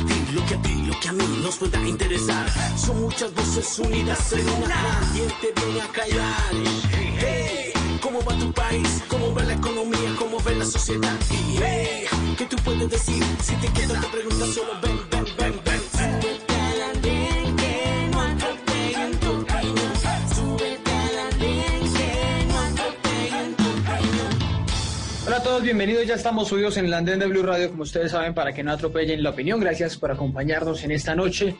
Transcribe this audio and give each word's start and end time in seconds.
Lo 0.00 0.44
que 0.46 0.54
a 0.54 0.62
ti, 0.62 0.82
lo 0.86 1.00
que 1.00 1.08
a 1.08 1.12
mí 1.12 1.24
nos 1.42 1.56
pueda 1.56 1.80
interesar. 1.86 2.46
Son 2.76 3.00
muchas 3.00 3.34
voces 3.34 3.78
unidas 3.78 4.32
en 4.32 4.48
una. 4.48 5.00
¿Quién 5.12 5.28
te 5.40 5.80
a 5.80 5.88
callar? 5.88 6.52
Hey, 6.92 7.72
¿cómo 8.00 8.22
va 8.22 8.38
tu 8.38 8.52
país? 8.52 9.02
¿Cómo 9.08 9.34
va 9.34 9.42
la 9.42 9.54
economía? 9.54 10.14
¿Cómo 10.18 10.40
ve 10.42 10.54
la 10.56 10.64
sociedad? 10.64 11.16
Hey, 11.30 12.04
¿qué 12.36 12.44
tú 12.46 12.56
puedes 12.64 12.90
decir? 12.90 13.24
Si 13.42 13.54
te 13.56 13.68
quedas 13.72 14.00
te 14.00 14.08
preguntas 14.08 14.48
solo 14.54 14.72
ven, 14.82 15.00
ven. 15.10 15.17
Bienvenidos. 25.62 26.06
Ya 26.06 26.14
estamos 26.14 26.48
subidos 26.48 26.76
en 26.76 26.84
el 26.84 26.94
andén 26.94 27.18
de 27.18 27.26
Blue 27.26 27.42
Radio, 27.42 27.70
como 27.70 27.82
ustedes 27.82 28.12
saben, 28.12 28.32
para 28.32 28.52
que 28.52 28.62
no 28.62 28.70
atropellen 28.70 29.22
la 29.22 29.30
opinión. 29.30 29.58
Gracias 29.58 29.96
por 29.96 30.10
acompañarnos 30.10 30.84
en 30.84 30.92
esta 30.92 31.16
noche 31.16 31.56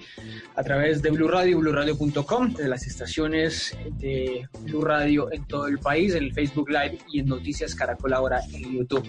a 0.54 0.62
través 0.62 1.02
de 1.02 1.10
Blue 1.10 1.26
Radio, 1.26 1.58
BlueRadio.com, 1.58 2.54
de 2.54 2.68
las 2.68 2.86
estaciones 2.86 3.76
de 3.98 4.48
Blue 4.60 4.82
Radio 4.82 5.32
en 5.32 5.44
todo 5.46 5.66
el 5.66 5.78
país, 5.78 6.14
en 6.14 6.24
el 6.24 6.32
Facebook 6.32 6.68
Live 6.70 6.98
y 7.12 7.20
en 7.20 7.26
Noticias 7.26 7.74
Caracol 7.74 8.12
ahora 8.12 8.40
en 8.52 8.78
YouTube. 8.78 9.08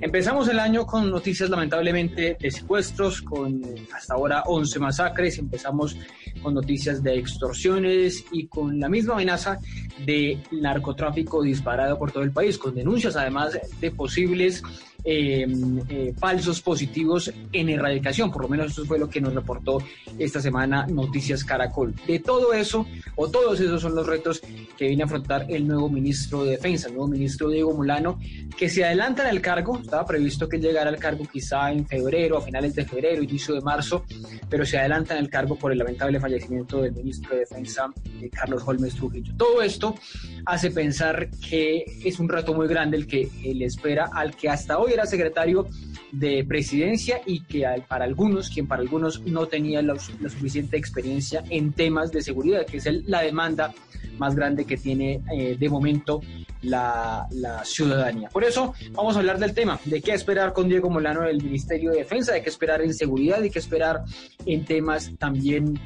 Empezamos 0.00 0.48
el 0.48 0.58
año 0.58 0.86
con 0.86 1.10
noticias 1.10 1.48
lamentablemente 1.48 2.36
de 2.38 2.50
secuestros, 2.50 3.22
con 3.22 3.62
hasta 3.92 4.14
ahora 4.14 4.42
11 4.46 4.78
masacres, 4.78 5.38
empezamos 5.38 5.96
con 6.42 6.54
noticias 6.54 7.02
de 7.02 7.16
extorsiones 7.16 8.24
y 8.32 8.46
con 8.46 8.78
la 8.78 8.88
misma 8.88 9.14
amenaza 9.14 9.58
de 10.04 10.38
narcotráfico 10.50 11.42
disparado 11.42 11.98
por 11.98 12.12
todo 12.12 12.24
el 12.24 12.32
país, 12.32 12.58
con 12.58 12.74
denuncias 12.74 13.16
además 13.16 13.58
de 13.80 13.90
posibles 13.92 14.62
eh, 15.04 15.46
eh, 15.88 16.14
falsos 16.18 16.62
positivos 16.62 17.30
en 17.52 17.68
erradicación, 17.68 18.32
por 18.32 18.42
lo 18.42 18.48
menos 18.48 18.72
eso 18.72 18.86
fue 18.86 18.98
lo 18.98 19.08
que 19.08 19.20
nos 19.20 19.34
reportó 19.34 19.78
esta 20.18 20.40
semana 20.40 20.86
Noticias 20.86 21.44
Caracol. 21.44 21.94
De 22.06 22.20
todo 22.20 22.54
eso, 22.54 22.86
o 23.16 23.28
todos 23.28 23.60
esos 23.60 23.82
son 23.82 23.94
los 23.94 24.06
retos 24.06 24.40
que 24.78 24.88
viene 24.88 25.02
a 25.02 25.06
afrontar 25.06 25.46
el 25.50 25.68
nuevo 25.68 25.90
ministro 25.90 26.44
de 26.44 26.52
Defensa, 26.52 26.88
el 26.88 26.94
nuevo 26.94 27.08
ministro 27.08 27.50
Diego 27.50 27.74
Molano, 27.74 28.18
que 28.56 28.70
se 28.70 28.82
adelanta 28.82 29.28
en 29.28 29.34
el 29.34 29.42
cargo, 29.42 29.78
estaba 29.78 30.06
previsto 30.06 30.48
que 30.48 30.58
llegara 30.58 30.88
al 30.88 30.98
cargo 30.98 31.24
quizá 31.30 31.70
en 31.70 31.86
febrero, 31.86 32.38
a 32.38 32.40
finales 32.40 32.74
de 32.74 32.86
febrero, 32.86 33.22
inicio 33.22 33.54
de 33.54 33.60
marzo, 33.60 34.04
pero 34.48 34.64
se 34.64 34.78
adelanta 34.78 35.14
en 35.14 35.20
el 35.24 35.28
cargo 35.28 35.56
por 35.56 35.70
el 35.70 35.78
lamentable 35.78 36.18
fallecimiento 36.18 36.80
del 36.80 36.92
ministro 36.92 37.34
de 37.34 37.40
Defensa, 37.40 37.92
eh, 38.22 38.30
Carlos 38.30 38.62
Holmes 38.64 38.94
Trujillo. 38.94 39.34
Todo 39.36 39.60
esto 39.60 39.94
hace 40.46 40.70
pensar 40.70 41.28
que 41.30 41.84
es 42.02 42.18
un 42.18 42.28
reto 42.28 42.54
muy 42.54 42.68
grande 42.68 42.96
el 42.96 43.06
que 43.06 43.28
le 43.42 43.66
espera 43.66 44.08
al 44.12 44.34
que 44.34 44.48
hasta 44.48 44.78
hoy 44.78 44.93
era 44.94 45.06
secretario 45.06 45.66
de 46.12 46.44
presidencia 46.44 47.20
y 47.26 47.40
que 47.40 47.66
para 47.88 48.04
algunos, 48.04 48.48
quien 48.48 48.66
para 48.66 48.82
algunos 48.82 49.20
no 49.22 49.46
tenía 49.46 49.82
la, 49.82 49.98
suficiente 49.98 50.76
experiencia 50.76 51.42
en 51.50 51.72
temas 51.72 52.12
de 52.12 52.22
seguridad, 52.22 52.64
que 52.66 52.76
es 52.78 52.88
la 53.06 53.22
demanda 53.22 53.74
más 54.18 54.34
grande 54.36 54.64
que 54.64 54.76
tiene 54.76 55.22
eh, 55.32 55.56
de 55.58 55.68
momento 55.68 56.20
la, 56.62 57.26
la, 57.32 57.64
ciudadanía. 57.64 58.28
Por 58.28 58.44
eso 58.44 58.74
vamos 58.92 59.16
a 59.16 59.18
hablar 59.18 59.38
del 59.38 59.54
tema, 59.54 59.80
de 59.84 60.00
qué 60.00 60.12
esperar 60.12 60.52
con 60.52 60.68
Diego 60.68 60.88
Molano 60.88 61.22
del 61.22 61.42
Ministerio 61.42 61.90
de 61.90 61.98
Defensa, 61.98 62.32
de 62.32 62.42
qué 62.42 62.48
esperar 62.48 62.80
en 62.80 62.94
seguridad 62.94 63.42
y 63.42 63.50
qué 63.50 63.58
esperar 63.58 64.04
en 64.46 64.64
temas 64.64 65.10
también 65.18 65.78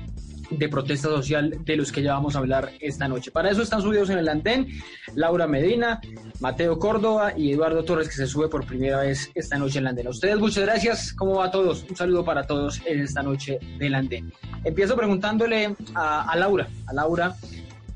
de 0.51 0.69
protesta 0.69 1.09
social 1.09 1.59
de 1.65 1.77
los 1.77 1.93
que 1.93 2.03
ya 2.03 2.15
vamos 2.15 2.37
a 2.37 2.39
hablar 2.39 2.73
esta 2.81 3.09
noche. 3.09 3.31
Para 3.31 3.51
eso 3.51 3.63
están 3.63 3.83
subidos 3.83 4.11
en 4.11 4.19
el 4.19 4.29
andén 4.29 4.69
Laura 5.15 5.47
Medina, 5.47 6.01
Mateo 6.41 6.79
Córdoba 6.79 7.33
y 7.37 7.53
Eduardo 7.53 7.85
Torres, 7.85 8.09
que 8.09 8.15
se 8.15 8.27
sube 8.27 8.49
por 8.49 8.67
primera 8.67 9.01
vez 9.01 9.31
esta 9.35 9.59
noche 9.59 9.79
en 9.79 9.85
el 9.85 9.89
andén. 9.89 10.09
Ustedes 10.09 10.39
muchas 10.39 10.65
gracias. 10.65 11.13
¿Cómo 11.13 11.37
va 11.37 11.47
a 11.47 11.51
todos? 11.51 11.85
Un 11.89 11.97
saludo 11.97 12.25
para 12.25 12.45
todos 12.45 12.81
en 12.87 13.01
esta 13.01 13.23
noche 13.23 13.59
del 13.79 13.95
andén. 13.95 14.33
Empiezo 14.65 14.97
preguntándole 14.97 15.75
a 15.95 16.35
Laura, 16.37 16.69
a 16.87 16.93
Laura 16.93 17.37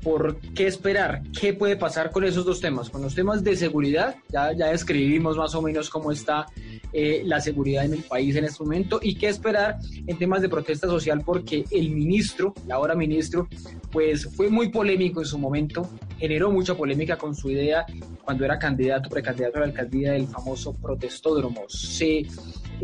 por 0.03 0.39
qué 0.55 0.67
esperar, 0.67 1.23
qué 1.39 1.53
puede 1.53 1.75
pasar 1.75 2.11
con 2.11 2.23
esos 2.23 2.45
dos 2.45 2.59
temas, 2.59 2.89
con 2.89 3.01
los 3.01 3.15
temas 3.15 3.43
de 3.43 3.55
seguridad, 3.55 4.15
ya, 4.29 4.51
ya 4.53 4.67
describimos 4.67 5.37
más 5.37 5.55
o 5.55 5.61
menos 5.61 5.89
cómo 5.89 6.11
está 6.11 6.45
eh, 6.91 7.23
la 7.25 7.39
seguridad 7.41 7.85
en 7.85 7.93
el 7.93 8.03
país 8.03 8.35
en 8.35 8.45
este 8.45 8.63
momento 8.63 8.99
y 9.01 9.15
qué 9.15 9.27
esperar 9.27 9.77
en 10.05 10.17
temas 10.17 10.41
de 10.41 10.49
protesta 10.49 10.87
social 10.87 11.21
porque 11.25 11.65
el 11.71 11.89
ministro, 11.89 12.53
la 12.67 12.75
ahora 12.75 12.93
ministro, 12.93 13.47
pues 13.91 14.29
fue 14.35 14.49
muy 14.49 14.69
polémico 14.69 15.21
en 15.21 15.25
su 15.25 15.37
momento, 15.39 15.89
generó 16.19 16.51
mucha 16.51 16.75
polémica 16.75 17.17
con 17.17 17.33
su 17.33 17.49
idea 17.49 17.85
cuando 18.23 18.45
era 18.45 18.59
candidato, 18.59 19.09
precandidato 19.09 19.57
a 19.57 19.61
la 19.61 19.65
alcaldía 19.67 20.11
del 20.11 20.27
famoso 20.27 20.73
protestódromo. 20.73 21.63
Se 21.67 22.25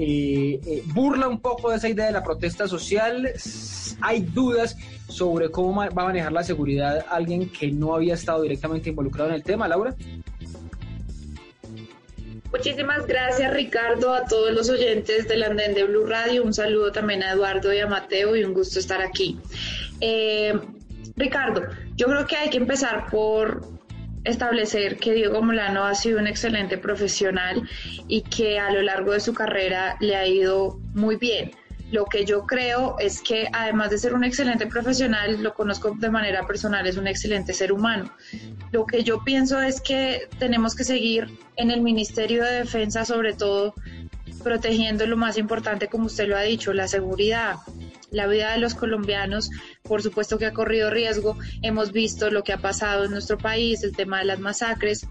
eh, 0.02 0.62
eh, 0.66 0.84
burla 0.94 1.28
un 1.28 1.42
poco 1.42 1.70
de 1.70 1.76
esa 1.76 1.90
idea 1.90 2.06
de 2.06 2.14
la 2.14 2.24
protesta 2.24 2.70
social, 2.70 3.34
hay 4.00 4.22
dudas 4.22 4.78
sobre 5.10 5.52
cómo 5.52 5.76
va 5.76 5.88
a 5.88 6.06
manejar 6.06 6.32
la 6.32 6.42
seguridad 6.42 7.06
alguien 7.10 7.50
que 7.50 7.70
no 7.70 7.94
había 7.94 8.14
estado 8.14 8.44
directamente 8.44 8.92
involucrado 8.92 9.30
en 9.30 9.36
el 9.36 9.44
tema, 9.44 9.68
Laura. 9.68 9.94
Muchísimas 12.50 13.06
gracias 13.08 13.54
Ricardo, 13.54 14.14
a 14.14 14.24
todos 14.24 14.54
los 14.54 14.70
oyentes 14.70 15.28
del 15.28 15.44
Andén 15.44 15.74
de 15.74 15.84
Blue 15.84 16.06
Radio, 16.06 16.46
un 16.46 16.54
saludo 16.54 16.94
también 16.94 17.22
a 17.22 17.34
Eduardo 17.34 17.74
y 17.74 17.80
a 17.80 17.88
Mateo 17.88 18.38
y 18.38 18.46
un 18.46 18.54
gusto 18.54 18.80
estar 18.80 19.02
aquí. 19.02 19.38
Eh, 20.00 20.58
Ricardo, 21.18 21.64
yo 21.98 22.08
creo 22.08 22.26
que 22.26 22.38
hay 22.38 22.50
que 22.50 22.58
empezar 22.58 23.08
por 23.12 23.79
establecer 24.24 24.98
que 24.98 25.14
Diego 25.14 25.42
Molano 25.42 25.86
ha 25.86 25.96
sido 25.96 26.20
un 26.20 26.28
excelente 26.28 26.78
profesional 26.78 27.68
y 28.08 28.22
que 28.22 28.60
a 28.60 28.72
lo 28.72 28.82
largo 28.82 29.14
de 29.14 29.20
su 29.20 29.34
carrera 29.34 29.96
le 30.00 30.16
ha 30.16 30.28
ido 30.28 30.80
muy 30.94 31.16
bien. 31.16 31.52
Lo 31.92 32.06
que 32.06 32.24
yo 32.24 32.46
creo 32.46 32.98
es 33.00 33.20
que 33.20 33.48
además 33.52 33.90
de 33.90 33.98
ser 33.98 34.14
un 34.14 34.24
excelente 34.24 34.68
profesional, 34.68 35.42
lo 35.42 35.56
conozco 35.56 35.96
de 35.98 36.10
manera 36.12 36.46
personal, 36.46 36.86
es 36.86 36.98
un 36.98 37.08
excelente 37.08 37.52
ser 37.54 37.72
humano. 37.72 38.12
Lo 38.72 38.86
que 38.86 39.04
yo 39.04 39.24
pienso 39.24 39.60
es 39.60 39.82
que 39.82 40.28
tenemos 40.38 40.76
que 40.76 40.84
seguir 40.84 41.28
en 41.56 41.72
el 41.72 41.82
Ministerio 41.82 42.44
de 42.44 42.60
Defensa, 42.60 43.06
sobre 43.06 43.34
todo, 43.34 43.74
protegiendo 44.44 45.08
lo 45.08 45.18
más 45.18 45.38
importante, 45.40 45.88
como 45.88 46.06
usted 46.06 46.28
lo 46.28 46.38
ha 46.38 46.42
dicho, 46.42 46.74
la 46.74 46.88
seguridad. 46.88 47.56
La 48.12 48.28
vida 48.28 48.52
de 48.54 48.60
los 48.60 48.76
colombianos, 48.76 49.50
por 49.84 50.02
supuesto 50.02 50.38
que 50.38 50.46
ha 50.46 50.54
corrido 50.54 50.90
riesgo. 50.90 51.38
Hemos 51.62 51.92
visto 51.92 52.30
lo 52.32 52.44
que 52.44 52.54
ha 52.54 52.58
pasado 52.58 53.06
en 53.06 53.12
nuestro 53.12 53.38
país, 53.38 53.84
el 53.84 53.96
tema 53.96 54.20
de 54.20 54.26
las 54.26 54.40
masacres, 54.40 55.08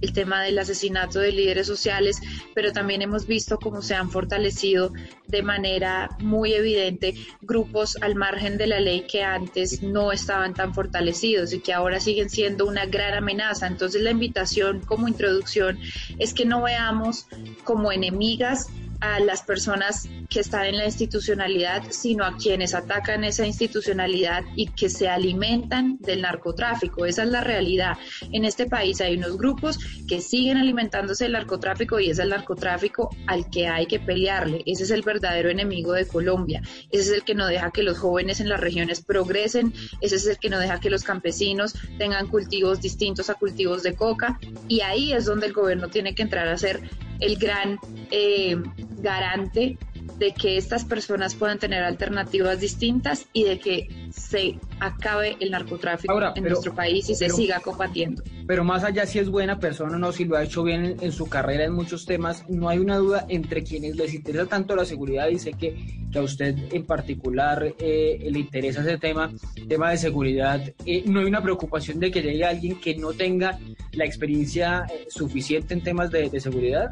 el 0.00 0.12
tema 0.12 0.42
del 0.42 0.58
asesinato 0.58 1.18
de 1.18 1.32
líderes 1.32 1.66
sociales, 1.66 2.20
pero 2.54 2.72
también 2.72 3.02
hemos 3.02 3.26
visto 3.26 3.58
cómo 3.58 3.82
se 3.82 3.94
han 3.94 4.10
fortalecido 4.10 4.92
de 5.26 5.42
manera 5.42 6.10
muy 6.20 6.54
evidente 6.54 7.14
grupos 7.42 7.96
al 8.00 8.14
margen 8.14 8.58
de 8.58 8.66
la 8.66 8.80
ley 8.80 9.02
que 9.02 9.22
antes 9.22 9.82
no 9.82 10.12
estaban 10.12 10.54
tan 10.54 10.74
fortalecidos 10.74 11.52
y 11.52 11.60
que 11.60 11.72
ahora 11.72 12.00
siguen 12.00 12.30
siendo 12.30 12.66
una 12.66 12.86
gran 12.86 13.14
amenaza. 13.14 13.66
Entonces 13.66 14.02
la 14.02 14.10
invitación 14.10 14.80
como 14.80 15.08
introducción 15.08 15.78
es 16.18 16.32
que 16.32 16.44
no 16.44 16.62
veamos 16.62 17.26
como 17.64 17.92
enemigas 17.92 18.68
a 19.00 19.20
las 19.20 19.42
personas 19.42 20.08
que 20.28 20.40
están 20.40 20.66
en 20.66 20.78
la 20.78 20.86
institucionalidad, 20.86 21.82
sino 21.90 22.24
a 22.24 22.36
quienes 22.36 22.74
atacan 22.74 23.24
esa 23.24 23.46
institucionalidad 23.46 24.44
y 24.56 24.66
que 24.66 24.88
se 24.88 25.08
alimentan 25.08 25.98
del 26.00 26.22
narcotráfico. 26.22 27.06
Esa 27.06 27.22
es 27.22 27.28
la 27.28 27.42
realidad. 27.42 27.96
En 28.32 28.44
este 28.44 28.66
país 28.66 29.00
hay 29.00 29.16
unos 29.16 29.38
grupos 29.38 29.78
que 30.06 30.20
siguen 30.20 30.56
alimentándose 30.56 31.24
del 31.24 31.32
narcotráfico 31.32 32.00
y 32.00 32.10
es 32.10 32.18
el 32.18 32.30
narcotráfico 32.30 33.10
al 33.26 33.48
que 33.50 33.68
hay 33.68 33.86
que 33.86 34.00
pelearle. 34.00 34.62
Ese 34.66 34.84
es 34.84 34.90
el 34.90 35.02
verdadero 35.02 35.50
enemigo 35.50 35.92
de 35.92 36.06
Colombia. 36.06 36.62
Ese 36.90 37.02
es 37.02 37.10
el 37.10 37.24
que 37.24 37.34
no 37.34 37.46
deja 37.46 37.70
que 37.70 37.82
los 37.82 37.98
jóvenes 37.98 38.40
en 38.40 38.48
las 38.48 38.60
regiones 38.60 39.00
progresen. 39.00 39.72
Ese 40.00 40.16
es 40.16 40.26
el 40.26 40.38
que 40.38 40.50
no 40.50 40.58
deja 40.58 40.80
que 40.80 40.90
los 40.90 41.04
campesinos 41.04 41.74
tengan 41.98 42.28
cultivos 42.28 42.80
distintos 42.80 43.30
a 43.30 43.34
cultivos 43.34 43.82
de 43.82 43.94
coca. 43.94 44.38
Y 44.66 44.80
ahí 44.80 45.12
es 45.12 45.24
donde 45.24 45.46
el 45.46 45.52
gobierno 45.52 45.88
tiene 45.88 46.14
que 46.14 46.22
entrar 46.22 46.48
a 46.48 46.58
ser 46.58 46.80
el 47.20 47.36
gran 47.36 47.78
eh, 48.10 48.56
garante 49.00 49.78
de 50.18 50.32
que 50.32 50.56
estas 50.56 50.84
personas 50.84 51.34
puedan 51.34 51.58
tener 51.58 51.84
alternativas 51.84 52.60
distintas 52.60 53.26
y 53.32 53.44
de 53.44 53.58
que 53.58 53.88
se 54.10 54.58
acabe 54.80 55.36
el 55.40 55.50
narcotráfico 55.50 56.20
en 56.34 56.44
nuestro 56.44 56.74
país 56.74 57.08
y 57.08 57.14
se 57.14 57.28
siga 57.30 57.60
combatiendo. 57.60 58.22
Pero 58.46 58.64
más 58.64 58.82
allá 58.82 59.06
si 59.06 59.18
es 59.18 59.28
buena 59.28 59.58
persona 59.60 59.96
o 59.96 59.98
no, 59.98 60.12
si 60.12 60.24
lo 60.24 60.36
ha 60.36 60.42
hecho 60.42 60.62
bien 60.62 60.96
en, 61.00 61.12
su 61.12 61.28
carrera 61.28 61.64
en 61.64 61.72
muchos 61.72 62.04
temas, 62.06 62.48
no 62.48 62.68
hay 62.68 62.78
una 62.78 62.96
duda 62.96 63.26
entre 63.28 63.62
quienes 63.62 63.96
les 63.96 64.14
interesa 64.14 64.46
tanto 64.46 64.74
la 64.74 64.84
seguridad 64.84 65.28
y 65.28 65.38
sé 65.38 65.52
que, 65.52 65.76
que 66.10 66.18
a 66.18 66.22
usted 66.22 66.56
en 66.72 66.84
particular 66.84 67.74
eh, 67.78 68.28
le 68.30 68.38
interesa 68.38 68.80
ese 68.80 68.98
tema, 68.98 69.32
tema 69.68 69.90
de 69.90 69.98
seguridad, 69.98 70.62
eh, 70.84 71.04
no 71.06 71.20
hay 71.20 71.26
una 71.26 71.42
preocupación 71.42 72.00
de 72.00 72.10
que 72.10 72.22
llegue 72.22 72.44
alguien 72.44 72.80
que 72.80 72.96
no 72.96 73.12
tenga 73.12 73.58
la 73.92 74.04
experiencia 74.04 74.86
eh, 74.90 75.06
suficiente 75.10 75.74
en 75.74 75.82
temas 75.82 76.10
de, 76.10 76.28
de 76.28 76.40
seguridad. 76.40 76.90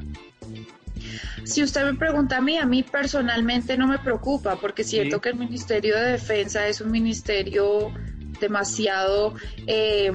Si 1.45 1.63
usted 1.63 1.85
me 1.85 1.95
pregunta 1.95 2.39
a 2.39 2.41
mí, 2.41 2.57
a 2.59 2.67
mí 2.67 2.83
personalmente 2.83 3.77
no 3.77 3.87
me 3.87 3.99
preocupa, 3.99 4.57
porque 4.57 4.85
siento 4.85 5.21
que 5.21 5.31
el 5.31 5.37
Ministerio 5.37 5.97
de 5.97 6.13
Defensa 6.13 6.67
es 6.67 6.81
un 6.81 6.91
ministerio 6.91 7.93
demasiado 8.41 9.35
eh, 9.67 10.13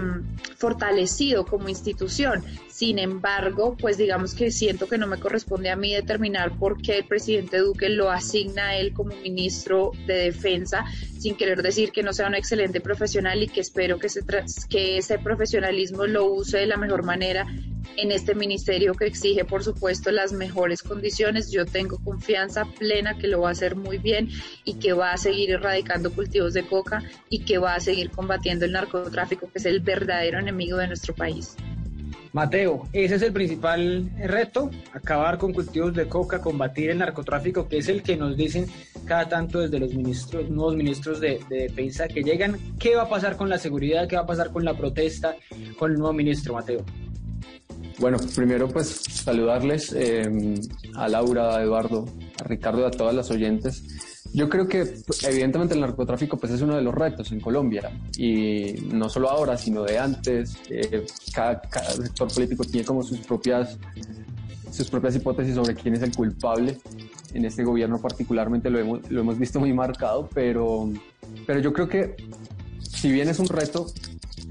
fortalecido 0.58 1.46
como 1.46 1.70
institución. 1.70 2.44
Sin 2.68 3.00
embargo, 3.00 3.76
pues 3.80 3.98
digamos 3.98 4.34
que 4.34 4.52
siento 4.52 4.88
que 4.88 4.98
no 4.98 5.08
me 5.08 5.20
corresponde 5.20 5.70
a 5.70 5.76
mí 5.76 5.94
determinar 5.94 6.58
por 6.58 6.82
qué 6.82 7.00
el 7.00 7.06
presidente 7.06 7.60
Duque 7.60 7.90
lo 7.90 8.10
asigna 8.10 8.70
a 8.70 8.76
él 8.78 8.94
como 8.94 9.16
ministro 9.16 9.92
de 10.08 10.16
Defensa, 10.16 10.86
sin 11.20 11.36
querer 11.36 11.62
decir 11.62 11.92
que 11.92 12.04
no 12.04 12.14
sea 12.14 12.28
un 12.28 12.36
excelente 12.36 12.82
profesional 12.82 13.42
y 13.44 13.48
que 13.48 13.62
espero 13.62 14.00
que, 14.00 14.08
que 14.70 14.98
ese 14.98 15.20
profesionalismo 15.20 16.06
lo 16.06 16.26
use 16.26 16.60
de 16.60 16.68
la 16.68 16.78
mejor 16.78 17.04
manera 17.04 17.46
en 17.98 18.12
este 18.12 18.36
ministerio 18.36 18.94
que 18.94 19.06
exige, 19.06 19.46
por 19.46 19.64
supuesto, 19.64 20.12
las 20.12 20.34
mejores 20.34 20.84
condiciones. 20.84 21.52
Yo 21.52 21.66
tengo 21.66 21.98
confianza 22.04 22.66
plena 22.66 23.18
que 23.18 23.28
lo 23.28 23.42
va 23.42 23.50
a 23.50 23.52
hacer 23.52 23.76
muy 23.76 23.98
bien 23.98 24.30
y 24.64 24.76
que 24.76 24.94
va 24.94 25.14
a 25.14 25.18
seguir 25.18 25.52
erradicando 25.52 26.12
cultivos 26.12 26.54
de 26.54 26.66
coca 26.66 27.04
y 27.30 27.44
que 27.44 27.58
va 27.58 27.76
a 27.76 27.80
seguir 27.80 28.10
combatiendo 28.12 28.66
el 28.66 28.72
narcotráfico, 28.72 29.50
que 29.52 29.60
es 29.60 29.66
el 29.66 29.80
verdadero 29.80 30.40
enemigo 30.40 30.78
de 30.78 30.88
nuestro 30.88 31.14
país. 31.14 31.56
Mateo, 32.34 32.88
ese 32.94 33.16
es 33.16 33.22
el 33.24 33.34
principal 33.34 34.10
reto, 34.18 34.72
acabar 34.94 35.38
con 35.38 35.52
cultivos 35.54 35.94
de 35.94 36.08
coca, 36.08 36.40
combatir 36.40 36.90
el 36.90 37.00
narcotráfico, 37.00 37.68
que 37.68 37.80
es 37.80 37.90
el 37.90 38.04
que 38.04 38.16
nos 38.16 38.38
dicen 38.38 38.68
cada 39.06 39.28
tanto 39.28 39.60
desde 39.60 39.80
los 39.80 39.94
ministros, 39.94 40.50
nuevos 40.50 40.78
ministros 40.78 41.20
de, 41.20 41.42
defensa 41.50 42.08
que 42.08 42.24
llegan. 42.24 42.58
¿Qué 42.80 42.96
va 42.96 43.04
a 43.04 43.10
pasar 43.10 43.36
con 43.36 43.50
la 43.50 43.58
seguridad? 43.58 44.08
¿Qué 44.08 44.16
va 44.16 44.22
a 44.22 44.26
pasar 44.26 44.52
con 44.52 44.64
la 44.64 44.78
protesta 44.78 45.36
con 45.78 45.92
el 45.92 45.98
nuevo 45.98 46.14
ministro, 46.14 46.54
Mateo? 46.54 46.86
Bueno, 48.02 48.18
primero 48.36 48.68
pues 48.68 49.04
saludarles 49.08 49.94
eh, 49.94 50.28
a 50.96 51.08
Laura, 51.08 51.56
a 51.56 51.62
Eduardo, 51.62 52.08
a 52.40 52.44
Ricardo 52.46 52.82
y 52.82 52.86
a 52.86 52.90
todas 52.90 53.14
las 53.14 53.30
oyentes. 53.30 53.84
Yo 54.34 54.50
creo 54.50 54.68
que 54.68 54.96
evidentemente 55.28 55.76
el 55.76 55.82
narcotráfico 55.82 56.36
pues 56.38 56.52
es 56.52 56.62
uno 56.62 56.76
de 56.76 56.82
los 56.82 56.96
retos 56.96 57.32
en 57.32 57.40
Colombia 57.40 57.92
y 58.18 58.74
no 58.92 59.08
solo 59.08 59.30
ahora, 59.30 59.56
sino 59.56 59.84
de 59.84 60.00
antes. 60.00 60.58
Eh, 60.72 61.06
cada, 61.32 61.62
sector 61.92 62.34
político 62.34 62.64
tiene 62.64 62.84
como 62.84 63.04
sus 63.04 63.20
propias, 63.20 63.78
sus 64.72 64.90
propias 64.90 65.18
hipótesis 65.18 65.54
sobre 65.54 65.76
quién 65.76 65.94
es 65.94 66.02
el 66.02 66.16
culpable. 66.16 66.80
En 67.36 67.46
este 67.46 67.64
gobierno 67.64 68.02
particularmente 68.02 68.72
lo 68.72 68.80
hemos, 68.80 69.12
lo 69.12 69.22
hemos 69.22 69.38
visto 69.38 69.60
muy 69.60 69.74
marcado, 69.74 70.28
pero, 70.34 70.90
pero 71.46 71.60
yo 71.60 71.72
creo 71.72 71.88
que 71.88 72.16
si 72.80 73.12
bien 73.12 73.30
es 73.30 73.38
un 73.38 73.48
reto, 73.48 73.86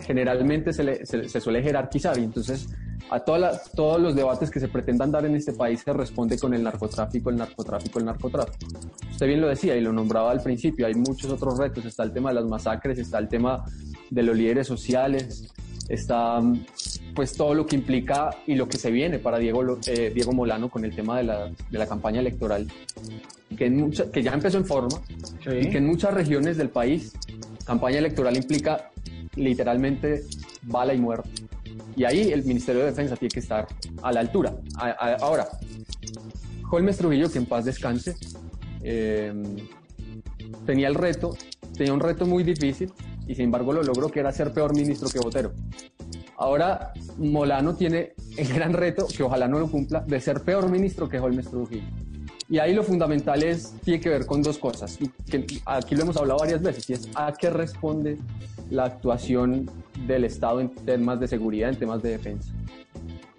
generalmente 0.06 0.72
se, 0.72 1.04
se 1.04 1.40
suele 1.40 1.64
jerarquizar 1.64 2.16
y 2.16 2.22
entonces 2.22 2.68
a 3.10 3.20
todos 3.20 4.00
los 4.00 4.14
debates 4.14 4.50
que 4.50 4.60
se 4.60 4.68
pretendan 4.68 5.10
dar 5.10 5.24
en 5.26 5.34
este 5.34 5.52
país 5.52 5.80
se 5.84 5.92
responde 5.92 6.38
con 6.38 6.54
el 6.54 6.62
narcotráfico, 6.62 7.30
el 7.30 7.36
narcotráfico, 7.36 7.98
el 7.98 8.04
narcotráfico. 8.04 8.66
Usted 9.10 9.26
bien 9.26 9.40
lo 9.40 9.48
decía 9.48 9.76
y 9.76 9.80
lo 9.80 9.92
nombraba 9.92 10.30
al 10.30 10.40
principio, 10.40 10.86
hay 10.86 10.94
muchos 10.94 11.30
otros 11.30 11.58
retos, 11.58 11.84
está 11.84 12.04
el 12.04 12.12
tema 12.12 12.30
de 12.30 12.36
las 12.36 12.44
masacres, 12.44 12.98
está 12.98 13.18
el 13.18 13.28
tema 13.28 13.64
de 14.10 14.22
los 14.22 14.36
líderes 14.36 14.66
sociales, 14.66 15.52
está 15.88 16.40
pues 17.14 17.32
todo 17.32 17.52
lo 17.54 17.66
que 17.66 17.74
implica 17.74 18.30
y 18.46 18.54
lo 18.54 18.68
que 18.68 18.78
se 18.78 18.92
viene 18.92 19.18
para 19.18 19.38
Diego, 19.38 19.78
eh, 19.86 20.12
Diego 20.14 20.32
Molano 20.32 20.68
con 20.68 20.84
el 20.84 20.94
tema 20.94 21.18
de 21.18 21.24
la, 21.24 21.48
de 21.48 21.78
la 21.78 21.86
campaña 21.86 22.20
electoral, 22.20 22.68
que, 23.56 23.66
en 23.66 23.90
que 23.90 24.22
ya 24.22 24.32
empezó 24.32 24.58
en 24.58 24.64
forma 24.64 25.00
y 25.46 25.68
que 25.68 25.78
en 25.78 25.86
muchas 25.86 26.14
regiones 26.14 26.56
del 26.56 26.68
país 26.68 27.12
campaña 27.64 27.98
electoral 27.98 28.36
implica 28.36 28.90
literalmente 29.34 30.24
bala 30.62 30.94
y 30.94 30.98
muerte. 30.98 31.49
Y 31.96 32.04
ahí 32.04 32.32
el 32.32 32.44
Ministerio 32.44 32.82
de 32.82 32.88
Defensa 32.88 33.16
tiene 33.16 33.30
que 33.30 33.40
estar 33.40 33.66
a 34.02 34.12
la 34.12 34.20
altura. 34.20 34.54
ahora, 35.20 35.48
Holmes 36.70 36.96
Trujillo, 36.96 37.30
que 37.30 37.38
en 37.38 37.46
paz 37.46 37.64
descanse, 37.64 38.14
eh, 38.82 39.32
tenía 40.66 40.88
el 40.88 40.94
reto, 40.94 41.36
tenía 41.76 41.92
un 41.92 42.00
reto 42.00 42.26
muy 42.26 42.44
difícil 42.44 42.92
y 43.26 43.34
sin 43.34 43.46
embargo 43.46 43.72
lo 43.72 43.82
logró, 43.82 44.08
que 44.08 44.20
era 44.20 44.32
ser 44.32 44.52
peor 44.52 44.74
ministro 44.74 45.08
que 45.08 45.18
Botero. 45.18 45.52
Ahora 46.36 46.92
Molano 47.18 47.74
tiene 47.74 48.14
el 48.36 48.48
gran 48.52 48.72
reto, 48.72 49.06
que 49.06 49.22
ojalá 49.22 49.46
no 49.46 49.58
lo 49.58 49.70
cumpla, 49.70 50.00
de 50.00 50.20
ser 50.20 50.40
peor 50.42 50.70
ministro 50.70 51.08
que 51.08 51.18
Holmes 51.18 51.48
Trujillo. 51.48 51.86
Y 52.48 52.58
ahí 52.58 52.74
lo 52.74 52.82
fundamental 52.82 53.42
es, 53.44 53.74
tiene 53.84 54.00
que 54.00 54.08
ver 54.08 54.26
con 54.26 54.42
dos 54.42 54.58
cosas, 54.58 54.98
que 55.30 55.46
aquí 55.66 55.94
lo 55.94 56.02
hemos 56.02 56.16
hablado 56.16 56.40
varias 56.40 56.60
veces, 56.60 56.90
y 56.90 56.92
es 56.94 57.08
a 57.14 57.32
qué 57.32 57.50
responde 57.50 58.18
la 58.70 58.84
actuación 58.84 59.68
del 60.06 60.24
Estado 60.24 60.60
en 60.60 60.70
temas 60.70 61.20
de 61.20 61.28
seguridad, 61.28 61.70
en 61.70 61.76
temas 61.76 62.02
de 62.02 62.10
defensa. 62.10 62.52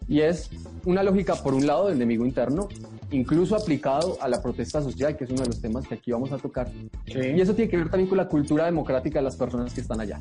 Y 0.08 0.20
es 0.20 0.50
una 0.86 1.04
lógica, 1.04 1.36
por 1.36 1.54
un 1.54 1.66
lado, 1.66 1.88
del 1.88 1.96
enemigo 1.96 2.26
interno, 2.26 2.68
incluso 3.12 3.56
aplicado 3.56 4.18
a 4.22 4.28
la 4.28 4.42
protesta 4.42 4.82
social, 4.82 5.16
que 5.16 5.24
es 5.24 5.30
uno 5.30 5.42
de 5.42 5.48
los 5.48 5.62
temas 5.62 5.88
que 5.88 5.96
aquí 5.96 6.12
vamos 6.12 6.32
a 6.32 6.38
tocar. 6.38 6.70
Y 7.06 7.40
eso 7.40 7.54
tiene 7.54 7.70
que 7.70 7.78
ver 7.78 7.90
también 7.90 8.10
con 8.10 8.18
la 8.18 8.28
cultura 8.28 8.66
democrática 8.66 9.20
de 9.20 9.24
las 9.24 9.36
personas 9.36 9.74
que 9.74 9.82
están 9.82 10.02
allá. 10.02 10.20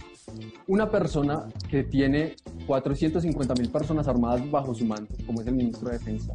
Una 0.66 0.90
persona 0.90 1.46
que 1.68 1.82
tiene 1.82 2.36
450 2.66 3.54
mil 3.54 3.68
personas 3.70 4.06
armadas 4.06 4.48
bajo 4.50 4.74
su 4.74 4.84
mando, 4.84 5.12
como 5.26 5.40
es 5.40 5.46
el 5.46 5.54
ministro 5.54 5.88
de 5.88 5.98
Defensa, 5.98 6.34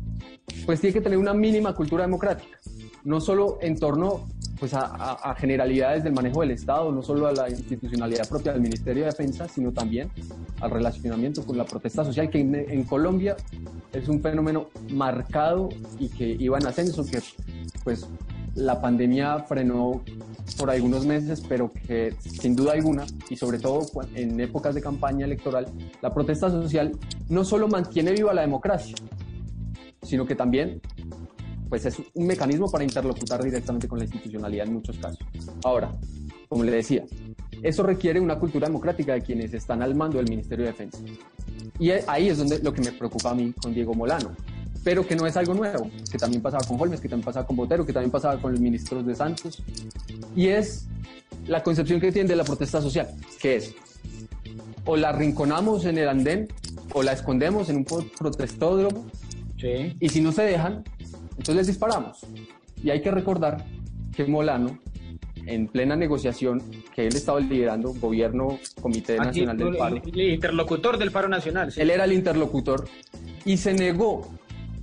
pues 0.66 0.82
tiene 0.82 0.94
que 0.94 1.02
tener 1.02 1.18
una 1.18 1.34
mínima 1.34 1.74
cultura 1.74 2.04
democrática, 2.04 2.58
no 3.04 3.22
solo 3.22 3.58
en 3.62 3.78
torno 3.78 4.28
pues 4.60 4.74
a, 4.74 5.36
generalidades 5.38 6.04
del 6.04 6.14
manejo 6.14 6.42
del 6.42 6.52
Estado, 6.52 6.92
no 6.92 7.02
solo 7.02 7.28
a 7.28 7.34
la 7.34 7.50
institucionalidad 7.50 8.28
propia 8.28 8.54
del 8.54 8.62
Ministerio 8.62 9.04
de 9.04 9.10
Defensa, 9.10 9.48
sino 9.48 9.72
también 9.72 10.10
al 10.62 10.72
relacionamiento 10.72 11.46
con 11.46 11.58
la 11.58 11.66
protesta 11.66 12.04
social, 12.06 12.30
que 12.30 12.40
en, 12.40 12.84
Colombia 12.84 13.36
es 13.92 14.08
un 14.08 14.22
fenómeno 14.22 14.68
marcado 14.92 15.70
y 16.00 16.10
que 16.10 16.26
iba 16.40 16.58
en 16.58 16.68
ascenso, 16.68 17.06
que 17.06 17.20
pues 17.84 18.08
la 18.56 18.80
pandemia 18.82 19.40
frenó 19.40 20.02
por 20.58 20.70
algunos 20.70 21.06
meses, 21.06 21.44
pero 21.48 21.72
que 21.74 22.14
sin 22.20 22.56
duda 22.56 22.74
alguna, 22.74 23.06
y 23.30 23.36
sobre 23.36 23.60
todo 23.60 23.86
en 24.16 24.40
épocas 24.40 24.74
de 24.76 24.82
campaña 24.82 25.26
electoral, 25.26 25.68
la 26.02 26.14
protesta 26.14 26.50
social 26.50 26.94
no 27.28 27.44
solo 27.44 27.68
mantiene 27.68 28.14
viva 28.14 28.34
la 28.34 28.42
democracia, 28.42 28.96
sino 30.02 30.26
que 30.26 30.36
también 30.36 30.82
pues 31.70 31.86
es 31.86 31.98
un 32.14 32.28
mecanismo 32.28 32.70
para 32.70 32.84
interlocutar 32.84 33.44
directamente 33.44 33.88
con 33.88 34.00
la 34.00 34.06
institucionalidad 34.06 34.68
en 34.68 34.74
muchos 34.74 34.98
casos. 34.98 35.20
Ahora, 35.64 35.92
como 36.48 36.64
le 36.64 36.72
decía, 36.72 37.04
eso 37.62 37.84
requiere 37.84 38.20
una 38.20 38.38
cultura 38.38 38.68
democrática 38.68 39.14
de 39.14 39.22
quienes 39.22 39.54
están 39.54 39.82
al 39.82 39.96
mando 39.96 40.18
del 40.18 40.30
Ministerio 40.30 40.66
de 40.66 40.72
Defensa. 40.72 41.00
Y 41.80 41.92
ahí 41.92 42.30
es 42.30 42.38
donde 42.38 42.60
lo 42.60 42.74
que 42.74 42.82
me 42.82 42.92
preocupa 42.92 43.32
a 43.32 43.36
mí 43.36 43.54
con 43.54 43.74
Diego 43.74 43.94
Molano, 43.94 44.32
pero 44.84 45.06
que 45.06 45.16
no 45.16 45.26
es 45.26 45.36
algo 45.36 45.54
nuevo, 45.54 45.90
que 46.12 46.18
también 46.18 46.42
pasaba 46.42 46.64
con 46.66 46.80
Holmes, 46.80 47.02
que 47.02 47.10
también 47.10 47.26
pasaba 47.26 47.46
con 47.48 47.56
Botero, 47.56 47.86
que 47.86 47.94
también 47.94 48.12
pasaba 48.12 48.40
con 48.40 48.52
los 48.52 48.62
ministros 48.62 49.06
de 49.06 49.16
Santos, 49.16 49.64
y 50.36 50.48
es 50.48 50.88
la 51.48 51.64
concepción 51.64 52.00
que 52.00 52.12
tiene 52.12 52.30
de 52.30 52.36
la 52.36 52.44
protesta 52.44 52.82
social, 52.82 53.10
que 53.42 53.56
es 53.58 53.76
o 54.86 54.96
la 54.96 55.12
rinconamos 55.12 55.86
en 55.86 55.98
el 55.98 56.08
andén 56.08 56.48
o 56.94 57.02
la 57.02 57.14
escondemos 57.14 57.70
en 57.70 57.78
un 57.78 57.86
protestódromo, 57.86 59.06
y 60.00 60.10
si 60.10 60.22
no 60.22 60.32
se 60.32 60.44
dejan, 60.44 60.84
entonces 61.38 61.56
les 61.56 61.68
disparamos. 61.68 62.20
Y 62.84 62.90
hay 62.90 63.02
que 63.02 63.12
recordar 63.12 63.66
que 64.16 64.26
Molano, 64.26 64.80
en 65.46 65.68
plena 65.68 65.96
negociación 65.96 66.62
que 66.94 67.08
él 67.08 67.16
estaba 67.16 67.40
liderando, 67.40 67.94
gobierno, 67.94 68.60
Comité 68.82 69.18
Nacional 69.18 69.58
del 69.58 69.78
Paro. 69.78 70.02
El, 70.04 70.22
interlocutor 70.22 70.98
del 70.98 71.12
paro 71.12 71.28
nacional. 71.28 71.72
Él 71.76 71.90
era 71.90 72.06
el 72.06 72.14
interlocutor 72.14 72.88
y 73.44 73.58
se 73.58 73.74
negó 73.74 74.28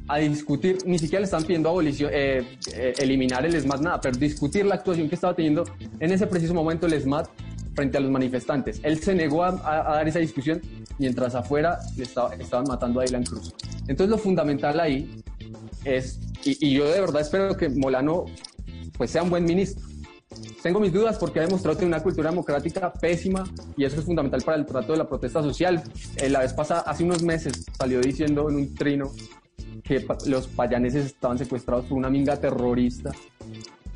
a 0.08 0.18
discutir, 0.18 0.78
ni 0.84 0.98
siquiera 0.98 1.20
le 1.20 1.24
están 1.24 1.42
pidiendo 1.44 1.68
abolición, 1.68 2.10
eh, 2.12 2.58
eh, 2.74 2.94
eliminar 2.98 3.46
el 3.46 3.54
ESMAD, 3.54 3.80
nada, 3.80 4.00
pero 4.00 4.16
discutir 4.18 4.66
la 4.66 4.74
actuación 4.74 5.08
que 5.08 5.14
estaba 5.14 5.34
teniendo 5.34 5.64
en 5.98 6.12
ese 6.12 6.26
preciso 6.26 6.54
momento 6.54 6.86
el 6.86 6.92
ESMAD 6.92 7.26
frente 7.74 7.98
a 7.98 8.00
los 8.00 8.10
manifestantes. 8.10 8.80
Él 8.82 8.98
se 9.00 9.14
negó 9.14 9.44
a, 9.44 9.52
dar 9.52 10.06
esa 10.06 10.18
discusión 10.18 10.60
mientras 10.98 11.34
afuera 11.34 11.78
le 11.96 12.02
estaban 12.02 12.66
matando 12.68 13.00
a 13.00 13.04
Dylan 13.04 13.24
Cruz. 13.24 13.54
Entonces 13.88 14.08
lo 14.08 14.18
fundamental 14.18 14.78
ahí 14.78 15.22
es 15.84 16.20
y, 16.44 16.74
yo 16.74 16.84
de 16.84 17.00
verdad 17.00 17.22
espero 17.22 17.56
que 17.56 17.68
Molano 17.68 18.26
pues 18.96 19.10
sea 19.10 19.22
un 19.22 19.30
buen 19.30 19.44
ministro. 19.44 19.86
Tengo 20.62 20.80
mis 20.80 20.92
dudas 20.92 21.18
porque 21.18 21.40
ha 21.40 21.42
demostrado 21.42 21.76
tener 21.76 21.88
una 21.88 22.02
cultura 22.02 22.30
democrática 22.30 22.92
pésima 22.92 23.44
y 23.76 23.84
eso 23.84 24.00
es 24.00 24.06
fundamental 24.06 24.42
para 24.42 24.56
el 24.56 24.66
trato 24.66 24.92
de 24.92 24.98
la 24.98 25.08
protesta 25.08 25.42
social. 25.42 25.82
Eh, 26.16 26.30
la 26.30 26.40
vez 26.40 26.52
pasada, 26.52 26.80
hace 26.80 27.04
unos 27.04 27.22
meses, 27.22 27.66
salió 27.76 28.00
diciendo 28.00 28.48
en 28.48 28.56
un 28.56 28.74
trino 28.74 29.12
que 29.82 30.06
los 30.26 30.46
payaneses 30.46 31.06
estaban 31.06 31.36
secuestrados 31.36 31.86
por 31.86 31.98
una 31.98 32.08
minga 32.08 32.36
terrorista 32.36 33.12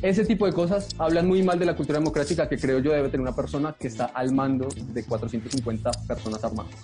ese 0.03 0.25
tipo 0.25 0.47
de 0.47 0.53
cosas 0.53 0.89
hablan 0.99 1.27
muy 1.27 1.43
mal 1.43 1.59
de 1.59 1.65
la 1.65 1.75
cultura 1.75 1.99
democrática 1.99 2.49
que 2.49 2.59
creo 2.59 2.81
yo 2.81 2.93
debe 2.93 3.09
tener 3.09 3.23
una 3.23 3.35
persona 3.35 3.75
que 3.79 3.89
está 3.89 4.07
al 4.07 4.33
mando 4.33 4.69
de 4.93 5.05
450 5.05 5.91
personas 6.07 6.45
armadas. 6.45 6.75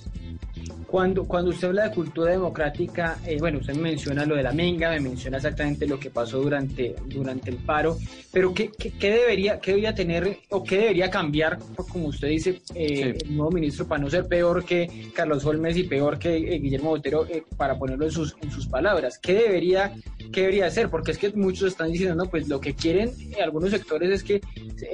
Cuando, 0.92 1.24
cuando 1.24 1.52
usted 1.52 1.68
habla 1.68 1.88
de 1.88 1.94
cultura 1.94 2.32
democrática, 2.32 3.18
eh, 3.24 3.38
bueno, 3.40 3.60
usted 3.60 3.74
me 3.76 3.80
menciona 3.80 4.26
lo 4.26 4.36
de 4.36 4.42
la 4.42 4.52
menga, 4.52 4.90
me 4.90 5.00
menciona 5.00 5.38
exactamente 5.38 5.86
lo 5.86 5.98
que 5.98 6.10
pasó 6.10 6.38
durante, 6.38 6.94
durante 7.06 7.48
el 7.48 7.56
paro, 7.56 7.96
pero 8.30 8.52
¿qué, 8.52 8.70
qué, 8.78 8.90
qué 8.90 9.10
debería, 9.10 9.58
qué 9.58 9.70
debería 9.70 9.94
tener 9.94 10.40
o 10.50 10.62
qué 10.62 10.76
debería 10.76 11.10
cambiar, 11.10 11.58
como 11.90 12.08
usted 12.08 12.28
dice, 12.28 12.60
eh, 12.74 13.16
el 13.24 13.34
nuevo 13.34 13.52
ministro 13.52 13.88
para 13.88 14.02
no 14.02 14.10
ser 14.10 14.26
peor 14.26 14.66
que 14.66 15.10
Carlos 15.14 15.42
Holmes 15.46 15.78
y 15.78 15.84
peor 15.84 16.18
que 16.18 16.36
eh, 16.36 16.58
Guillermo 16.58 16.90
Botero, 16.90 17.26
eh, 17.26 17.42
para 17.56 17.78
ponerlo 17.78 18.04
en 18.04 18.10
sus, 18.10 18.36
en 18.42 18.50
sus 18.50 18.66
palabras? 18.66 19.18
¿Qué 19.18 19.32
debería, 19.32 19.94
¿Qué 20.32 20.40
debería 20.40 20.66
hacer? 20.66 20.88
Porque 20.88 21.12
es 21.12 21.18
que 21.18 21.30
muchos 21.30 21.68
están 21.68 21.92
diciendo, 21.92 22.14
no, 22.14 22.30
pues 22.30 22.48
lo 22.48 22.60
que 22.60 22.74
quieren 22.74 23.10
algunos 23.42 23.70
sectores 23.70 24.10
es 24.10 24.22
que 24.22 24.40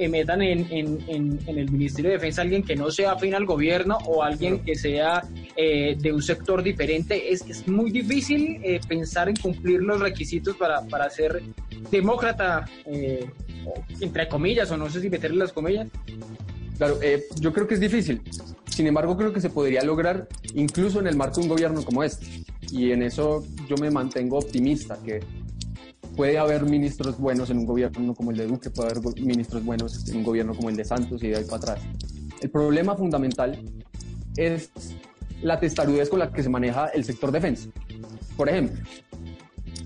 metan 0.09 0.41
en, 0.41 0.67
en, 0.69 0.99
en, 1.07 1.39
en, 1.47 1.57
el 1.57 1.71
Ministerio 1.71 2.11
de 2.11 2.17
Defensa 2.17 2.41
alguien 2.41 2.63
que 2.63 2.75
no 2.75 2.91
sea 2.91 3.13
afín 3.13 3.33
al 3.33 3.45
gobierno 3.45 3.97
o 4.05 4.21
alguien 4.23 4.59
que 4.63 4.75
sea 4.75 5.23
de 5.55 6.11
un 6.13 6.21
sector 6.21 6.61
diferente. 6.61 7.31
Es, 7.31 7.41
es 7.47 7.67
muy 7.67 7.91
difícil 7.91 8.61
pensar 8.87 9.29
en 9.29 9.35
cumplir 9.35 9.81
los 9.81 9.99
requisitos 9.99 10.55
para, 10.57 10.81
para 10.87 11.09
ser 11.09 11.41
demócrata, 11.91 12.65
eh, 12.85 13.29
entre 13.99 14.27
comillas, 14.27 14.69
o 14.71 14.77
no 14.77 14.89
sé 14.89 15.01
si 15.01 15.09
meterle 15.09 15.37
las 15.37 15.53
comillas. 15.53 15.87
Claro, 16.79 16.97
eh, 17.01 17.25
yo 17.41 17.51
creo 17.51 17.67
que 17.67 17.73
es 17.73 17.81
difícil. 17.81 18.21
Sin 18.69 18.87
embargo, 18.87 19.17
creo 19.17 19.33
que 19.33 19.41
se 19.41 19.49
podría 19.49 19.83
lograr 19.83 20.29
incluso 20.53 21.01
en 21.01 21.07
el 21.07 21.17
marco 21.17 21.35
de 21.35 21.41
un 21.41 21.49
gobierno 21.49 21.83
como 21.83 22.03
este. 22.03 22.25
Y 22.71 22.91
en 22.93 23.03
eso 23.03 23.43
yo 23.67 23.75
me 23.75 23.91
mantengo 23.91 24.37
optimista, 24.37 24.97
que 25.03 25.19
puede 26.15 26.37
haber 26.37 26.63
ministros 26.63 27.19
buenos 27.19 27.49
en 27.49 27.57
un 27.57 27.65
gobierno 27.65 28.15
como 28.15 28.31
el 28.31 28.37
de 28.37 28.47
Duque, 28.47 28.69
puede 28.69 28.91
haber 28.91 29.21
ministros 29.21 29.65
buenos 29.65 30.07
en 30.07 30.17
un 30.19 30.23
gobierno 30.23 30.55
como 30.55 30.69
el 30.69 30.77
de 30.77 30.85
Santos 30.85 31.21
y 31.21 31.27
de 31.27 31.35
ahí 31.35 31.43
para 31.43 31.57
atrás. 31.57 31.81
El 32.39 32.49
problema 32.49 32.95
fundamental 32.95 33.59
es 34.37 34.71
la 35.41 35.59
testarudez 35.59 36.07
con 36.07 36.19
la 36.19 36.31
que 36.31 36.43
se 36.43 36.49
maneja 36.49 36.87
el 36.87 37.03
sector 37.03 37.33
defensa. 37.33 37.67
Por 38.37 38.47
ejemplo, 38.47 38.79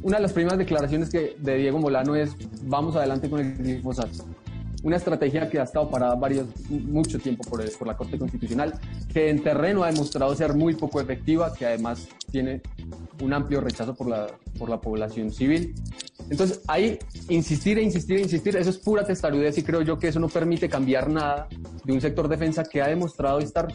una 0.03 0.17
de 0.17 0.21
las 0.21 0.33
primeras 0.33 0.59
declaraciones 0.59 1.09
que, 1.09 1.37
de 1.39 1.57
Diego 1.57 1.79
Molano 1.79 2.15
es 2.15 2.35
vamos 2.65 2.95
adelante 2.95 3.31
con 3.31 3.39
el 3.39 3.57
glifosato. 3.57 4.25
Una 4.83 4.97
estrategia 4.97 5.49
que 5.49 5.59
ha 5.59 5.63
estado 5.63 5.89
parada 5.89 6.13
varios, 6.15 6.47
mucho 6.69 7.17
tiempo 7.17 7.49
por, 7.49 7.63
por 7.77 7.87
la 7.87 7.95
Corte 7.95 8.19
Constitucional, 8.19 8.73
que 9.13 9.29
en 9.29 9.41
terreno 9.41 9.83
ha 9.83 9.87
demostrado 9.87 10.35
ser 10.35 10.53
muy 10.53 10.75
poco 10.75 10.99
efectiva, 10.99 11.53
que 11.53 11.65
además 11.65 12.09
tiene 12.29 12.61
un 13.21 13.31
amplio 13.31 13.61
rechazo 13.61 13.95
por 13.95 14.09
la, 14.09 14.27
por 14.59 14.69
la 14.69 14.81
población 14.81 15.31
civil. 15.31 15.73
Entonces, 16.29 16.61
ahí 16.67 16.99
insistir 17.29 17.77
e 17.77 17.81
insistir 17.81 18.17
e 18.17 18.21
insistir, 18.23 18.57
eso 18.57 18.69
es 18.69 18.77
pura 18.77 19.05
testarudez 19.05 19.57
y 19.57 19.63
creo 19.63 19.81
yo 19.81 19.97
que 19.97 20.09
eso 20.09 20.19
no 20.19 20.27
permite 20.27 20.67
cambiar 20.67 21.09
nada 21.09 21.47
de 21.85 21.93
un 21.93 22.01
sector 22.01 22.27
defensa 22.27 22.63
que 22.63 22.81
ha 22.81 22.87
demostrado 22.87 23.39
estar 23.39 23.67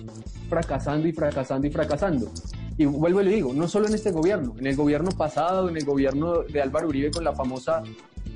fracasando 0.51 1.09
y 1.09 1.13
fracasando 1.13 1.67
y 1.67 1.71
fracasando. 1.71 2.31
Y 2.77 2.85
vuelvo 2.85 3.23
y 3.23 3.25
le 3.25 3.35
digo, 3.35 3.53
no 3.55 3.67
solo 3.67 3.89
en 3.89 3.95
este 3.95 4.11
gobierno, 4.11 4.55
en 4.59 4.67
el 4.67 4.77
gobierno 4.77 5.11
pasado, 5.11 5.69
en 5.69 5.77
el 5.77 5.85
gobierno 5.85 6.43
de 6.43 6.61
Álvaro 6.61 6.89
Uribe 6.89 7.11
con 7.11 7.25
la 7.25 7.33
famosa 7.35 7.83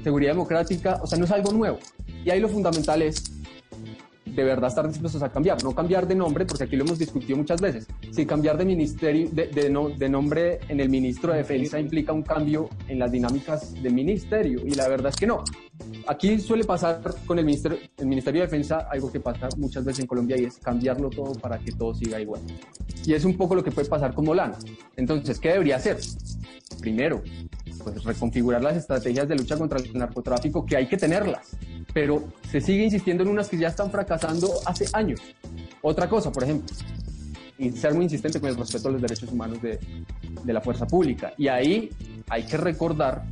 seguridad 0.02 0.32
democrática, 0.32 0.98
o 1.02 1.06
sea, 1.06 1.18
no 1.18 1.24
es 1.24 1.30
algo 1.30 1.52
nuevo. 1.52 1.78
Y 2.24 2.30
ahí 2.30 2.40
lo 2.40 2.48
fundamental 2.48 3.02
es 3.02 3.32
de 4.34 4.44
verdad 4.44 4.68
estar 4.68 4.88
dispuestos 4.88 5.22
a 5.22 5.30
cambiar, 5.30 5.62
no 5.62 5.74
cambiar 5.74 6.06
de 6.06 6.14
nombre, 6.14 6.46
porque 6.46 6.64
aquí 6.64 6.76
lo 6.76 6.84
hemos 6.84 6.98
discutido 6.98 7.36
muchas 7.36 7.60
veces, 7.60 7.86
si 8.10 8.24
cambiar 8.24 8.56
de 8.56 8.64
ministerio, 8.64 9.28
de, 9.30 9.48
de, 9.48 9.68
no, 9.68 9.90
de, 9.90 10.08
nombre 10.08 10.60
en 10.68 10.80
el 10.80 10.88
ministro 10.88 11.32
de 11.32 11.38
Defensa 11.38 11.78
implica 11.78 12.12
un 12.12 12.22
cambio 12.22 12.70
en 12.88 12.98
las 12.98 13.12
dinámicas 13.12 13.74
del 13.82 13.92
ministerio, 13.92 14.60
y 14.64 14.70
la 14.74 14.88
verdad 14.88 15.10
es 15.10 15.16
que 15.16 15.26
no. 15.26 15.44
Aquí 16.06 16.38
suele 16.38 16.64
pasar 16.64 17.00
con 17.26 17.38
el 17.38 17.44
ministerio, 17.44 17.78
el 17.98 18.06
ministerio 18.06 18.40
de 18.40 18.46
Defensa 18.46 18.88
algo 18.90 19.12
que 19.12 19.20
pasa 19.20 19.48
muchas 19.56 19.84
veces 19.84 20.00
en 20.00 20.06
Colombia 20.06 20.36
y 20.38 20.44
es 20.44 20.58
cambiarlo 20.58 21.10
todo 21.10 21.32
para 21.34 21.58
que 21.58 21.72
todo 21.72 21.94
siga 21.94 22.20
igual. 22.20 22.40
Y 23.04 23.12
es 23.14 23.24
un 23.24 23.36
poco 23.36 23.54
lo 23.54 23.62
que 23.62 23.70
puede 23.70 23.88
pasar 23.88 24.14
con 24.14 24.24
Molano. 24.24 24.56
Entonces, 24.96 25.38
¿qué 25.38 25.50
debería 25.50 25.76
hacer? 25.76 25.98
Primero, 26.80 27.22
pues 27.82 28.02
reconfigurar 28.04 28.62
las 28.62 28.76
estrategias 28.76 29.28
de 29.28 29.36
lucha 29.36 29.56
contra 29.56 29.78
el 29.78 29.92
narcotráfico, 29.92 30.64
que 30.64 30.76
hay 30.76 30.86
que 30.86 30.96
tenerlas, 30.96 31.56
pero 31.92 32.24
se 32.50 32.60
sigue 32.60 32.84
insistiendo 32.84 33.22
en 33.22 33.30
unas 33.30 33.48
que 33.48 33.58
ya 33.58 33.68
están 33.68 33.90
fracasando 33.90 34.48
hace 34.66 34.86
años. 34.92 35.20
Otra 35.82 36.08
cosa, 36.08 36.30
por 36.30 36.44
ejemplo, 36.44 36.74
ser 37.74 37.94
muy 37.94 38.04
insistente 38.04 38.40
con 38.40 38.48
el 38.50 38.56
respeto 38.56 38.88
a 38.88 38.92
los 38.92 39.02
derechos 39.02 39.30
humanos 39.30 39.60
de, 39.62 39.78
de 40.42 40.52
la 40.52 40.60
fuerza 40.60 40.86
pública. 40.86 41.32
Y 41.36 41.48
ahí 41.48 41.90
hay 42.28 42.44
que 42.44 42.56
recordar, 42.56 43.24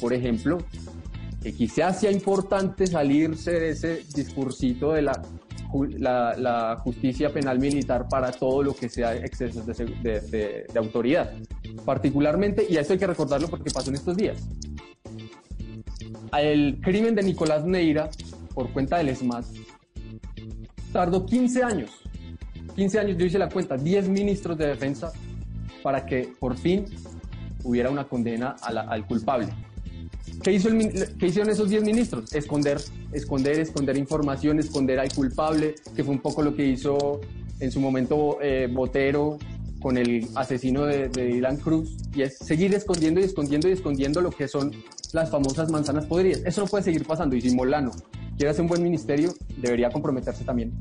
por 0.00 0.12
ejemplo, 0.12 0.58
que 1.42 1.52
quizás 1.52 2.00
sea 2.00 2.10
importante 2.10 2.86
salirse 2.86 3.52
de 3.52 3.70
ese 3.70 4.02
discursito 4.14 4.92
de 4.92 5.02
la, 5.02 6.76
justicia 6.82 7.32
penal 7.32 7.58
militar 7.58 8.08
para 8.08 8.32
todo 8.32 8.62
lo 8.62 8.74
que 8.74 8.88
sea 8.88 9.14
excesos 9.14 9.66
de, 9.66 10.64
de, 10.72 10.78
autoridad. 10.78 11.32
Particularmente, 11.84 12.66
y 12.68 12.76
esto 12.76 12.94
hay 12.94 12.98
que 12.98 13.06
recordarlo 13.06 13.48
porque 13.48 13.70
pasó 13.70 13.90
en 13.90 13.96
estos 13.96 14.16
días, 14.16 14.38
el 16.40 16.80
crimen 16.80 17.14
de 17.14 17.22
Nicolás 17.22 17.64
Neira 17.64 18.10
por 18.54 18.72
cuenta 18.72 18.98
del 18.98 19.10
ESMAD 19.10 19.44
tardó 20.92 21.26
15 21.26 21.62
años. 21.62 21.90
15 22.74 22.98
años, 22.98 23.18
yo 23.18 23.26
hice 23.26 23.38
la 23.38 23.48
cuenta, 23.48 23.76
10 23.76 24.08
ministros 24.08 24.56
de 24.58 24.66
defensa 24.66 25.12
para 25.82 26.04
que 26.04 26.32
por 26.38 26.56
fin 26.56 26.84
hubiera 27.64 27.90
una 27.90 28.04
condena 28.04 28.56
al 28.60 29.06
culpable. 29.06 29.48
¿Qué, 30.42 30.52
hizo 30.52 30.68
¿Qué, 31.18 31.26
hicieron 31.26 31.50
esos 31.50 31.68
10 31.68 31.84
ministros? 31.84 32.32
Esconder, 32.34 32.78
esconder, 33.12 33.58
esconder 33.58 33.96
información, 33.96 34.58
esconder 34.58 34.98
al 35.00 35.12
culpable, 35.12 35.74
que 35.94 36.04
fue 36.04 36.14
un 36.14 36.20
poco 36.20 36.42
lo 36.42 36.54
que 36.54 36.66
hizo 36.66 37.20
en 37.60 37.70
su 37.70 37.80
momento 37.80 38.38
eh, 38.42 38.68
Botero 38.70 39.38
con 39.80 39.96
el 39.96 40.26
asesino 40.34 40.84
de, 40.84 41.08
de 41.08 41.26
Dylan 41.26 41.56
Cruz, 41.58 41.96
y 42.14 42.22
es 42.22 42.38
seguir 42.38 42.74
escondiendo 42.74 43.20
y 43.20 43.24
escondiendo 43.24 43.68
y 43.68 43.72
escondiendo 43.72 44.20
lo 44.20 44.30
que 44.30 44.48
son 44.48 44.72
las 45.12 45.30
famosas 45.30 45.70
manzanas 45.70 46.06
podridas. 46.06 46.42
Eso 46.44 46.62
no 46.62 46.66
puede 46.66 46.84
seguir 46.84 47.04
pasando 47.04 47.36
y 47.36 47.40
si 47.40 47.54
Molano 47.54 47.92
quiere 48.36 48.50
hacer 48.50 48.62
un 48.62 48.68
buen 48.68 48.82
ministerio, 48.82 49.32
debería 49.56 49.90
comprometerse 49.90 50.44
también 50.44 50.72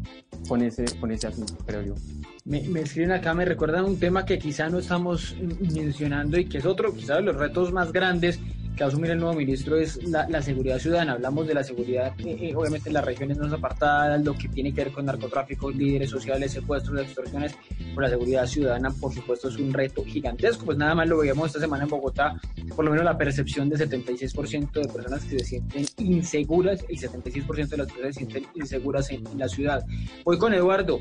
con 0.48 0.62
ese, 0.62 0.86
con 1.00 1.12
ese 1.12 1.28
asunto, 1.28 1.56
creo 1.66 1.82
yo. 1.82 1.96
Me, 2.44 2.62
me, 2.68 2.82
escriben 2.82 3.12
acá, 3.12 3.34
me 3.34 3.46
recuerdan 3.46 3.86
un 3.86 3.98
tema 3.98 4.26
que 4.26 4.38
quizá 4.38 4.70
no 4.70 4.80
estamos 4.80 5.36
mencionando 5.74 6.38
y 6.38 6.46
que 6.46 6.60
es 6.60 6.66
otro, 6.66 6.94
quizá 6.94 7.16
de 7.16 7.22
los 7.24 7.36
retos 7.36 7.72
más 7.72 7.92
grandes 7.92 8.40
que 8.76 8.84
va 8.84 8.88
a 8.88 8.90
asumir 8.90 9.12
el 9.12 9.20
nuevo 9.20 9.34
ministro 9.34 9.78
es 9.78 10.04
la, 10.04 10.28
la 10.28 10.42
seguridad 10.42 10.80
ciudadana. 10.80 11.14
Hablamos 11.14 11.48
de 11.48 11.54
la 11.54 11.64
seguridad, 11.64 12.14
eh, 12.20 12.54
obviamente, 12.56 12.90
en 12.90 12.94
las 12.94 13.06
regiones 13.06 13.38
más 13.38 13.52
apartadas, 13.54 14.24
lo 14.24 14.34
que 14.34 14.50
tiene 14.50 14.74
que 14.74 14.84
ver 14.84 14.94
con 14.94 15.06
narcotráfico, 15.06 15.72
líderes 15.72 16.10
sociales, 16.10 16.52
secuestros, 16.52 17.00
extorsiones. 17.02 17.56
Por 17.94 18.04
la 18.04 18.10
seguridad 18.10 18.46
ciudadana, 18.46 18.92
por 18.92 19.14
supuesto, 19.14 19.48
es 19.48 19.58
un 19.58 19.74
reto 19.74 20.04
gigantesco. 20.04 20.66
Pues 20.66 20.78
nada 20.78 20.94
más 20.94 21.08
lo 21.08 21.20
veíamos 21.20 21.48
esta 21.48 21.60
semana 21.60 21.84
en 21.84 21.90
Bogotá, 21.90 22.40
por 22.76 22.84
lo 22.84 22.92
menos 22.92 23.06
la 23.06 23.18
percepción 23.18 23.70
del 23.70 23.80
76% 23.80 24.72
de 24.72 24.88
personas 24.90 25.24
que 25.24 25.40
se 25.40 25.46
sienten 25.46 25.86
inseguras, 25.98 26.84
el 26.90 26.98
76% 26.98 27.68
de 27.68 27.78
las 27.78 27.88
personas 27.88 28.16
se 28.16 28.20
sienten 28.20 28.46
inseguras 28.56 29.10
en, 29.12 29.26
en 29.28 29.40
la 29.40 29.48
ciudad. 29.48 29.86
Voy 30.26 30.38
con 30.38 30.54
Eduardo. 30.54 31.00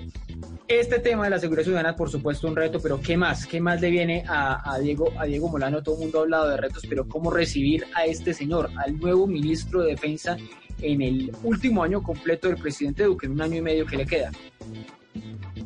Este 0.66 0.98
tema 0.98 1.24
de 1.24 1.30
la 1.30 1.38
seguridad 1.38 1.64
ciudadana, 1.64 1.94
por 1.94 2.08
supuesto, 2.10 2.48
un 2.48 2.56
reto, 2.56 2.80
pero 2.80 2.98
¿qué 2.98 3.18
más? 3.18 3.46
¿Qué 3.46 3.60
más 3.60 3.82
le 3.82 3.90
viene 3.90 4.24
a, 4.26 4.78
Diego, 4.80 5.12
a 5.18 5.26
Diego 5.26 5.50
Molano? 5.50 5.82
Todo 5.82 5.96
el 5.96 6.00
mundo 6.02 6.18
ha 6.18 6.22
hablado 6.22 6.48
de 6.48 6.56
retos, 6.56 6.84
pero 6.88 7.06
¿cómo 7.06 7.30
recibir 7.30 7.84
a 7.94 8.06
este 8.06 8.32
señor, 8.32 8.70
al 8.76 8.98
nuevo 8.98 9.26
ministro 9.26 9.82
de 9.82 9.90
Defensa, 9.90 10.38
en 10.80 11.02
el 11.02 11.32
último 11.42 11.82
año 11.82 12.02
completo 12.02 12.48
del 12.48 12.56
presidente 12.56 13.04
Duque, 13.04 13.26
en 13.26 13.32
un 13.32 13.42
año 13.42 13.56
y 13.56 13.60
medio 13.60 13.84
que 13.84 13.96
le 13.98 14.06
queda. 14.06 14.30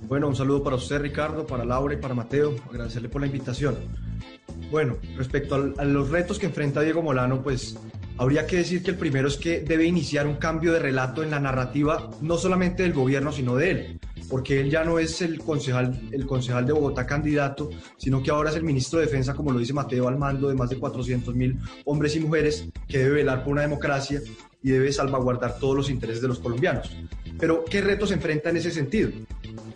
Bueno, 0.08 0.26
un 0.28 0.34
saludo 0.34 0.64
para 0.64 0.76
usted, 0.76 1.00
Ricardo, 1.00 1.46
para 1.46 1.64
Laura 1.64 1.94
y 1.94 1.98
para 1.98 2.14
Mateo. 2.14 2.56
Agradecerle 2.68 3.08
por 3.08 3.20
la 3.20 3.28
invitación. 3.28 3.76
Bueno, 4.70 4.96
respecto 5.16 5.74
a 5.76 5.84
los 5.84 6.10
retos 6.10 6.40
que 6.40 6.46
enfrenta 6.46 6.80
Diego 6.80 7.02
Molano, 7.02 7.42
pues 7.42 7.76
habría 8.16 8.46
que 8.46 8.56
decir 8.56 8.82
que 8.82 8.90
el 8.90 8.96
primero 8.96 9.28
es 9.28 9.36
que 9.36 9.60
debe 9.60 9.84
iniciar 9.84 10.26
un 10.26 10.36
cambio 10.36 10.72
de 10.72 10.80
relato 10.80 11.22
en 11.22 11.30
la 11.30 11.38
narrativa, 11.38 12.10
no 12.20 12.36
solamente 12.36 12.82
del 12.82 12.92
gobierno, 12.92 13.30
sino 13.30 13.54
de 13.54 13.70
él 13.70 14.00
porque 14.28 14.60
él 14.60 14.70
ya 14.70 14.84
no 14.84 14.98
es 14.98 15.22
el 15.22 15.38
concejal, 15.38 15.98
el 16.12 16.26
concejal 16.26 16.66
de 16.66 16.72
Bogotá 16.72 17.06
candidato, 17.06 17.70
sino 17.96 18.22
que 18.22 18.30
ahora 18.30 18.50
es 18.50 18.56
el 18.56 18.62
ministro 18.62 18.98
de 18.98 19.06
Defensa, 19.06 19.34
como 19.34 19.52
lo 19.52 19.58
dice 19.58 19.72
Mateo, 19.72 20.08
al 20.08 20.18
mando 20.18 20.48
de 20.48 20.54
más 20.54 20.70
de 20.70 20.78
400 20.78 21.34
mil 21.34 21.58
hombres 21.84 22.16
y 22.16 22.20
mujeres, 22.20 22.68
que 22.86 22.98
debe 22.98 23.16
velar 23.16 23.42
por 23.42 23.52
una 23.52 23.62
democracia 23.62 24.20
y 24.62 24.70
debe 24.70 24.92
salvaguardar 24.92 25.58
todos 25.58 25.76
los 25.76 25.90
intereses 25.90 26.20
de 26.20 26.28
los 26.28 26.38
colombianos. 26.38 26.90
Pero, 27.38 27.64
¿qué 27.64 27.80
retos 27.80 28.10
enfrenta 28.10 28.50
en 28.50 28.56
ese 28.56 28.70
sentido? 28.70 29.10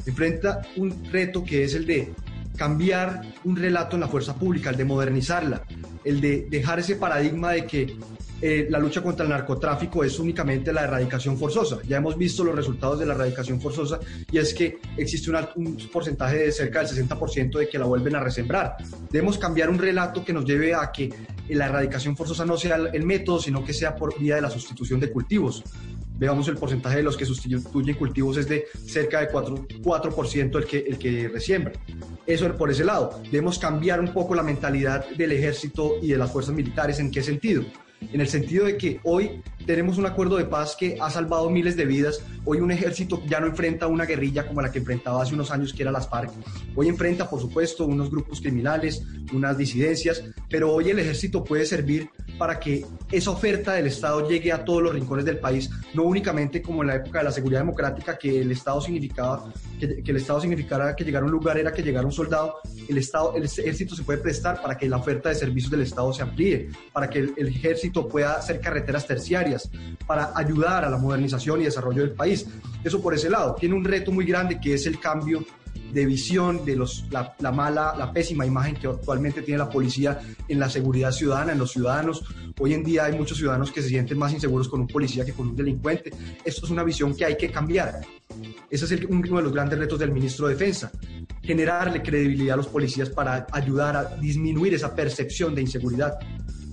Enfrenta 0.04 0.62
un 0.76 1.04
reto 1.12 1.44
que 1.44 1.64
es 1.64 1.74
el 1.74 1.86
de 1.86 2.12
cambiar 2.56 3.22
un 3.44 3.56
relato 3.56 3.96
en 3.96 4.00
la 4.00 4.08
fuerza 4.08 4.34
pública, 4.34 4.70
el 4.70 4.76
de 4.76 4.84
modernizarla, 4.84 5.62
el 6.04 6.20
de 6.20 6.46
dejar 6.50 6.80
ese 6.80 6.96
paradigma 6.96 7.52
de 7.52 7.66
que 7.66 7.96
eh, 8.44 8.66
la 8.68 8.80
lucha 8.80 9.00
contra 9.00 9.24
el 9.24 9.30
narcotráfico 9.30 10.02
es 10.02 10.18
únicamente 10.18 10.72
la 10.72 10.82
erradicación 10.82 11.38
forzosa. 11.38 11.78
Ya 11.86 11.98
hemos 11.98 12.18
visto 12.18 12.42
los 12.42 12.56
resultados 12.56 12.98
de 12.98 13.06
la 13.06 13.14
erradicación 13.14 13.60
forzosa 13.60 14.00
y 14.32 14.38
es 14.38 14.52
que 14.52 14.80
existe 14.96 15.30
un 15.54 15.76
porcentaje 15.92 16.38
de 16.38 16.52
cerca 16.52 16.82
del 16.82 16.88
60% 16.88 17.58
de 17.58 17.68
que 17.68 17.78
la 17.78 17.84
vuelven 17.84 18.16
a 18.16 18.20
resembrar. 18.20 18.76
Debemos 19.10 19.38
cambiar 19.38 19.70
un 19.70 19.78
relato 19.78 20.24
que 20.24 20.32
nos 20.32 20.44
lleve 20.44 20.74
a 20.74 20.90
que 20.90 21.08
la 21.50 21.66
erradicación 21.66 22.16
forzosa 22.16 22.44
no 22.44 22.56
sea 22.56 22.76
el 22.92 23.06
método, 23.06 23.40
sino 23.40 23.64
que 23.64 23.72
sea 23.72 23.94
por 23.94 24.18
vía 24.18 24.34
de 24.34 24.42
la 24.42 24.50
sustitución 24.50 24.98
de 24.98 25.10
cultivos 25.12 25.62
veamos 26.22 26.46
el 26.46 26.56
porcentaje 26.56 26.98
de 26.98 27.02
los 27.02 27.16
que 27.16 27.26
sustituyen 27.26 27.96
cultivos 27.96 28.36
es 28.36 28.48
de 28.48 28.66
cerca 28.86 29.18
de 29.18 29.28
4%, 29.28 29.80
4 29.82 30.58
el, 30.58 30.66
que, 30.66 30.78
el 30.78 30.96
que 30.96 31.28
resiembra. 31.28 31.72
Eso 32.24 32.46
por 32.54 32.70
ese 32.70 32.84
lado. 32.84 33.20
Debemos 33.24 33.58
cambiar 33.58 33.98
un 33.98 34.12
poco 34.12 34.36
la 34.36 34.44
mentalidad 34.44 35.04
del 35.10 35.32
ejército 35.32 35.96
y 36.00 36.12
de 36.12 36.18
las 36.18 36.30
fuerzas 36.30 36.54
militares. 36.54 37.00
¿En 37.00 37.10
qué 37.10 37.24
sentido? 37.24 37.64
En 38.12 38.20
el 38.20 38.28
sentido 38.28 38.66
de 38.66 38.76
que 38.76 39.00
hoy 39.02 39.42
tenemos 39.66 39.98
un 39.98 40.06
acuerdo 40.06 40.36
de 40.36 40.44
paz 40.44 40.76
que 40.78 40.96
ha 41.00 41.10
salvado 41.10 41.50
miles 41.50 41.76
de 41.76 41.86
vidas. 41.86 42.20
Hoy 42.44 42.60
un 42.60 42.70
ejército 42.70 43.20
ya 43.26 43.40
no 43.40 43.48
enfrenta 43.48 43.88
una 43.88 44.04
guerrilla 44.04 44.46
como 44.46 44.62
la 44.62 44.70
que 44.70 44.78
enfrentaba 44.78 45.22
hace 45.22 45.34
unos 45.34 45.50
años, 45.50 45.72
que 45.72 45.82
era 45.82 45.90
las 45.90 46.08
FARC. 46.08 46.30
Hoy 46.76 46.86
enfrenta, 46.86 47.28
por 47.28 47.40
supuesto, 47.40 47.84
unos 47.84 48.10
grupos 48.10 48.40
criminales, 48.40 49.02
unas 49.32 49.58
disidencias, 49.58 50.22
pero 50.48 50.72
hoy 50.72 50.90
el 50.90 51.00
ejército 51.00 51.42
puede 51.42 51.66
servir 51.66 52.10
para 52.42 52.58
que 52.58 52.84
esa 53.12 53.30
oferta 53.30 53.74
del 53.74 53.86
Estado 53.86 54.28
llegue 54.28 54.50
a 54.50 54.64
todos 54.64 54.82
los 54.82 54.92
rincones 54.92 55.24
del 55.24 55.38
país, 55.38 55.70
no 55.94 56.02
únicamente 56.02 56.60
como 56.60 56.82
en 56.82 56.88
la 56.88 56.96
época 56.96 57.20
de 57.20 57.26
la 57.26 57.30
seguridad 57.30 57.60
democrática, 57.60 58.18
que 58.18 58.40
el 58.40 58.50
Estado 58.50 58.80
significaba, 58.80 59.44
que, 59.78 60.02
el 60.04 60.16
Estado 60.16 60.40
significara 60.40 60.96
que 60.96 61.04
llegar 61.04 61.22
a 61.22 61.26
un 61.26 61.30
lugar 61.30 61.56
era 61.56 61.72
que 61.72 61.84
llegara 61.84 62.04
un 62.04 62.10
soldado, 62.10 62.56
el 62.88 62.98
Estado, 62.98 63.36
el 63.36 63.44
ejército 63.44 63.94
se 63.94 64.02
puede 64.02 64.18
prestar 64.18 64.60
para 64.60 64.76
que 64.76 64.88
la 64.88 64.96
oferta 64.96 65.28
de 65.28 65.36
servicios 65.36 65.70
del 65.70 65.82
Estado 65.82 66.12
se 66.12 66.22
amplíe, 66.22 66.70
para 66.92 67.08
que 67.08 67.20
el, 67.20 67.32
el 67.36 67.46
ejército 67.46 68.08
pueda 68.08 68.32
hacer 68.32 68.60
carreteras 68.60 69.06
terciarias, 69.06 69.70
para 70.04 70.32
ayudar 70.34 70.84
a 70.84 70.90
la 70.90 70.98
modernización 70.98 71.60
y 71.60 71.64
desarrollo 71.66 72.02
del 72.02 72.10
país. 72.10 72.44
Eso 72.82 73.00
por 73.00 73.14
ese 73.14 73.30
lado. 73.30 73.54
Tiene 73.54 73.76
un 73.76 73.84
reto 73.84 74.10
muy 74.10 74.24
grande 74.24 74.58
que 74.60 74.74
es 74.74 74.84
el 74.86 74.98
cambio 74.98 75.46
de 75.92 76.06
visión 76.06 76.64
de 76.64 76.76
los, 76.76 77.04
la, 77.10 77.52
mala, 77.52 77.94
la 77.96 78.12
pésima 78.12 78.46
imagen 78.46 78.76
que 78.76 78.86
actualmente 78.86 79.42
tiene 79.42 79.58
la 79.58 79.68
policía 79.68 80.20
en 80.48 80.58
la 80.58 80.70
seguridad 80.70 81.12
ciudadana, 81.12 81.52
en 81.52 81.58
los 81.58 81.72
ciudadanos. 81.72 82.24
Hoy 82.58 82.74
en 82.74 82.82
día 82.82 83.04
hay 83.04 83.16
muchos 83.16 83.36
ciudadanos 83.36 83.70
que 83.70 83.82
se 83.82 83.88
sienten 83.88 84.18
más 84.18 84.32
inseguros 84.32 84.68
con 84.68 84.80
un 84.80 84.86
policía 84.86 85.24
que 85.24 85.32
con 85.32 85.48
un 85.48 85.56
delincuente. 85.56 86.12
Esto 86.44 86.64
es 86.64 86.70
una 86.70 86.82
visión 86.82 87.14
que 87.14 87.24
hay 87.24 87.36
que 87.36 87.50
cambiar. 87.50 88.00
Ese 88.70 88.94
es 88.94 89.04
uno 89.08 89.36
de 89.36 89.42
los 89.42 89.52
grandes 89.52 89.78
retos 89.78 89.98
del 89.98 90.10
ministro 90.12 90.46
de 90.48 90.54
Defensa, 90.54 90.90
generarle 91.42 92.02
credibilidad 92.02 92.54
a 92.54 92.56
los 92.56 92.68
policías 92.68 93.10
para 93.10 93.46
ayudar 93.52 93.96
a 93.96 94.16
disminuir 94.16 94.72
esa 94.74 94.94
percepción 94.94 95.54
de 95.54 95.60
inseguridad. 95.60 96.18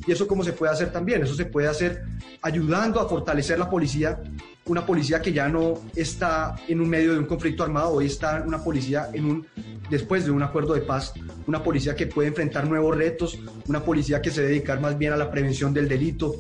¿Y 0.08 0.12
eso 0.12 0.28
cómo 0.28 0.44
se 0.44 0.54
puede 0.54 0.72
hacer 0.72 0.92
también? 0.92 1.22
Eso 1.24 1.36
se 1.36 1.46
puede 1.46 1.68
hacer 1.68 2.04
ayudando 2.42 3.00
a 3.02 3.10
fortalecer 3.10 3.60
la 3.60 3.70
policía, 3.70 4.22
una 4.66 4.86
policía 4.86 5.22
que 5.22 5.34
ya 5.34 5.48
no 5.48 5.82
está 5.96 6.56
en 6.68 6.80
un 6.80 6.89
medio 6.89 7.13
de 7.13 7.20
un 7.20 7.25
conflicto 7.25 7.63
armado, 7.63 7.94
hoy 7.94 8.06
está 8.06 8.44
una 8.46 8.63
policía 8.63 9.10
en 9.13 9.25
un, 9.25 9.48
después 9.89 10.25
de 10.25 10.32
un 10.32 10.44
acuerdo 10.44 10.74
de 10.74 10.82
paz, 10.82 11.13
una 11.48 11.63
policía 11.63 11.96
que 11.96 12.08
puede 12.08 12.30
enfrentar 12.30 12.68
nuevos 12.68 12.96
retos, 12.96 13.39
una 13.68 13.84
policía 13.84 14.22
que 14.22 14.32
se 14.32 14.42
debe 14.42 14.54
dedicar 14.54 14.80
más 14.80 14.98
bien 14.98 15.13
a 15.13 15.18
la 15.18 15.32
prevención 15.32 15.74
del 15.74 15.88
delito, 15.88 16.36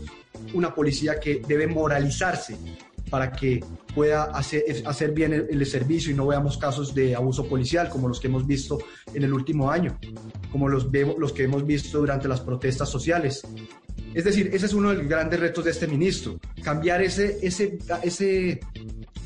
una 0.53 0.73
policía 0.73 1.19
que 1.19 1.41
debe 1.47 1.67
moralizarse 1.67 2.57
para 3.09 3.31
que 3.31 3.63
pueda 3.95 4.25
hacer, 4.25 4.63
hacer 4.85 5.11
bien 5.11 5.33
el, 5.33 5.65
servicio 5.65 6.11
y 6.11 6.15
no 6.15 6.27
veamos 6.27 6.57
casos 6.57 6.93
de 6.93 7.15
abuso 7.15 7.47
policial 7.47 7.89
como 7.89 8.07
los 8.07 8.19
que 8.19 8.27
hemos 8.27 8.45
visto 8.45 8.77
en 9.13 9.23
el 9.23 9.33
último 9.33 9.71
año, 9.71 9.97
como 10.51 10.69
los, 10.69 10.87
los 11.17 11.33
que 11.33 11.43
hemos 11.43 11.65
visto 11.65 11.99
durante 11.99 12.27
las 12.27 12.41
protestas 12.41 12.89
sociales. 12.89 13.41
Es 14.13 14.23
decir, 14.23 14.49
ese 14.53 14.65
es 14.65 14.73
uno 14.73 14.89
de 14.89 14.97
los 14.97 15.07
grandes 15.07 15.39
retos 15.39 15.65
de 15.65 15.71
este 15.71 15.87
ministro, 15.87 16.39
cambiar 16.63 17.01
ese, 17.01 17.37
ese, 17.41 17.77
ese 18.03 18.59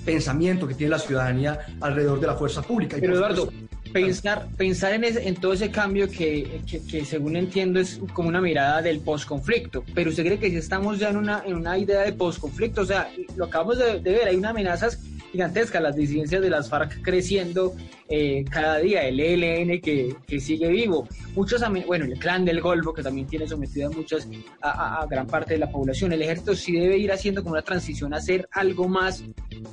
pensamiento 0.05 0.67
que 0.67 0.73
tiene 0.73 0.91
la 0.91 0.99
ciudadanía 0.99 1.59
alrededor 1.79 2.19
de 2.19 2.27
la 2.27 2.35
fuerza 2.35 2.61
pública. 2.61 2.97
Pero 2.99 3.15
Eduardo, 3.15 3.49
pensar, 3.93 4.47
pensar 4.57 4.93
en, 4.93 5.03
ese, 5.05 5.27
en 5.27 5.35
todo 5.35 5.53
ese 5.53 5.71
cambio 5.71 6.09
que, 6.09 6.61
que, 6.89 7.05
según 7.05 7.35
entiendo 7.35 7.79
es 7.79 7.99
como 8.13 8.27
una 8.27 8.41
mirada 8.41 8.81
del 8.81 8.99
posconflicto, 8.99 9.83
pero 9.93 10.09
usted 10.09 10.25
cree 10.25 10.39
que 10.39 10.49
si 10.49 10.57
estamos 10.57 10.99
ya 10.99 11.09
en 11.09 11.17
una, 11.17 11.43
en 11.45 11.55
una 11.55 11.77
idea 11.77 12.01
de 12.01 12.13
posconflicto, 12.13 12.81
o 12.81 12.85
sea, 12.85 13.09
lo 13.37 13.45
acabamos 13.45 13.77
de, 13.77 13.99
de 13.99 14.11
ver, 14.11 14.27
hay 14.27 14.35
una 14.35 14.49
amenazas 14.49 14.99
gigantesca, 15.33 15.81
las 15.81 15.95
disidencias 15.95 16.43
de 16.43 16.49
las 16.49 16.69
FARC 16.69 17.01
creciendo 17.01 17.75
eh, 18.07 18.45
cada 18.51 18.77
día, 18.77 19.01
el 19.01 19.19
ELN 19.19 19.81
que, 19.81 20.15
que, 20.27 20.39
sigue 20.39 20.67
vivo, 20.69 21.07
muchos, 21.33 21.63
bueno, 21.87 22.05
el 22.05 22.19
clan 22.19 22.45
del 22.45 22.61
Golfo 22.61 22.93
que 22.93 23.01
también 23.01 23.25
tiene 23.25 23.47
sometido 23.47 23.87
a 23.87 23.91
muchas, 23.91 24.27
a, 24.61 25.07
gran 25.09 25.25
parte 25.25 25.55
de 25.55 25.59
la 25.59 25.71
población, 25.71 26.13
el 26.13 26.21
ejército 26.21 26.55
sí 26.55 26.73
debe 26.73 26.99
ir 26.99 27.11
haciendo 27.11 27.41
como 27.41 27.53
una 27.53 27.63
transición 27.63 28.13
a 28.13 28.17
hacer 28.17 28.47
algo 28.51 28.87
más 28.87 29.23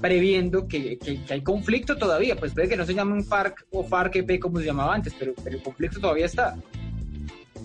previendo 0.00 0.66
que, 0.66 0.98
que, 0.98 1.20
hay 1.28 1.42
conflicto 1.42 1.98
todavía, 1.98 2.36
pues 2.36 2.54
puede 2.54 2.70
que 2.70 2.78
no 2.78 2.86
se 2.86 2.94
llamen 2.94 3.22
FARC 3.22 3.66
o 3.70 3.84
FARC-EP 3.84 4.40
como 4.40 4.60
se 4.60 4.64
llamaba 4.64 4.94
antes, 4.94 5.14
pero, 5.18 5.34
pero 5.44 5.58
el 5.58 5.62
conflicto 5.62 6.00
todavía 6.00 6.24
está. 6.24 6.56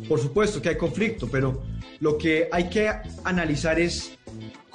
Por 0.09 0.19
supuesto 0.19 0.61
que 0.61 0.67
hay 0.67 0.77
conflicto, 0.77 1.29
pero 1.31 1.63
lo 2.01 2.17
que 2.17 2.49
hay 2.51 2.69
que 2.69 2.91
analizar 3.23 3.79
es 3.79 4.17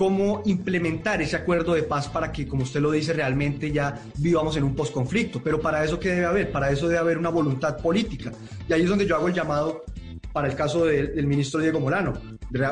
cómo 0.01 0.41
implementar 0.47 1.21
ese 1.21 1.37
acuerdo 1.37 1.75
de 1.75 1.83
paz 1.83 2.09
para 2.09 2.33
que, 2.33 2.49
como 2.49 2.63
usted 2.63 2.81
lo 2.81 2.91
dice, 2.91 3.13
realmente 3.13 3.71
ya 3.71 4.03
vivamos 4.17 4.57
en 4.57 4.65
un 4.65 4.75
posconflicto. 4.75 5.43
Pero 5.43 5.61
para 5.61 5.85
eso, 5.85 6.01
¿qué 6.01 6.09
debe 6.09 6.25
haber? 6.25 6.51
Para 6.51 6.71
eso 6.71 6.89
debe 6.89 7.01
haber 7.01 7.19
una 7.19 7.29
voluntad 7.29 7.77
política. 7.77 8.33
Y 8.67 8.73
ahí 8.73 8.85
es 8.85 8.89
donde 8.89 9.05
yo 9.05 9.15
hago 9.15 9.29
el 9.29 9.35
llamado 9.35 9.85
para 10.33 10.49
el 10.49 10.55
caso 10.55 10.87
del 10.87 11.27
ministro 11.27 11.61
Diego 11.61 11.81
Molano. 11.81 12.15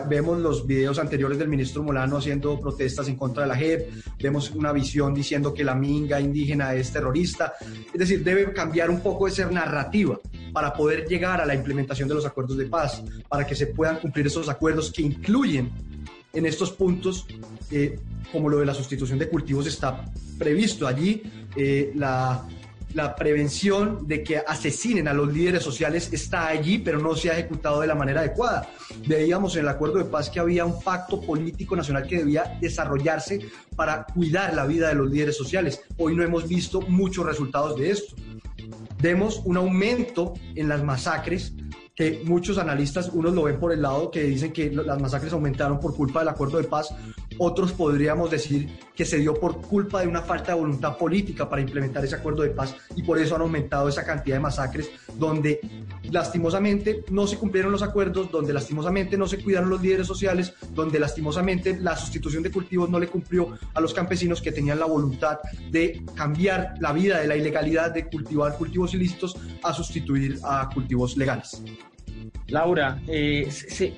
Vemos 0.09 0.39
los 0.39 0.67
videos 0.67 0.99
anteriores 0.99 1.39
del 1.39 1.49
ministro 1.49 1.83
Molano 1.83 2.17
haciendo 2.17 2.59
protestas 2.59 3.09
en 3.09 3.17
contra 3.17 3.43
de 3.43 3.49
la 3.51 3.57
JEP, 3.57 3.91
vemos 4.19 4.51
una 4.53 4.73
visión 4.73 5.13
diciendo 5.13 5.53
que 5.53 5.65
la 5.65 5.75
minga 5.75 6.19
indígena 6.19 6.73
es 6.73 6.91
terrorista. 6.91 7.53
Es 7.93 7.99
decir, 7.99 8.25
debe 8.25 8.55
cambiar 8.55 8.89
un 8.89 9.01
poco 9.01 9.29
esa 9.29 9.51
narrativa 9.51 10.19
para 10.55 10.73
poder 10.73 11.07
llegar 11.07 11.43
a 11.43 11.47
la 11.47 11.55
implementación 11.55 12.09
de 12.09 12.15
los 12.15 12.25
acuerdos 12.25 12.57
de 12.57 12.65
paz, 12.65 13.03
para 13.29 13.47
que 13.47 13.55
se 13.55 13.67
puedan 13.67 13.99
cumplir 13.99 14.29
esos 14.29 14.49
acuerdos 14.49 14.91
que 14.91 15.03
incluyen 15.03 15.98
en 16.33 16.47
estos 16.47 16.73
puntos, 16.73 17.27
eh, 17.71 17.99
como 18.33 18.49
lo 18.49 18.59
de 18.59 18.67
la 18.67 18.75
sustitución 18.75 19.19
de 19.19 19.29
cultivos 19.29 19.67
está 19.67 20.05
previsto 20.39 20.87
allí, 20.87 21.23
eh, 21.57 21.93
la, 21.95 22.47
la 22.95 23.15
prevención 23.15 24.07
de 24.07 24.23
que 24.23 24.39
asesinen 24.39 25.09
a 25.09 25.13
los 25.13 25.33
líderes 25.33 25.63
sociales 25.63 26.11
está 26.13 26.49
allí, 26.49 26.79
pero 26.79 26.99
no 26.99 27.15
se 27.15 27.31
ha 27.31 27.35
ejecutado 27.35 27.81
de 27.81 27.87
la 27.87 27.95
manera 27.95 28.21
adecuada. 28.21 28.69
Veíamos 29.07 29.57
en 29.57 29.63
el 29.63 29.69
acuerdo 29.69 29.99
de 29.99 30.05
paz 30.05 30.31
que 30.31 30.41
había 30.41 30.65
un 30.65 30.81
pacto 30.81 31.21
político 31.21 31.77
nacional 31.77 32.07
que 32.07 32.19
debía 32.19 32.59
desarrollarse 32.61 33.41
para 33.77 34.05
cuidar 34.05 34.55
la 34.55 34.67
vida 34.67 34.89
de 34.89 34.95
los 34.95 35.11
líderes 35.11 35.37
sociales. 35.37 35.83
Hoy 35.97 36.15
no 36.15 36.23
hemos 36.23 36.49
visto 36.49 36.81
muchos 36.83 37.27
resultados 37.27 37.79
de 37.79 37.91
esto. 37.91 38.17
Vemos 39.01 39.43
un 39.45 39.57
aumento 39.57 40.35
en 40.55 40.69
las 40.69 40.83
masacres 40.83 41.53
que 41.99 42.23
muchos 42.25 42.59
analistas, 42.59 43.11
unos 43.13 43.35
lo 43.35 43.43
ven 43.43 43.59
por 43.59 43.73
el 43.73 43.83
lado 43.83 44.13
que 44.13 44.23
dicen 44.23 44.53
que 44.53 44.71
las 44.71 45.01
masacres 45.03 45.33
aumentaron 45.33 45.81
por 45.81 45.97
culpa 45.97 46.21
del 46.21 46.29
acuerdo 46.29 46.59
de 46.59 46.63
paz, 46.63 46.95
otros 47.39 47.73
podríamos 47.73 48.31
decir 48.31 48.69
que 48.95 49.05
se 49.05 49.19
dio 49.19 49.35
por 49.35 49.61
culpa 49.61 50.01
de 50.03 50.07
una 50.07 50.23
falta 50.23 50.53
de 50.53 50.61
voluntad 50.61 50.97
política 50.97 51.51
para 51.51 51.61
implementar 51.61 52.05
ese 52.05 52.15
acuerdo 52.15 52.45
de 52.45 52.51
paz 52.51 52.77
y 52.95 53.03
por 53.03 53.19
eso 53.19 53.35
han 53.35 53.41
aumentado 53.41 53.89
esa 53.89 54.05
cantidad 54.05 54.37
de 54.37 54.41
masacres 54.41 54.89
donde 55.19 55.61
lastimosamente 56.05 57.05
no 57.11 57.27
se 57.27 57.37
cumplieron 57.37 57.73
los 57.73 57.83
acuerdos, 57.83 58.31
donde 58.31 58.53
lastimosamente 58.53 59.19
no 59.19 59.27
se 59.27 59.43
cuidaron 59.43 59.69
los 59.69 59.83
líderes 59.83 60.07
sociales, 60.07 60.55
donde 60.75 61.01
lastimosamente 61.01 61.81
la 61.81 61.97
sustitución 61.97 62.45
de 62.45 62.53
cultivos 62.53 62.89
no 62.89 63.01
le 63.01 63.09
cumplió 63.09 63.59
a 63.75 63.81
los 63.81 63.93
campesinos 63.93 64.41
que 64.41 64.53
tenían 64.53 64.79
la 64.79 64.87
voluntad 64.87 65.41
de 65.73 66.05
cambiar 66.15 66.75
la 66.79 66.93
vida 66.93 67.19
de 67.19 67.27
la 67.27 67.37
ilegalidad 67.37 67.91
de 67.91 68.09
cultivar 68.09 68.57
cultivos 68.57 68.95
ilícitos 68.95 69.37
a 69.65 69.73
sustituir 69.73 70.39
a 70.45 70.69
cultivos 70.73 71.17
legales. 71.17 71.61
Laura, 72.49 73.01
eh, 73.09 73.49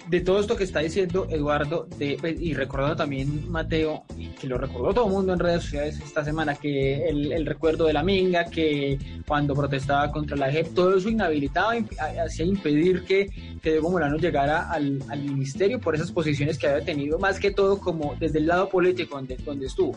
de 0.08 0.20
todo 0.20 0.40
esto 0.40 0.56
que 0.56 0.64
está 0.64 0.80
diciendo 0.80 1.26
Eduardo, 1.30 1.88
pues, 1.96 2.40
y 2.40 2.54
recordando 2.54 2.96
también 2.96 3.50
Mateo, 3.50 4.04
que 4.40 4.46
lo 4.46 4.58
recordó 4.58 4.92
todo 4.92 5.06
el 5.06 5.12
mundo 5.12 5.32
en 5.32 5.38
redes 5.38 5.62
sociales 5.62 6.00
esta 6.04 6.24
semana, 6.24 6.54
que 6.54 7.08
el, 7.08 7.46
recuerdo 7.46 7.86
de 7.86 7.92
la 7.92 8.02
Minga, 8.02 8.44
que 8.44 8.98
cuando 9.26 9.54
protestaba 9.54 10.10
contra 10.10 10.36
la 10.36 10.50
JEP, 10.50 10.74
todo 10.74 10.96
eso 10.96 11.08
inhabilitaba, 11.08 11.74
hacía 12.24 12.44
impedir 12.44 13.04
que, 13.04 13.28
que 13.62 13.70
Diego 13.70 13.90
Morano 13.90 14.16
llegara 14.16 14.70
al, 14.70 15.00
ministerio 15.20 15.80
por 15.80 15.94
esas 15.94 16.10
posiciones 16.10 16.58
que 16.58 16.66
había 16.66 16.84
tenido, 16.84 17.18
más 17.18 17.38
que 17.38 17.50
todo 17.50 17.78
como 17.78 18.16
desde 18.18 18.38
el 18.38 18.46
lado 18.46 18.68
político 18.68 19.16
donde, 19.16 19.36
donde 19.36 19.66
estuvo 19.66 19.94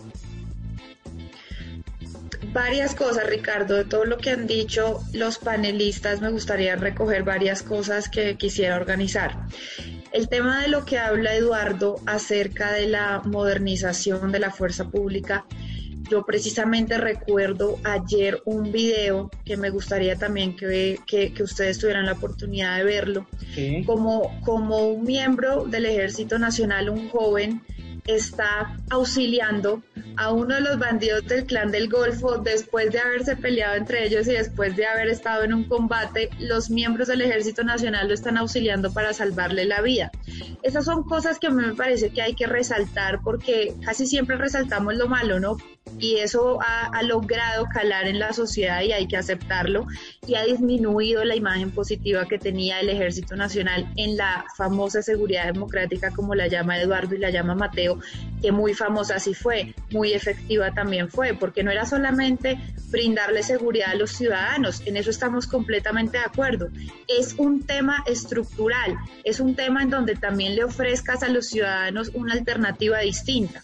varias 2.54 2.96
cosas, 2.96 3.28
Ricardo, 3.28 3.76
de 3.76 3.86
todo 3.86 4.06
lo 4.06 4.18
que 4.18 4.30
han 4.30 4.48
dicho 4.48 5.02
los 5.14 5.38
panelistas, 5.38 6.22
me 6.22 6.30
gustaría 6.30 6.76
recoger 6.76 7.24
varias 7.24 7.64
cosas 7.64 8.10
que 8.10 8.36
quisiera 8.38 8.76
organizar. 8.76 9.48
El 10.12 10.30
tema 10.30 10.62
de 10.62 10.68
lo 10.68 10.86
que 10.86 11.00
habla 11.00 11.36
Eduardo 11.36 11.96
acerca 12.06 12.72
de 12.72 12.88
la 12.88 13.22
modernización 13.26 14.32
de 14.32 14.40
la 14.40 14.52
fuerza 14.52 14.90
pública 14.90 15.46
yo 16.10 16.26
precisamente 16.26 16.98
recuerdo 16.98 17.80
ayer 17.84 18.42
un 18.46 18.72
video 18.72 19.32
que 19.46 19.58
me 19.58 19.70
gustaría 19.70 20.16
también 20.16 20.56
que, 20.56 21.00
que, 21.08 21.34
ustedes 21.42 21.80
tuvieran 21.80 22.06
la 22.06 22.14
oportunidad 22.14 22.78
de 22.78 22.84
verlo, 22.84 23.28
como, 23.86 24.40
como 24.42 24.90
un 24.90 25.06
miembro 25.06 25.66
del 25.66 25.86
Ejército 25.86 26.38
Nacional, 26.38 26.90
un 26.90 27.10
joven, 27.10 27.62
está 28.06 28.78
auxiliando 28.90 29.82
a 30.18 30.32
uno 30.32 30.56
de 30.56 30.62
los 30.62 30.80
bandidos 30.80 31.26
del 31.26 31.46
clan 31.46 31.72
del 31.72 31.90
Golfo 31.90 32.38
después 32.38 32.92
de 32.92 33.00
haberse 33.00 33.36
peleado 33.36 33.76
entre 33.76 34.06
ellos 34.06 34.28
y 34.28 34.34
después 34.34 34.76
de 34.76 34.86
haber 34.86 35.08
estado 35.08 35.44
en 35.44 35.54
un 35.54 35.64
combate, 35.66 36.30
los 36.40 36.70
miembros 36.70 37.08
del 37.08 37.22
Ejército 37.22 37.64
Nacional 37.64 38.08
lo 38.08 38.14
están 38.14 38.38
auxiliando 38.38 38.94
para 38.94 39.14
salvarle 39.14 39.66
la 39.66 39.82
vida. 39.82 40.12
Esas 40.62 40.86
son 40.86 41.04
cosas 41.04 41.40
que 41.40 41.48
a 41.48 41.50
mí 41.50 41.66
me 41.66 41.76
parece 41.76 42.12
que 42.12 42.22
hay 42.22 42.36
que 42.36 42.48
resaltar 42.48 43.20
porque 43.24 43.76
casi 43.84 44.06
siempre 44.06 44.38
resaltamos 44.38 44.96
lo 44.96 45.08
malo, 45.08 45.40
¿no? 45.40 45.58
Y 46.00 46.18
eso 46.18 46.60
ha, 46.62 47.02
logrado 47.04 47.66
calar 47.66 48.08
en 48.08 48.20
la 48.20 48.32
sociedad 48.34 48.82
y 48.82 48.94
hay 48.94 49.08
que 49.08 49.18
aceptarlo 49.18 49.86
y 50.26 50.36
ha 50.36 50.44
disminuido 50.44 51.24
la 51.26 51.36
imagen 51.36 51.72
positiva 51.72 52.26
que 52.28 52.40
tenía 52.40 52.80
el 52.80 52.90
Ejército 52.90 53.36
Nacional 53.36 53.92
en 53.98 54.16
la 54.16 54.46
famosa 54.56 55.02
seguridad 55.02 55.52
democrática 55.52 56.12
como 56.12 56.34
la 56.34 56.48
llama 56.48 56.80
Eduardo 56.80 57.16
y 57.16 57.20
la 57.20 57.30
llama 57.30 57.56
Mateo, 57.56 58.00
que 58.42 58.52
muy 58.52 58.74
famosa 58.74 59.20
sí 59.20 59.34
fue, 59.34 59.76
muy 59.92 60.14
efectiva 60.14 60.74
también 60.74 61.10
fue, 61.10 61.34
porque 61.34 61.64
no 61.64 61.72
era 61.72 61.86
solamente 61.86 62.58
brindarle 62.90 63.44
seguridad 63.44 63.92
a 63.92 63.96
los 63.96 64.12
ciudadanos, 64.12 64.82
en 64.86 64.98
eso 64.98 65.10
estamos 65.10 65.48
completamente 65.48 66.18
de 66.18 66.24
acuerdo, 66.24 66.70
es 67.08 67.34
un 67.38 67.66
tema 67.66 68.04
estructural, 68.08 68.98
es 69.24 69.40
un 69.40 69.56
tema 69.56 69.84
en 69.84 69.90
donde 69.90 70.16
también 70.16 70.56
le 70.56 70.64
ofrezcas 70.64 71.22
a 71.24 71.30
los 71.30 71.48
ciudadanos 71.48 72.12
una 72.14 72.34
alternativa 72.34 73.00
distinta. 73.00 73.64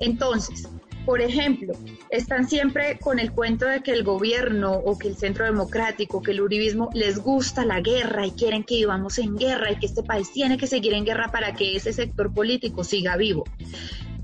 Entonces, 0.00 0.68
por 1.08 1.22
ejemplo, 1.22 1.72
están 2.10 2.46
siempre 2.46 2.98
con 3.00 3.18
el 3.18 3.32
cuento 3.32 3.64
de 3.64 3.82
que 3.82 3.92
el 3.92 4.04
gobierno 4.04 4.74
o 4.74 4.98
que 4.98 5.08
el 5.08 5.16
centro 5.16 5.46
democrático, 5.46 6.20
que 6.20 6.32
el 6.32 6.42
uribismo 6.42 6.90
les 6.92 7.18
gusta 7.18 7.64
la 7.64 7.80
guerra 7.80 8.26
y 8.26 8.32
quieren 8.32 8.62
que 8.62 8.74
vivamos 8.74 9.16
en 9.16 9.34
guerra 9.34 9.72
y 9.72 9.78
que 9.78 9.86
este 9.86 10.02
país 10.02 10.30
tiene 10.30 10.58
que 10.58 10.66
seguir 10.66 10.92
en 10.92 11.06
guerra 11.06 11.30
para 11.32 11.54
que 11.54 11.76
ese 11.76 11.94
sector 11.94 12.30
político 12.30 12.84
siga 12.84 13.16
vivo. 13.16 13.44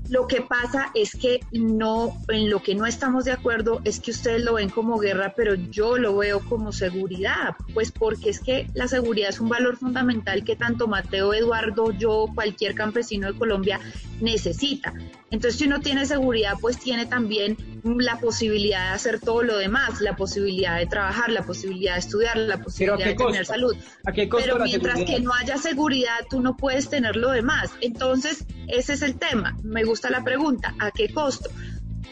Lo 0.09 0.27
que 0.27 0.41
pasa 0.41 0.91
es 0.93 1.15
que 1.15 1.39
no, 1.51 2.15
en 2.27 2.49
lo 2.49 2.61
que 2.61 2.75
no 2.75 2.85
estamos 2.85 3.25
de 3.25 3.31
acuerdo 3.31 3.81
es 3.85 3.99
que 3.99 4.11
ustedes 4.11 4.43
lo 4.43 4.53
ven 4.53 4.69
como 4.69 4.99
guerra, 4.99 5.33
pero 5.35 5.55
yo 5.55 5.97
lo 5.97 6.15
veo 6.17 6.41
como 6.47 6.71
seguridad, 6.71 7.55
pues 7.73 7.91
porque 7.91 8.29
es 8.29 8.39
que 8.39 8.69
la 8.75 8.87
seguridad 8.87 9.29
es 9.29 9.39
un 9.39 9.49
valor 9.49 9.77
fundamental 9.77 10.43
que 10.43 10.55
tanto 10.55 10.87
Mateo, 10.87 11.33
Eduardo, 11.33 11.91
yo, 11.91 12.27
cualquier 12.35 12.75
campesino 12.75 13.31
de 13.31 13.37
Colombia 13.37 13.79
necesita. 14.21 14.93
Entonces, 15.31 15.59
si 15.59 15.65
uno 15.65 15.79
tiene 15.79 16.05
seguridad, 16.05 16.53
pues 16.61 16.77
tiene 16.77 17.07
también 17.07 17.74
la 17.85 18.19
posibilidad 18.19 18.89
de 18.89 18.95
hacer 18.95 19.19
todo 19.19 19.43
lo 19.43 19.57
demás, 19.57 20.01
la 20.01 20.15
posibilidad 20.15 20.77
de 20.77 20.87
trabajar, 20.87 21.31
la 21.31 21.43
posibilidad 21.43 21.93
de 21.93 21.99
estudiar, 21.99 22.35
la 22.37 22.57
posibilidad 22.57 23.05
de 23.05 23.13
tener 23.13 23.45
salud. 23.45 23.75
Pero 24.03 24.59
mientras 24.59 25.03
que 25.03 25.19
no 25.19 25.31
haya 25.33 25.57
seguridad, 25.57 26.25
tú 26.29 26.41
no 26.41 26.57
puedes 26.57 26.89
tener 26.89 27.15
lo 27.15 27.31
demás. 27.31 27.71
Entonces, 27.81 28.45
ese 28.67 28.93
es 28.93 29.01
el 29.03 29.17
tema. 29.17 29.55
Me 29.63 29.83
gusta 29.83 30.09
la 30.09 30.23
pregunta, 30.23 30.73
¿a 30.79 30.89
qué 30.91 31.13
costo? 31.13 31.49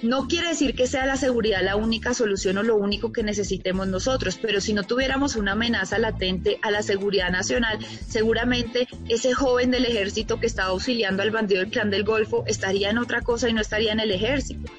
No 0.04 0.28
quiere 0.28 0.50
decir 0.50 0.76
que 0.76 0.86
sea 0.86 1.06
la 1.06 1.16
seguridad 1.16 1.62
la 1.64 1.78
única 1.78 2.14
solución 2.14 2.58
o 2.58 2.64
lo 2.64 2.76
único 2.76 3.14
que 3.14 3.24
necesitemos 3.24 3.88
nosotros, 3.88 4.38
pero 4.40 4.60
si 4.60 4.74
no 4.74 4.84
tuviéramos 4.84 5.38
una 5.38 5.54
amenaza 5.54 5.98
latente 5.98 6.60
a 6.62 6.72
la 6.72 6.84
seguridad 6.84 7.30
nacional, 7.32 7.80
seguramente 8.06 8.88
ese 9.08 9.34
joven 9.34 9.72
del 9.72 9.86
ejército 9.86 10.42
que 10.42 10.48
estaba 10.48 10.72
auxiliando 10.72 11.24
al 11.24 11.32
bandido 11.32 11.62
del 11.62 11.72
clan 11.72 11.90
del 11.90 12.04
Golfo 12.04 12.44
estaría 12.48 12.90
en 12.90 12.98
otra 12.98 13.22
cosa 13.22 13.48
y 13.48 13.54
no 13.54 13.62
estaría 13.62 13.94
en 13.94 14.02
el 14.02 14.12
ejército. 14.12 14.70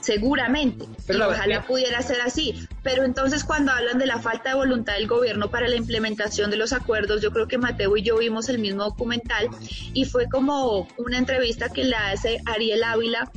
Seguramente, 0.00 0.86
pero 1.06 1.28
ojalá 1.28 1.62
pudiera 1.66 2.00
ser 2.02 2.20
así. 2.22 2.66
Pero 2.82 3.04
entonces 3.04 3.44
cuando 3.44 3.72
hablan 3.72 3.98
de 3.98 4.06
la 4.06 4.18
falta 4.18 4.50
de 4.50 4.56
voluntad 4.56 4.94
del 4.94 5.06
gobierno 5.06 5.50
para 5.50 5.68
la 5.68 5.76
implementación 5.76 6.50
de 6.50 6.56
los 6.56 6.72
acuerdos, 6.72 7.20
yo 7.20 7.30
creo 7.30 7.46
que 7.48 7.58
Mateo 7.58 7.96
y 7.96 8.02
yo 8.02 8.18
vimos 8.18 8.48
el 8.48 8.58
mismo 8.58 8.84
documental 8.84 9.48
y 9.92 10.04
fue 10.06 10.26
como 10.28 10.88
una 10.96 11.18
entrevista 11.18 11.68
que 11.68 11.84
le 11.84 11.96
hace 11.96 12.40
Ariel 12.46 12.82
Ávila 12.82 13.30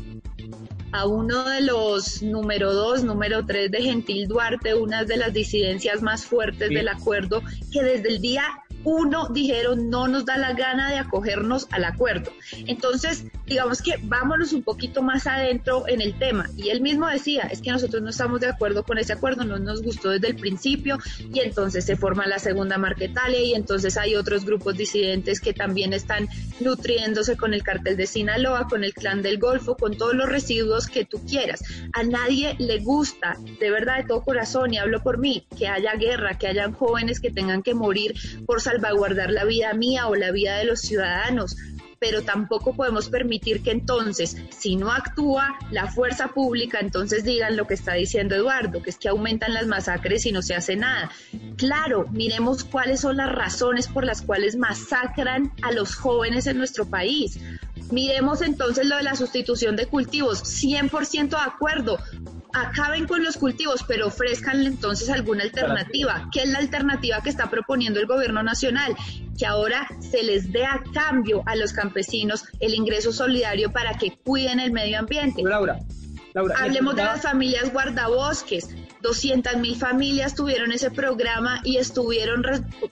a 0.93 1.07
uno 1.07 1.43
de 1.49 1.61
los 1.61 2.21
número 2.21 2.71
dos, 2.71 3.03
número 3.03 3.43
tres 3.45 3.71
de 3.71 3.81
Gentil 3.81 4.27
Duarte, 4.27 4.75
una 4.75 5.03
de 5.03 5.17
las 5.17 5.33
disidencias 5.33 6.03
más 6.03 6.23
fuertes 6.23 6.69
del 6.69 6.87
acuerdo, 6.87 7.41
que 7.71 7.81
desde 7.81 8.09
el 8.09 8.21
día 8.21 8.43
uno 8.83 9.29
dijeron 9.29 9.89
no 9.89 10.07
nos 10.07 10.25
da 10.25 10.37
la 10.37 10.53
gana 10.53 10.89
de 10.89 10.97
acogernos 10.97 11.67
al 11.71 11.85
acuerdo. 11.85 12.31
Entonces, 12.67 13.25
digamos 13.45 13.81
que 13.81 13.95
vámonos 14.03 14.53
un 14.53 14.63
poquito 14.63 15.01
más 15.01 15.27
adentro 15.27 15.85
en 15.87 16.01
el 16.01 16.17
tema. 16.17 16.49
Y 16.57 16.69
él 16.69 16.81
mismo 16.81 17.07
decía, 17.07 17.43
es 17.43 17.61
que 17.61 17.71
nosotros 17.71 18.01
no 18.01 18.09
estamos 18.09 18.41
de 18.41 18.47
acuerdo 18.47 18.83
con 18.83 18.97
ese 18.97 19.13
acuerdo, 19.13 19.43
no 19.43 19.59
nos 19.59 19.81
gustó 19.81 20.09
desde 20.09 20.27
el 20.27 20.35
principio 20.35 20.97
y 21.33 21.39
entonces 21.39 21.85
se 21.85 21.95
forma 21.95 22.27
la 22.27 22.39
segunda 22.39 22.77
Marquetalia 22.77 23.41
y 23.41 23.53
entonces 23.53 23.97
hay 23.97 24.15
otros 24.15 24.45
grupos 24.45 24.77
disidentes 24.77 25.39
que 25.39 25.53
también 25.53 25.93
están 25.93 26.27
nutriéndose 26.59 27.37
con 27.37 27.53
el 27.53 27.63
cartel 27.63 27.97
de 27.97 28.07
Sinaloa, 28.07 28.67
con 28.67 28.83
el 28.83 28.93
clan 28.93 29.21
del 29.21 29.39
Golfo, 29.39 29.75
con 29.75 29.97
todos 29.97 30.13
los 30.13 30.29
residuos 30.29 30.87
que 30.87 31.05
tú 31.05 31.25
quieras. 31.25 31.63
A 31.93 32.03
nadie 32.03 32.55
le 32.59 32.79
gusta, 32.79 33.37
de 33.59 33.69
verdad, 33.69 33.97
de 33.97 34.03
todo 34.05 34.23
corazón, 34.23 34.73
y 34.73 34.77
hablo 34.77 35.01
por 35.01 35.17
mí, 35.17 35.45
que 35.57 35.67
haya 35.67 35.93
guerra, 35.95 36.37
que 36.37 36.47
hayan 36.47 36.73
jóvenes 36.73 37.19
que 37.19 37.31
tengan 37.31 37.63
que 37.63 37.73
morir 37.73 38.13
por 38.45 38.61
salvaguardar 38.73 39.31
la 39.31 39.45
vida 39.45 39.73
mía 39.73 40.07
o 40.07 40.15
la 40.15 40.31
vida 40.31 40.57
de 40.57 40.65
los 40.65 40.81
ciudadanos 40.81 41.55
pero 42.03 42.21
tampoco 42.21 42.75
podemos 42.75 43.07
permitir 43.07 43.63
que 43.63 43.71
entonces, 43.71 44.35
si 44.49 44.75
no 44.75 44.91
actúa 44.91 45.57
la 45.71 45.87
fuerza 45.87 46.27
pública, 46.27 46.81
entonces 46.81 47.23
digan 47.23 47.55
lo 47.55 47.65
que 47.65 47.75
está 47.75 47.93
diciendo 47.93 48.35
Eduardo, 48.35 48.83
que 48.83 48.89
es 48.89 48.97
que 48.97 49.07
aumentan 49.07 49.53
las 49.53 49.67
masacres 49.67 50.25
y 50.25 50.33
no 50.33 50.41
se 50.41 50.53
hace 50.53 50.75
nada. 50.75 51.09
Claro, 51.55 52.05
miremos 52.11 52.65
cuáles 52.65 52.99
son 52.99 53.15
las 53.15 53.31
razones 53.31 53.87
por 53.87 54.03
las 54.03 54.21
cuales 54.21 54.57
masacran 54.57 55.53
a 55.61 55.71
los 55.71 55.95
jóvenes 55.95 56.45
en 56.45 56.57
nuestro 56.57 56.85
país. 56.85 57.39
Miremos 57.89 58.41
entonces 58.41 58.85
lo 58.85 58.97
de 58.97 59.03
la 59.03 59.15
sustitución 59.15 59.77
de 59.77 59.85
cultivos, 59.85 60.43
100% 60.43 61.29
de 61.29 61.37
acuerdo 61.37 61.99
acaben 62.53 63.07
con 63.07 63.23
los 63.23 63.37
cultivos, 63.37 63.83
pero 63.87 64.07
ofrezcan 64.07 64.65
entonces 64.65 65.09
alguna 65.09 65.43
alternativa. 65.43 66.29
¿Qué 66.31 66.43
es 66.43 66.49
la 66.49 66.59
alternativa 66.59 67.21
que 67.21 67.29
está 67.29 67.49
proponiendo 67.49 67.99
el 67.99 68.05
gobierno 68.05 68.43
nacional? 68.43 68.95
Que 69.37 69.45
ahora 69.45 69.87
se 69.99 70.23
les 70.23 70.51
dé 70.51 70.65
a 70.65 70.81
cambio 70.93 71.43
a 71.45 71.55
los 71.55 71.73
campesinos 71.73 72.45
el 72.59 72.73
ingreso 72.73 73.11
solidario 73.11 73.71
para 73.71 73.97
que 73.97 74.17
cuiden 74.23 74.59
el 74.59 74.71
medio 74.71 74.99
ambiente. 74.99 75.43
Laura, 75.43 75.79
Laura 76.33 76.55
Hablemos 76.59 76.95
de 76.95 77.03
las 77.03 77.21
familias 77.21 77.73
guardabosques. 77.73 78.69
200 79.03 79.57
mil 79.57 79.75
familias 79.75 80.33
tuvieron 80.33 80.71
ese 80.71 80.89
programa 80.89 81.59
y 81.65 81.75
estuvieron 81.75 82.41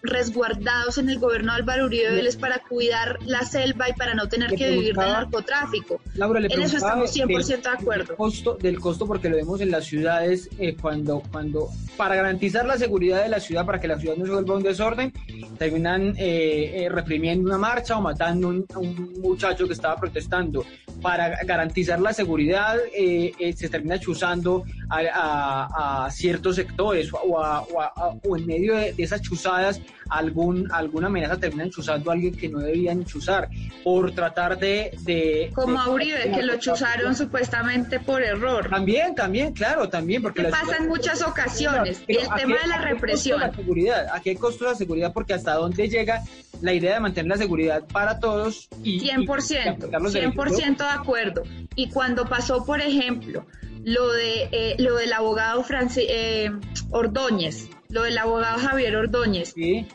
resguardados 0.04 0.98
en 0.98 1.10
el 1.10 1.20
gobierno 1.20 1.54
de 1.54 1.60
Álvaro 1.60 1.86
Uribe 1.86 2.12
Vélez 2.12 2.36
para 2.36 2.60
cuidar 2.60 3.18
la 3.26 3.42
selva 3.44 3.90
y 3.90 3.94
para 3.94 4.14
no 4.14 4.28
tener 4.28 4.54
que 4.54 4.72
vivir 4.72 4.94
del 4.94 5.08
narcotráfico. 5.08 6.02
Laura, 6.16 6.42
le 6.42 6.54
en 6.54 6.62
eso 6.62 6.76
estamos 6.76 7.16
100% 7.16 7.62
de 7.62 7.70
acuerdo. 7.70 8.08
Del 8.08 8.18
costo, 8.18 8.58
del 8.62 8.80
costo, 8.80 9.08
porque 9.08 9.30
lo 9.30 9.38
vemos 9.38 9.62
en 9.62 9.72
las 9.72 9.86
ciudades, 9.86 10.50
eh, 10.60 10.76
cuando, 10.80 11.24
cuando 11.32 11.70
para 11.96 12.16
garantizar 12.16 12.66
la 12.66 12.78
seguridad 12.78 13.24
de 13.24 13.30
la 13.30 13.40
ciudad, 13.40 13.66
para 13.66 13.80
que 13.80 13.88
la 13.88 13.98
ciudad 13.98 14.18
no 14.18 14.26
se 14.26 14.32
vuelva 14.32 14.58
un 14.58 14.64
desorden, 14.64 15.14
terminan 15.58 16.14
eh, 16.18 16.84
eh, 16.84 16.90
reprimiendo 16.90 17.48
una 17.48 17.58
marcha 17.58 17.98
o 17.98 18.02
matando 18.02 18.50
a 18.74 18.80
un, 18.80 19.14
muchacho 19.22 19.66
que 19.66 19.74
estaba 19.74 19.96
protestando. 19.96 20.66
Para 21.02 21.44
garantizar 21.46 22.02
la 22.02 22.14
seguridad, 22.14 22.78
se 22.92 23.70
termina 23.70 23.98
chuzando 23.98 24.66
a 24.90 26.01
ciertos 26.10 26.56
sectores 26.56 27.10
o, 27.12 28.38
en 28.38 28.46
medio 28.46 28.76
de, 28.76 28.94
esas 28.98 29.22
chuzadas 29.22 29.82
algún, 30.10 30.72
alguna 30.72 31.08
amenaza 31.08 31.38
terminan 31.38 31.70
chuzando 31.70 32.10
a 32.10 32.14
alguien 32.14 32.36
que 32.36 32.50
no 32.50 32.60
debían 32.60 33.06
chuzar 33.06 33.50
por 33.84 34.12
tratar 34.14 34.58
de... 34.58 35.52
Como 35.54 35.80
a 35.80 35.90
Uribe, 35.90 36.32
que 36.34 36.44
lo 36.44 36.58
chuzaron 36.58 37.16
supuestamente 37.16 38.00
por 38.00 38.22
error. 38.22 38.70
También, 38.70 39.16
también, 39.16 39.54
claro, 39.54 39.90
también. 39.90 40.22
Porque 40.22 40.44
pasa 40.44 40.78
en 40.78 40.88
muchas 40.88 41.22
ocasiones. 41.22 42.04
y 42.08 42.18
el 42.18 42.28
tema 42.36 42.58
de 42.62 42.68
la 42.68 42.78
represión. 42.80 43.40
La 43.40 43.54
seguridad, 43.54 44.08
¿A 44.14 44.20
qué 44.22 44.36
costo 44.36 44.66
la 44.66 44.76
seguridad? 44.76 45.14
Porque 45.14 45.34
hasta 45.34 45.54
dónde 45.54 45.88
llega 45.88 46.24
la 46.62 46.74
idea 46.74 46.96
de 46.96 47.00
mantener 47.00 47.30
la 47.30 47.38
seguridad 47.38 47.84
para 47.92 48.20
todos 48.20 48.68
y... 48.84 49.02
100%, 49.02 49.90
100% 49.90 50.78
de 50.78 50.84
acuerdo. 50.84 51.44
Y 51.76 51.90
cuando 51.90 52.26
pasó, 52.26 52.66
por 52.66 52.82
ejemplo, 52.82 53.46
lo 53.84 54.12
de 54.12 54.50
eh, 54.52 54.76
lo 54.80 54.96
del 54.96 55.14
abogado 55.14 55.64
Francis, 55.64 56.06
eh, 56.08 56.52
Ordóñez, 56.90 57.70
lo 57.90 58.04
del 58.04 58.18
abogado 58.18 58.60
Javier 58.60 58.96
Ordóñez. 58.96 59.54
Sí. 59.54 59.88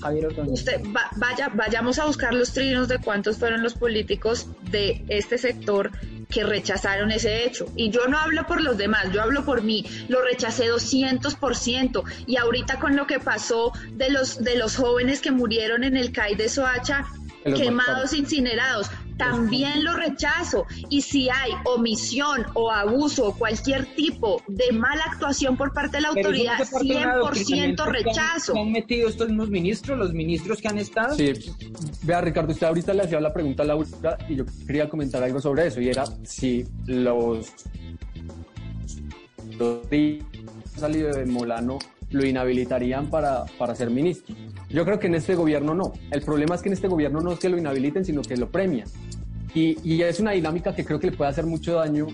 Javier 0.00 0.26
Ordóñez. 0.26 0.52
Usted 0.52 0.80
vaya, 1.16 1.50
vayamos 1.54 1.98
a 1.98 2.06
buscar 2.06 2.34
los 2.34 2.52
trinos 2.52 2.88
de 2.88 2.98
cuántos 2.98 3.38
fueron 3.38 3.62
los 3.62 3.74
políticos 3.74 4.48
de 4.70 5.04
este 5.08 5.38
sector 5.38 5.90
que 6.32 6.42
rechazaron 6.42 7.12
ese 7.12 7.44
hecho. 7.44 7.66
Y 7.76 7.90
yo 7.90 8.08
no 8.08 8.18
hablo 8.18 8.46
por 8.46 8.60
los 8.60 8.76
demás, 8.76 9.12
yo 9.12 9.22
hablo 9.22 9.44
por 9.44 9.62
mí. 9.62 9.84
Lo 10.08 10.22
rechacé 10.22 10.72
200%. 10.72 12.02
Y 12.26 12.36
ahorita 12.36 12.80
con 12.80 12.96
lo 12.96 13.06
que 13.06 13.20
pasó 13.20 13.72
de 13.92 14.10
los, 14.10 14.42
de 14.42 14.56
los 14.56 14.76
jóvenes 14.76 15.20
que 15.20 15.30
murieron 15.30 15.84
en 15.84 15.96
el 15.96 16.10
CAI 16.10 16.34
de 16.34 16.48
Soacha, 16.48 17.06
quemados, 17.44 18.12
incinerados, 18.12 18.90
también 19.22 19.84
lo 19.84 19.94
rechazo. 19.94 20.66
Y 20.88 21.02
si 21.02 21.28
hay 21.30 21.52
omisión 21.64 22.44
o 22.54 22.70
abuso 22.70 23.28
o 23.28 23.34
cualquier 23.34 23.86
tipo 23.94 24.42
de 24.48 24.72
mala 24.72 25.04
actuación 25.04 25.56
por 25.56 25.72
parte 25.72 25.98
de 25.98 26.02
la 26.02 26.08
autoridad, 26.08 26.58
100% 26.58 27.86
rechazo. 27.86 28.52
¿Se 28.52 28.58
han 28.58 28.72
metido 28.72 29.08
estos 29.08 29.28
mismos 29.28 29.50
ministros, 29.50 29.98
los 29.98 30.12
ministros 30.12 30.60
que 30.60 30.68
han 30.68 30.78
estado? 30.78 31.16
Sí, 31.16 31.32
vea 32.02 32.20
Ricardo, 32.20 32.52
usted 32.52 32.66
ahorita 32.66 32.92
le 32.94 33.02
hacía 33.02 33.20
la 33.20 33.32
pregunta 33.32 33.62
a 33.62 33.66
Laura 33.66 33.88
y 34.28 34.36
yo 34.36 34.44
quería 34.66 34.88
comentar 34.88 35.22
algo 35.22 35.40
sobre 35.40 35.66
eso 35.66 35.80
y 35.80 35.88
era 35.88 36.04
si 36.24 36.64
los, 36.86 37.52
los 39.58 39.78
salido 40.76 41.12
de 41.12 41.26
Molano 41.26 41.78
lo 42.12 42.24
inhabilitarían 42.24 43.10
para, 43.10 43.44
para 43.58 43.74
ser 43.74 43.90
ministro. 43.90 44.34
Yo 44.68 44.84
creo 44.84 44.98
que 44.98 45.08
en 45.08 45.14
este 45.14 45.34
gobierno 45.34 45.74
no. 45.74 45.92
El 46.10 46.22
problema 46.22 46.54
es 46.54 46.62
que 46.62 46.68
en 46.68 46.74
este 46.74 46.88
gobierno 46.88 47.20
no 47.20 47.32
es 47.32 47.38
que 47.38 47.48
lo 47.48 47.58
inhabiliten, 47.58 48.04
sino 48.04 48.22
que 48.22 48.36
lo 48.36 48.50
premian. 48.50 48.88
Y, 49.54 49.76
y 49.82 50.02
es 50.02 50.20
una 50.20 50.32
dinámica 50.32 50.74
que 50.74 50.84
creo 50.84 50.98
que 51.00 51.10
le 51.10 51.16
puede 51.16 51.30
hacer 51.30 51.46
mucho 51.46 51.74
daño, 51.74 52.06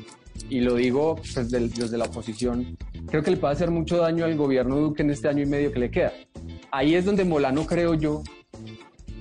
y 0.49 0.61
lo 0.61 0.75
digo 0.75 1.17
pues, 1.17 1.51
desde 1.51 1.99
la 1.99 2.05
oposición, 2.05 2.77
creo 3.07 3.23
que 3.23 3.31
le 3.31 3.37
puede 3.37 3.53
hacer 3.53 3.71
mucho 3.71 3.99
daño 3.99 4.25
al 4.25 4.37
gobierno 4.37 4.77
Duque 4.77 5.03
en 5.03 5.11
este 5.11 5.29
año 5.29 5.43
y 5.43 5.47
medio 5.47 5.73
que 5.73 5.79
le 5.79 5.91
queda. 5.91 6.13
Ahí 6.71 6.95
es 6.95 7.05
donde 7.05 7.25
Molano, 7.25 7.67
creo 7.67 7.95
yo, 7.95 8.23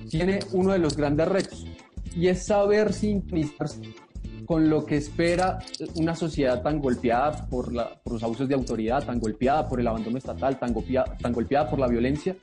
tiene 0.08 0.40
uno 0.52 0.72
de 0.72 0.78
los 0.78 0.96
grandes 0.96 1.28
retos, 1.28 1.66
y 2.16 2.28
es 2.28 2.46
saber 2.46 2.92
sintonizarse 2.92 3.82
con 4.48 4.70
lo 4.70 4.86
que 4.86 4.96
espera 4.96 5.58
una 5.96 6.14
sociedad 6.14 6.62
tan 6.62 6.80
golpeada 6.80 7.46
por, 7.50 7.70
los 7.70 8.22
abusos 8.22 8.48
de 8.48 8.54
autoridad, 8.54 9.04
tan 9.04 9.20
golpeada 9.20 9.68
por 9.68 9.78
el 9.78 9.86
abandono 9.86 10.16
estatal, 10.16 10.58
tan 10.58 10.72
golpeada, 10.72 11.18
tan 11.18 11.34
golpeada 11.34 11.68
por 11.68 11.78
la 11.78 11.86
violencia, 11.86 12.34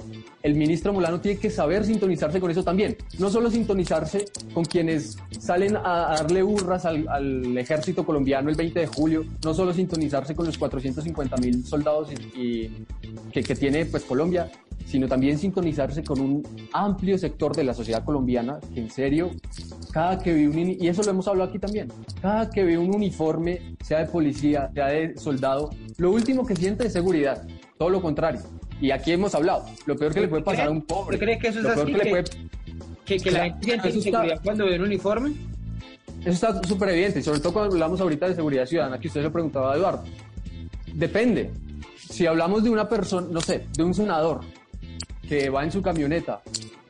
el 0.44 0.54
ministro 0.54 0.94
Molano 0.94 1.20
tiene 1.20 1.39
que 1.39 1.50
saber 1.50 1.84
sintonizarse 1.84 2.39
con 2.39 2.52
eso 2.52 2.63
también. 2.63 2.96
No 3.18 3.32
solo 3.32 3.50
sintonizarse 3.50 4.26
con 4.54 4.65
quienes 4.65 5.18
salen 5.39 5.78
a, 5.78 6.13
darle 6.15 6.44
burras 6.44 6.86
al, 6.86 7.58
ejército 7.58 8.06
colombiano 8.06 8.52
el 8.52 8.56
20 8.56 8.82
de 8.82 8.86
julio, 8.86 9.26
no 9.44 9.56
solo 9.56 9.74
sintonizarse 9.74 10.36
con 10.36 10.46
los 10.46 10.60
450 10.60 11.38
mil 11.38 11.65
soldados 11.65 12.10
que, 12.36 12.70
que 13.34 13.56
tiene 13.56 13.88
pues 13.88 14.04
Colombia, 14.04 14.52
sino 14.86 15.08
también 15.08 15.38
sintonizarse 15.38 16.04
con 16.04 16.19
un 16.19 16.43
amplio 16.71 17.17
sector 17.17 17.56
de 17.56 17.63
la 17.63 17.74
sociedad 17.74 18.04
colombiana 18.04 18.60
que 18.74 18.80
en 18.80 18.89
serio, 18.89 19.32
cada 19.91 20.19
que 20.19 20.34
ve 20.34 20.48
un, 20.48 20.58
y 20.80 20.88
eso 20.88 21.04
lo 21.04 21.12
hemos 21.12 21.28
hablado 21.28 21.50
aquí 21.50 21.60
también, 21.60 21.91
cada 22.21 22.50
que 22.50 22.63
ve 22.63 22.78
un 22.78 22.95
uniforme, 22.95 23.76
sea 23.84 24.00
de 24.00 24.06
policía, 24.06 24.69
sea 24.74 24.88
de 24.88 25.17
soldado, 25.17 25.71
lo 25.98 26.12
último 26.12 26.45
que 26.45 26.56
siente 26.56 26.88
es 26.88 26.93
seguridad, 26.93 27.45
todo 27.78 27.89
lo 27.89 28.02
contrario. 28.02 28.41
Y 28.80 28.91
aquí 28.91 29.12
hemos 29.12 29.34
hablado, 29.34 29.65
lo 29.86 29.95
peor 29.95 30.13
que 30.13 30.21
le 30.21 30.28
puede 30.28 30.43
pasar 30.43 30.67
a 30.67 30.71
un 30.71 30.82
pobre. 30.82 31.17
¿Crees 31.17 31.39
que 31.41 31.48
eso 31.48 31.60
es 31.60 31.65
así? 31.65 31.93
Que, 33.06 33.19
que, 33.19 33.32
la 33.32 33.43
gente 33.43 33.65
siente 33.65 33.89
inseguridad 33.89 34.41
cuando 34.43 34.65
ve 34.65 34.76
un 34.76 34.86
uniforme? 34.86 35.34
Eso 36.21 36.32
está 36.32 36.63
súper 36.63 36.89
evidente, 36.89 37.21
sobre 37.21 37.39
todo 37.39 37.54
cuando 37.54 37.74
hablamos 37.74 38.02
ahorita 38.02 38.28
de 38.28 38.36
seguridad 38.36 38.65
ciudadana, 38.65 39.00
que 39.00 39.08
usted 39.08 39.21
le 39.21 39.30
preguntaba 39.30 39.74
a 39.74 39.78
Eduardo. 39.78 40.04
Depende. 40.93 41.52
Si 41.98 42.26
hablamos 42.26 42.63
de 42.63 42.69
una 42.69 42.89
persona, 42.89 43.28
no 43.30 43.41
sé, 43.41 43.67
de 43.76 43.84
un 43.84 43.93
senador, 43.93 44.41
que 45.27 45.49
va 45.49 45.63
en 45.63 45.71
su 45.71 45.81
camioneta 45.81 46.41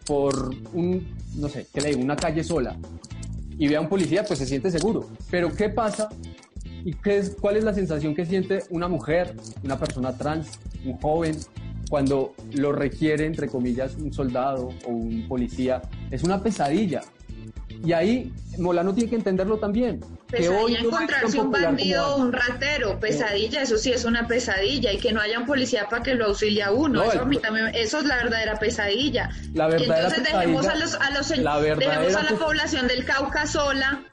por 0.06 0.54
un, 0.74 1.08
no 1.36 1.50
sé, 1.50 1.68
¿qué 1.74 1.82
le 1.82 1.90
digo? 1.90 2.02
Una 2.02 2.16
calle 2.16 2.44
sola 2.44 2.78
y 3.58 3.68
ve 3.68 3.76
a 3.76 3.82
un 3.82 3.90
policía, 3.90 4.24
pues 4.24 4.40
se 4.40 4.46
siente 4.46 4.70
seguro. 4.70 5.10
Pero 5.30 5.54
¿qué 5.54 5.70
pasa? 5.70 6.10
¿Y 6.84 6.94
qué 6.94 7.18
es, 7.18 7.36
cuál 7.40 7.58
es 7.58 7.64
la 7.64 7.74
sensación 7.74 8.14
que 8.14 8.26
siente 8.26 8.64
una 8.70 8.88
mujer, 8.88 9.36
una 9.64 9.80
persona 9.80 10.16
trans, 10.18 10.60
un 10.86 10.98
joven, 10.98 11.36
cuando 11.90 12.34
lo 12.54 12.72
requiere, 12.72 13.26
entre 13.26 13.48
comillas, 13.48 13.96
un 13.96 14.14
soldado 14.14 14.70
o 14.86 14.90
un 14.92 15.28
policía? 15.28 15.82
Es 16.12 16.24
una 16.24 16.44
pesadilla. 16.44 17.02
Y 17.84 17.94
ahí 17.94 18.32
Molano 18.58 18.94
tiene 18.94 19.10
que 19.10 19.16
entenderlo 19.16 19.58
también. 19.58 20.02
Pesadilla 20.30 20.80
encontrarse 20.80 21.40
un 21.40 21.52
bandido 21.52 22.16
o 22.16 22.18
un 22.18 22.34
ratero, 22.34 23.00
pesadilla, 23.00 23.62
eso 23.62 23.78
sí 23.78 23.92
es 23.92 24.06
una 24.06 24.28
pesadilla, 24.28 24.92
y 24.92 24.98
que 24.98 25.12
no 25.12 25.22
haya 25.22 25.40
un 25.40 25.46
policía 25.46 25.88
para 25.90 26.04
que 26.04 26.16
lo 26.16 26.26
auxilie 26.26 26.64
a 26.64 26.72
uno, 26.72 27.04
eso, 27.04 27.22
a 27.22 27.26
mí 27.26 27.38
también, 27.38 27.68
eso 27.74 28.00
es 28.00 28.06
la 28.06 28.18
verdadera 28.18 28.58
pesadilla. 28.58 29.30
La 29.54 29.68
verdadera 29.68 30.08
Entonces 30.08 30.24
dejemos 30.24 30.68
a, 30.68 30.76
los, 30.76 30.96
a, 30.96 31.12
los, 31.12 31.30
dejemos 31.30 32.16
a 32.16 32.24
la 32.24 32.38
población 32.38 32.88
del 32.88 33.06
Cauca 33.06 33.46
sola, 33.46 34.04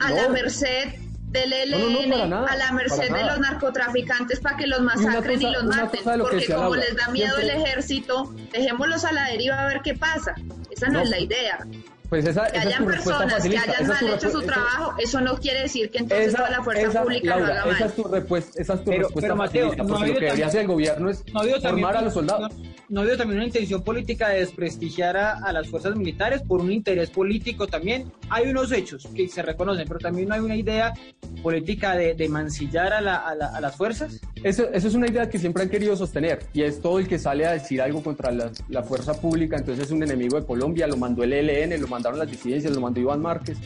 a 0.00 0.12
la 0.12 0.28
merced 0.28 0.94
del 1.28 1.52
ELN, 1.52 2.32
a 2.32 2.56
la 2.56 2.72
merced 2.72 3.10
de 3.12 3.24
los 3.24 3.38
narcotraficantes 3.40 4.40
para 4.40 4.56
que 4.56 4.66
los 4.66 4.80
masacren 4.80 5.40
y, 5.40 5.50
los 5.50 5.64
maten, 5.64 6.00
porque 6.20 6.46
como 6.46 6.76
les 6.76 6.96
da 6.96 7.08
miedo 7.08 7.36
el 7.38 7.50
ejército, 7.50 8.34
dejémoslos 8.52 9.04
a 9.04 9.12
la 9.12 9.24
deriva 9.26 9.60
a 9.60 9.66
ver 9.66 9.80
qué 9.82 9.94
pasa. 9.94 10.34
Esa 10.70 10.88
no, 10.88 11.00
es 11.00 11.10
la 11.10 11.18
idea. 11.18 11.66
Pues 12.08 12.24
esa, 12.26 12.46
que 12.46 12.58
esa 12.58 12.68
hayan 12.68 12.86
personas 12.86 13.42
que 13.42 13.58
hayan 13.58 13.86
mal 13.88 14.08
hecho 14.08 14.30
su 14.30 14.42
trabajo, 14.42 14.94
eso 14.98 15.20
no 15.20 15.36
quiere 15.38 15.62
decir 15.62 15.90
que 15.90 15.98
entonces 15.98 16.34
toda 16.34 16.50
la 16.50 16.62
fuerza 16.62 17.02
pública 17.02 17.36
lo 17.36 17.44
haga 17.44 17.66
mal. 17.66 17.74
Esa 17.74 17.86
es 17.86 17.94
tu, 17.94 18.04
respuesta, 18.04 18.62
esa 18.62 18.74
es 18.74 18.84
tu 18.84 18.90
respuesta 18.90 19.20
pero 19.20 19.36
Mateo, 19.36 19.74
no 19.74 19.84
lo 19.84 20.14
que 20.14 20.20
debería 20.20 20.46
hacer 20.46 20.60
el 20.62 20.66
gobierno 20.68 21.10
es 21.10 21.24
no 21.32 21.42
formar 21.60 21.96
a 21.96 22.02
los 22.02 22.14
soldados. 22.14 22.52
No, 22.88 23.02
no 23.02 23.16
también 23.16 23.38
una 23.38 23.46
intención 23.46 23.82
política 23.82 24.28
de 24.28 24.40
desprestigiar 24.40 25.16
a, 25.16 25.38
a, 25.38 25.52
las 25.52 25.68
fuerzas 25.68 25.96
militares 25.96 26.42
por 26.42 26.60
un 26.60 26.70
interés 26.70 27.10
político 27.10 27.66
también. 27.66 28.12
Hay 28.30 28.48
unos 28.48 28.70
hechos 28.70 29.08
que 29.14 29.28
se 29.28 29.42
reconocen, 29.42 29.88
pero 29.88 29.98
también 29.98 30.28
no 30.28 30.34
hay 30.34 30.40
una 30.40 30.54
idea 30.54 30.94
política 31.42 31.96
de, 31.96 32.14
de 32.14 32.28
mancillar 32.28 32.92
a, 32.92 33.00
la, 33.00 33.16
a, 33.16 33.34
la, 33.34 33.46
a, 33.46 33.60
las 33.60 33.74
fuerzas. 33.74 34.20
Eso, 34.42 34.68
eso 34.72 34.88
es 34.88 34.94
una 34.94 35.08
idea 35.08 35.28
que 35.28 35.38
siempre 35.38 35.64
han 35.64 35.68
querido 35.68 35.96
sostener 35.96 36.46
y 36.52 36.62
es 36.62 36.80
todo 36.80 36.98
el 36.98 37.08
que 37.08 37.18
sale 37.18 37.46
a 37.46 37.52
decir 37.52 37.82
algo 37.82 38.02
contra 38.02 38.30
la, 38.30 38.50
la 38.68 38.82
fuerza 38.82 39.14
pública, 39.20 39.56
entonces 39.56 39.86
es 39.86 39.90
un 39.90 40.02
enemigo 40.02 40.40
de 40.40 40.46
Colombia, 40.46 40.86
lo 40.86 40.96
mandó 40.96 41.24
el 41.24 41.32
ELN, 41.32 41.80
lo 41.80 41.88
mandaron 41.96 42.18
las 42.18 42.30
disidencias, 42.30 42.74
lo 42.74 42.80
mandó 42.80 43.00
Iván 43.00 43.22
Márquez. 43.22 43.58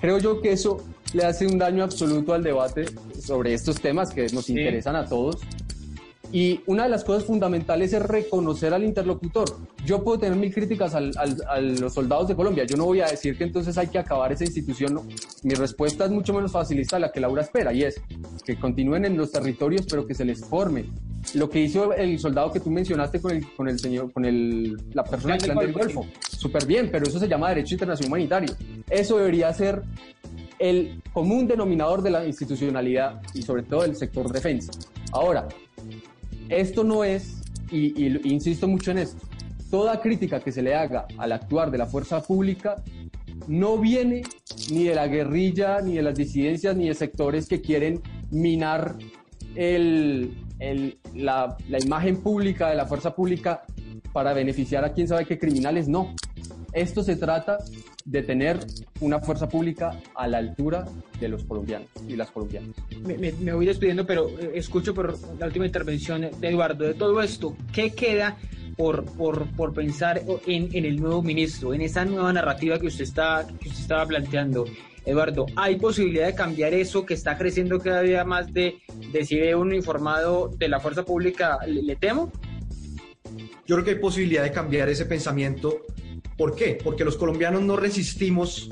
Creo 0.00 0.18
yo 0.18 0.40
que 0.40 0.52
eso 0.52 0.82
le 1.12 1.24
hace 1.24 1.46
un 1.46 1.56
daño 1.56 1.84
absoluto 1.84 2.34
al 2.34 2.42
debate 2.42 2.86
sobre 3.20 3.54
estos 3.54 3.80
temas 3.80 4.12
que 4.12 4.26
nos 4.28 4.46
sí. 4.46 4.52
interesan 4.52 4.96
a 4.96 5.06
todos. 5.08 5.36
Y 6.36 6.60
una 6.66 6.82
de 6.82 6.90
las 6.90 7.02
cosas 7.02 7.24
fundamentales 7.24 7.94
es 7.94 8.02
reconocer 8.02 8.74
al 8.74 8.84
interlocutor. 8.84 9.56
Yo 9.86 10.04
puedo 10.04 10.18
tener 10.18 10.36
mil 10.36 10.52
críticas 10.52 10.94
al, 10.94 11.10
al, 11.16 11.38
a 11.48 11.58
los 11.62 11.94
soldados 11.94 12.28
de 12.28 12.36
Colombia. 12.36 12.64
Yo 12.64 12.76
no 12.76 12.84
voy 12.84 13.00
a 13.00 13.06
decir 13.06 13.38
que 13.38 13.44
entonces 13.44 13.78
hay 13.78 13.86
que 13.86 13.98
acabar 13.98 14.32
esa 14.32 14.44
institución. 14.44 14.92
No. 14.92 15.06
Mi 15.44 15.54
respuesta 15.54 16.04
es 16.04 16.10
mucho 16.10 16.34
menos 16.34 16.52
facilista 16.52 16.96
a 16.96 16.98
la 16.98 17.10
que 17.10 17.20
Laura 17.20 17.40
espera 17.40 17.72
y 17.72 17.84
es 17.84 18.02
que 18.44 18.60
continúen 18.60 19.06
en 19.06 19.16
los 19.16 19.32
territorios, 19.32 19.86
pero 19.88 20.06
que 20.06 20.12
se 20.12 20.26
les 20.26 20.44
forme. 20.44 20.84
Lo 21.32 21.48
que 21.48 21.60
hizo 21.60 21.94
el 21.94 22.18
soldado 22.18 22.52
que 22.52 22.60
tú 22.60 22.68
mencionaste 22.68 23.18
con 23.18 23.32
el, 23.32 23.54
con 23.54 23.66
el 23.70 23.78
señor, 23.78 24.12
con 24.12 24.26
el, 24.26 24.76
la 24.92 25.04
persona 25.04 25.38
del 25.38 25.56
del 25.56 25.72
Golfo, 25.72 26.06
súper 26.20 26.66
bien, 26.66 26.90
pero 26.92 27.06
eso 27.06 27.18
se 27.18 27.28
llama 27.28 27.48
derecho 27.48 27.76
internacional 27.76 28.10
humanitario. 28.10 28.54
Eso 28.90 29.16
debería 29.16 29.50
ser 29.54 29.80
el 30.58 31.02
común 31.14 31.46
denominador 31.46 32.02
de 32.02 32.10
la 32.10 32.26
institucionalidad 32.26 33.22
y 33.32 33.40
sobre 33.40 33.62
todo 33.62 33.80
del 33.82 33.96
sector 33.96 34.30
defensa. 34.30 34.72
Ahora, 35.12 35.48
esto 36.48 36.84
no 36.84 37.04
es, 37.04 37.42
y, 37.70 38.04
y, 38.04 38.20
insisto 38.24 38.68
mucho 38.68 38.90
en 38.90 38.98
esto, 38.98 39.26
toda 39.70 40.00
crítica 40.00 40.40
que 40.40 40.52
se 40.52 40.62
le 40.62 40.74
haga 40.74 41.06
al 41.18 41.32
actuar 41.32 41.70
de 41.70 41.78
la 41.78 41.86
fuerza 41.86 42.22
pública 42.22 42.76
no 43.48 43.78
viene 43.78 44.22
ni 44.70 44.84
de 44.84 44.94
la 44.94 45.06
guerrilla, 45.06 45.80
ni 45.80 45.94
de 45.94 46.02
las 46.02 46.14
disidencias, 46.14 46.76
ni 46.76 46.88
de 46.88 46.94
sectores 46.94 47.46
que 47.46 47.60
quieren 47.60 48.00
minar 48.30 48.96
el, 49.54 50.36
el, 50.58 50.98
la, 51.14 51.56
la, 51.68 51.78
imagen 51.78 52.22
pública 52.22 52.68
de 52.70 52.76
la 52.76 52.86
fuerza 52.86 53.14
pública 53.14 53.62
para 54.12 54.32
beneficiar 54.32 54.84
a 54.84 54.92
quién 54.92 55.08
sabe 55.08 55.26
qué 55.26 55.38
criminales, 55.38 55.88
no. 55.88 56.14
Esto 56.72 57.02
se 57.02 57.16
trata 57.16 57.58
de 58.06 58.22
tener 58.22 58.60
una 59.00 59.18
fuerza 59.18 59.48
pública 59.48 60.00
a 60.14 60.28
la 60.28 60.38
altura 60.38 60.86
de 61.20 61.28
los 61.28 61.44
colombianos 61.44 61.88
y 62.08 62.14
las 62.14 62.30
colombianas. 62.30 62.70
Me, 63.02 63.18
me, 63.18 63.32
me 63.32 63.52
voy 63.52 63.66
despidiendo, 63.66 64.06
pero 64.06 64.30
escucho 64.54 64.94
por 64.94 65.18
la 65.38 65.46
última 65.46 65.66
intervención 65.66 66.30
de 66.40 66.48
Eduardo. 66.48 66.86
De 66.86 66.94
todo 66.94 67.20
esto, 67.20 67.56
¿qué 67.72 67.90
queda 67.90 68.38
por, 68.76 69.04
por, 69.04 69.50
por 69.56 69.74
pensar 69.74 70.22
en, 70.46 70.68
en, 70.72 70.84
el 70.84 71.00
nuevo 71.00 71.20
ministro, 71.20 71.74
en 71.74 71.80
esa 71.82 72.04
nueva 72.04 72.32
narrativa 72.32 72.78
que 72.78 72.86
usted, 72.86 73.04
está, 73.04 73.44
que 73.60 73.68
usted 73.68 73.82
estaba 73.82 74.06
planteando? 74.06 74.66
Eduardo, 75.04 75.46
¿hay 75.54 75.76
posibilidad 75.76 76.26
de 76.26 76.34
cambiar 76.34 76.74
eso 76.74 77.06
que 77.06 77.14
está 77.14 77.38
creciendo 77.38 77.78
cada 77.78 78.02
día 78.02 78.24
más 78.24 78.52
de 78.52 78.78
decir 79.12 79.54
un 79.54 79.72
informado 79.72 80.50
de 80.56 80.68
la 80.68 80.80
fuerza 80.80 81.04
pública, 81.04 81.58
le, 81.66 81.82
le 81.82 81.96
temo? 81.96 82.32
Yo 83.66 83.74
creo 83.76 83.84
que 83.84 83.90
hay 83.92 83.98
posibilidad 83.98 84.42
de 84.44 84.52
cambiar 84.52 84.88
ese 84.88 85.06
pensamiento. 85.06 85.82
¿Por 86.36 86.54
qué? 86.54 86.78
Porque 86.82 87.04
los 87.04 87.16
colombianos 87.16 87.62
no 87.62 87.76
resistimos 87.76 88.70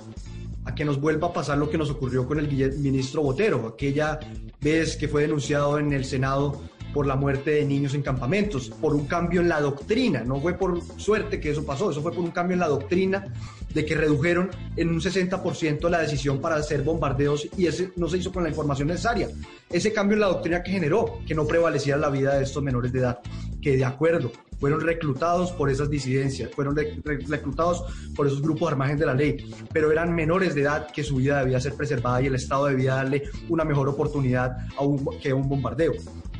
a 0.64 0.74
que 0.74 0.84
nos 0.84 1.00
vuelva 1.00 1.28
a 1.28 1.32
pasar 1.32 1.58
lo 1.58 1.70
que 1.70 1.78
nos 1.78 1.90
ocurrió 1.90 2.26
con 2.26 2.38
el 2.38 2.48
ministro 2.78 3.22
Botero, 3.22 3.68
aquella 3.68 4.18
vez 4.60 4.96
que 4.96 5.08
fue 5.08 5.22
denunciado 5.22 5.78
en 5.78 5.92
el 5.92 6.04
Senado 6.04 6.62
por 6.94 7.06
la 7.06 7.16
muerte 7.16 7.50
de 7.50 7.64
niños 7.64 7.92
en 7.94 8.02
campamentos, 8.02 8.70
por 8.70 8.94
un 8.94 9.06
cambio 9.06 9.40
en 9.40 9.48
la 9.48 9.60
doctrina. 9.60 10.22
No 10.22 10.40
fue 10.40 10.54
por 10.54 10.80
suerte 10.96 11.40
que 11.40 11.50
eso 11.50 11.66
pasó, 11.66 11.90
eso 11.90 12.00
fue 12.00 12.12
por 12.12 12.22
un 12.22 12.30
cambio 12.30 12.54
en 12.54 12.60
la 12.60 12.68
doctrina 12.68 13.26
de 13.74 13.84
que 13.84 13.96
redujeron 13.96 14.50
en 14.76 14.90
un 14.90 15.00
60% 15.00 15.88
la 15.90 15.98
decisión 15.98 16.40
para 16.40 16.54
hacer 16.54 16.82
bombardeos 16.82 17.48
y 17.58 17.68
no 17.96 18.08
se 18.08 18.18
hizo 18.18 18.30
con 18.30 18.44
la 18.44 18.48
información 18.48 18.88
necesaria. 18.88 19.28
Ese 19.68 19.92
cambio 19.92 20.14
en 20.14 20.20
la 20.20 20.28
doctrina 20.28 20.62
que 20.62 20.70
generó 20.70 21.18
que 21.26 21.34
no 21.34 21.46
prevaleciera 21.46 21.98
la 21.98 22.10
vida 22.10 22.36
de 22.36 22.44
estos 22.44 22.62
menores 22.62 22.92
de 22.92 23.00
edad, 23.00 23.18
que 23.60 23.76
de 23.76 23.84
acuerdo, 23.84 24.30
fueron 24.64 24.80
reclutados 24.80 25.52
por 25.52 25.68
esas 25.68 25.90
disidencias, 25.90 26.50
fueron 26.50 26.74
reclutados 26.74 27.84
por 28.16 28.26
esos 28.26 28.40
grupos 28.40 28.72
al 28.72 28.98
de 28.98 29.04
la 29.04 29.12
ley, 29.12 29.52
pero 29.74 29.92
eran 29.92 30.14
menores 30.14 30.54
de 30.54 30.62
edad 30.62 30.90
que 30.90 31.04
su 31.04 31.16
vida 31.16 31.40
debía 31.40 31.60
ser 31.60 31.74
preservada 31.74 32.22
y 32.22 32.28
el 32.28 32.34
Estado 32.34 32.64
debía 32.64 32.94
darle 32.94 33.24
una 33.50 33.62
mejor 33.62 33.90
oportunidad 33.90 34.56
a 34.74 34.82
un, 34.82 35.04
que 35.20 35.32
a 35.32 35.34
un 35.34 35.50
bombardeo. 35.50 35.92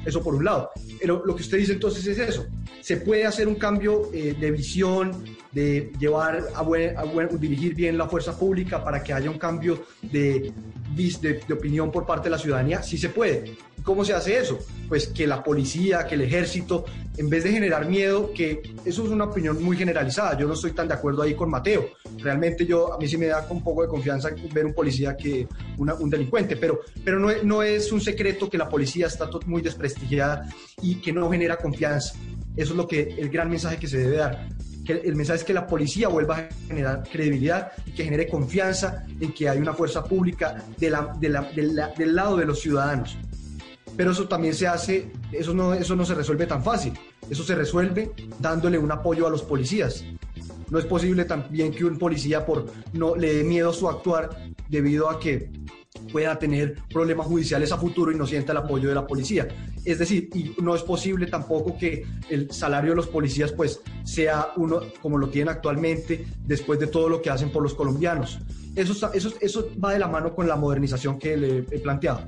Eso 0.07 0.23
por 0.23 0.35
un 0.37 0.47
lado. 0.47 0.71
Pero 0.99 1.23
lo 1.27 1.37
que 1.37 1.43
usted 1.43 1.59
dice 1.59 1.75
entonces 1.75 2.07
es 2.07 2.19
eso. 2.19 2.47
Se 2.81 2.97
puede 2.97 3.27
hacer 3.27 3.47
un 3.47 3.57
cambio 3.57 4.09
eh, 4.15 4.35
de 4.41 4.51
visión, 4.51 5.13
de 5.53 5.93
llevar 5.99 6.45
a, 6.55 6.63
buen, 6.63 6.97
a 6.97 7.27
dirigir 7.39 7.75
bien 7.75 7.99
la 7.99 8.09
fuerza 8.09 8.39
pública 8.39 8.83
para 8.83 9.03
que 9.03 9.13
haya 9.13 9.29
un 9.29 9.39
cambio 9.39 9.85
de, 10.01 10.51
de, 10.95 11.41
de, 11.47 11.55
opinión 11.55 11.91
por 11.91 12.07
parte 12.07 12.25
de 12.25 12.31
la 12.31 12.39
ciudadanía. 12.39 12.83
Sí 12.83 12.99
se 12.99 13.09
puede. 13.09 13.57
¿Cómo 13.83 14.05
se 14.05 14.15
hace 14.15 14.39
eso? 14.39 14.59
Pues 14.89 15.09
que 15.09 15.27
la 15.27 15.43
policía, 15.43 16.07
que 16.07 16.15
el 16.15 16.23
ejército, 16.23 16.85
en 17.17 17.29
vez 17.29 17.45
de 17.45 17.53
generar 17.53 17.87
miedo, 17.87 18.33
que 18.33 18.63
eso 18.85 19.05
es 19.05 19.11
una 19.11 19.25
opinión 19.25 19.63
muy 19.63 19.77
generalizada. 19.77 20.39
Yo 20.39 20.47
no 20.47 20.55
estoy 20.55 20.73
tan 20.73 20.89
de 20.89 20.95
acuerdo 20.95 21.23
ahí 21.23 21.35
con 21.35 21.51
Mateo. 21.51 21.91
Realmente 22.19 22.65
yo, 22.67 22.95
a 22.95 22.99
mí 22.99 23.07
sí 23.07 23.19
me 23.19 23.27
da 23.27 23.47
un 23.51 23.63
poco 23.63 23.83
de 23.83 23.89
confianza 23.89 24.31
ver 24.53 24.65
un 24.65 24.75
policía 24.75 25.17
que 25.17 25.47
un 25.77 26.11
delincuente, 26.11 26.57
pero, 26.57 26.81
pero 27.05 27.19
no, 27.19 27.31
no 27.43 27.63
es 27.63 27.93
un 27.93 28.01
secreto 28.01 28.49
que 28.49 28.57
la 28.57 28.69
policía 28.69 29.07
está 29.07 29.29
muy 29.47 29.63
desprestigiada 29.63 30.49
y 30.81 30.97
que 30.97 31.13
no 31.13 31.31
genera 31.31 31.57
confianza. 31.57 32.15
Eso 32.57 32.73
es 32.73 32.77
lo 32.77 32.87
que 32.87 33.15
el 33.19 33.29
gran 33.29 33.51
mensaje 33.51 33.79
que 33.79 33.89
se 33.89 33.99
debe 33.99 34.17
dar. 34.17 34.49
Que 34.85 34.93
el 34.93 35.17
mensaje 35.17 35.39
es 35.39 35.45
que 35.45 35.55
la 35.55 35.67
policía 35.67 36.09
vuelva 36.09 36.39
a 36.39 36.49
generar 36.67 37.03
credibilidad 37.11 37.73
y 37.87 37.93
que 37.93 38.05
genere 38.05 38.29
confianza 38.29 39.07
en 39.21 39.33
que 39.33 39.49
hay 39.49 39.59
una 39.59 39.73
fuerza 39.73 40.05
pública 40.05 40.63
de 40.79 40.91
la, 40.91 41.15
de 41.19 41.29
la, 41.29 41.89
del 41.97 42.15
lado 42.15 42.37
de 42.37 42.47
los 42.47 42.61
ciudadanos. 42.61 43.17
Pero 43.97 44.11
eso 44.11 44.27
también 44.29 44.55
se 44.55 44.67
hace, 44.67 45.11
eso 45.33 45.55
no, 45.55 45.73
eso 45.73 45.95
no 45.95 46.05
se 46.05 46.15
resuelve 46.15 46.47
tan 46.47 46.63
fácil. 46.63 46.93
Eso 47.31 47.45
se 47.45 47.55
resuelve 47.55 48.13
dándole 48.39 48.79
un 48.79 48.91
apoyo 48.91 49.27
a 49.27 49.31
los 49.31 49.43
policías. 49.43 50.05
No 50.71 50.79
es 50.79 50.85
posible 50.85 51.25
también 51.25 51.73
que 51.73 51.85
un 51.85 51.99
policía 51.99 52.45
por 52.45 52.67
no 52.93 53.15
le 53.15 53.35
dé 53.35 53.45
miedo 53.45 53.73
su 53.73 53.89
actuar 53.89 54.31
debido 54.69 55.09
a 55.09 55.21
que 55.21 55.51
pueda 56.15 56.39
tener 56.39 56.77
problemas 56.93 57.27
judiciales 57.27 57.73
a 57.73 57.77
futuro 57.77 58.13
y 58.13 58.15
no 58.15 58.25
sienta 58.25 58.53
el 58.53 58.59
apoyo 58.59 58.89
de 58.89 58.95
la 58.95 59.05
policía. 59.05 59.49
Es 59.85 59.99
decir, 59.99 60.31
y 60.33 60.55
no 60.63 60.77
es 60.77 60.83
posible 60.85 61.27
tampoco 61.27 61.77
que 61.77 62.07
el 62.31 62.53
salario 62.53 62.91
de 62.91 62.97
los 62.97 63.09
policías 63.09 63.51
pues 63.51 63.81
sea 64.05 64.53
uno 64.55 64.81
como 65.03 65.19
lo 65.19 65.29
tienen 65.29 65.49
actualmente 65.49 66.25
después 66.47 66.79
de 66.79 66.87
todo 66.87 67.09
lo 67.09 67.21
que 67.21 67.31
hacen 67.31 67.51
por 67.51 67.65
los 67.65 67.75
colombianos. 67.75 68.39
Eso, 68.77 69.13
eso, 69.13 69.33
eso 69.41 69.69
va 69.85 69.93
de 69.93 69.99
la 69.99 70.07
mano 70.07 70.37
con 70.37 70.47
la 70.47 70.55
modernización 70.55 71.19
que 71.19 71.37
le 71.37 71.59
he 71.59 71.81
planteado. 71.81 72.21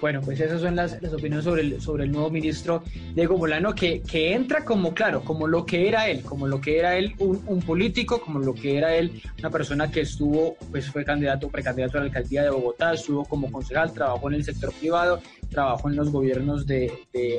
Bueno, 0.00 0.20
pues 0.20 0.40
esas 0.40 0.60
son 0.60 0.76
las, 0.76 0.98
opiniones 1.12 1.44
sobre 1.44 1.62
el, 1.62 1.80
sobre 1.80 2.04
el 2.04 2.12
nuevo 2.12 2.30
ministro 2.30 2.82
Diego 3.14 3.38
Molano, 3.38 3.74
que, 3.74 4.02
que 4.02 4.34
entra 4.34 4.64
como, 4.64 4.94
claro, 4.94 5.22
como 5.22 5.46
lo 5.46 5.64
que 5.64 5.88
era 5.88 6.08
él, 6.08 6.22
como 6.22 6.46
lo 6.46 6.60
que 6.60 6.78
era 6.78 6.96
él 6.96 7.14
un, 7.18 7.60
político, 7.62 8.20
como 8.20 8.38
lo 8.38 8.54
que 8.54 8.76
era 8.76 8.94
él 8.94 9.22
una 9.38 9.50
persona 9.50 9.90
que 9.90 10.02
estuvo, 10.02 10.56
pues 10.70 10.90
fue 10.90 11.04
candidato, 11.04 11.48
precandidato 11.48 11.96
a 11.96 12.00
la 12.00 12.06
alcaldía 12.06 12.42
de 12.42 12.50
Bogotá, 12.50 12.92
estuvo 12.92 13.24
como 13.24 13.50
concejal, 13.50 13.92
trabajó 13.92 14.28
en 14.28 14.34
el 14.34 14.44
sector 14.44 14.72
privado, 14.72 15.20
trabajó 15.48 15.88
en 15.88 15.96
los 15.96 16.10
gobiernos 16.10 16.66
de, 16.66 16.92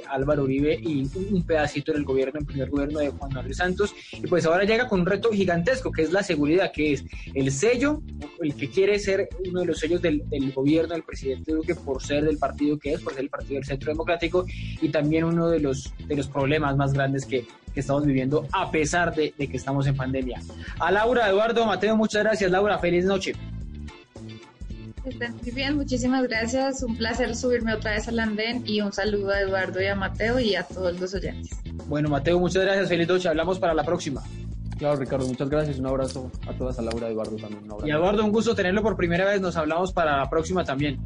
Álvaro 0.10 0.43
Uribe 0.43 0.80
y 0.82 1.08
un 1.15 1.43
pedacito 1.43 1.91
en 1.91 2.00
el 2.00 2.04
gobierno, 2.04 2.39
el 2.39 2.46
primer 2.46 2.70
gobierno 2.70 3.00
de 3.00 3.10
Juan 3.10 3.32
Manuel 3.34 3.56
Santos, 3.56 3.93
y 4.12 4.28
pues 4.28 4.46
ahora 4.46 4.63
llega 4.63 4.88
con 4.88 5.02
un 5.02 5.06
reto 5.06 5.32
gigantesco, 5.32 5.91
que 5.91 6.02
es 6.02 6.12
la 6.12 6.24
seguridad, 6.24 6.72
que 6.72 6.93
es 6.93 7.06
el 7.34 7.52
sello, 7.52 8.02
el 8.41 8.56
que 8.56 8.70
quiere 8.70 9.00
ser 9.00 9.30
uno 9.48 9.62
de 9.62 9.65
los 9.67 9.80
sellos 9.80 10.02
del, 10.02 10.28
del 10.30 10.52
gobierno 10.52 10.93
del 10.93 11.04
presidente 11.04 11.54
Duque 11.54 11.76
por 11.76 12.02
ser 12.02 12.26
del 12.26 12.38
partido 12.38 12.78
que 12.78 12.93
es, 12.93 13.02
por 13.02 13.13
ser 13.13 13.24
el 13.24 13.30
partido 13.30 13.56
del 13.56 13.65
Centro 13.65 13.91
Democrático, 13.91 14.46
y 14.82 14.89
también 14.89 15.24
uno 15.24 15.50
de 15.50 15.60
los, 15.60 15.93
de 16.08 16.15
los 16.15 16.28
problemas 16.28 16.76
más 16.76 16.93
grandes 16.93 17.26
que, 17.26 17.46
que 17.74 17.80
estamos 17.80 18.06
viviendo 18.06 18.48
a 18.52 18.72
pesar 18.72 19.13
de, 19.13 19.34
de 19.38 19.48
que 19.48 19.58
estamos 19.58 19.86
en 19.88 19.96
pandemia. 19.96 20.41
A 20.80 20.91
Laura, 20.91 21.30
Eduardo, 21.30 21.65
Mateo, 21.65 21.96
muchas 21.96 22.24
gracias. 22.24 22.50
Laura, 22.50 22.80
feliz 22.80 23.06
noche. 23.06 23.34
Estén 25.08 25.36
muy 25.41 25.52
bien, 25.52 25.76
muchísimas 25.76 26.24
gracias. 26.24 26.84
Un 26.84 26.98
placer 26.98 27.36
subirme 27.36 27.74
otra 27.74 27.91
vez 27.91 28.08
al 28.08 28.20
andén 28.20 28.63
y 28.65 28.82
un 28.82 28.91
saludo 28.91 29.32
a 29.32 29.39
Eduardo 29.39 29.82
y 29.82 29.86
a 29.86 29.96
Mateo 29.96 30.39
y 30.39 30.56
a 30.56 30.63
todos 30.63 31.00
los 31.00 31.13
oyentes. 31.13 31.58
Bueno, 31.86 32.10
Mateo, 32.10 32.39
muchas 32.39 32.63
gracias. 32.63 32.89
Feliz 32.89 33.08
noche. 33.08 33.30
Hablamos 33.30 33.58
para 33.60 33.74
la 33.74 33.84
próxima. 33.84 34.22
Claro, 34.78 34.98
Ricardo, 34.98 35.26
muchas 35.26 35.50
gracias. 35.50 35.80
Un 35.80 35.88
abrazo 35.88 36.32
a 36.48 36.54
todas, 36.54 36.78
a 36.78 36.82
Laura, 36.82 37.08
a 37.08 37.10
Eduardo 37.10 37.36
también. 37.38 37.63
y 37.86 37.89
Eduardo, 37.89 38.24
un 38.24 38.32
gusto 38.32 38.54
tenerlo 38.54 38.84
por 38.84 38.96
primera 38.96 39.26
vez. 39.26 39.41
Nos 39.41 39.56
hablamos 39.56 39.91
para 39.91 40.17
la 40.17 40.30
próxima 40.30 40.63
también. 40.63 41.00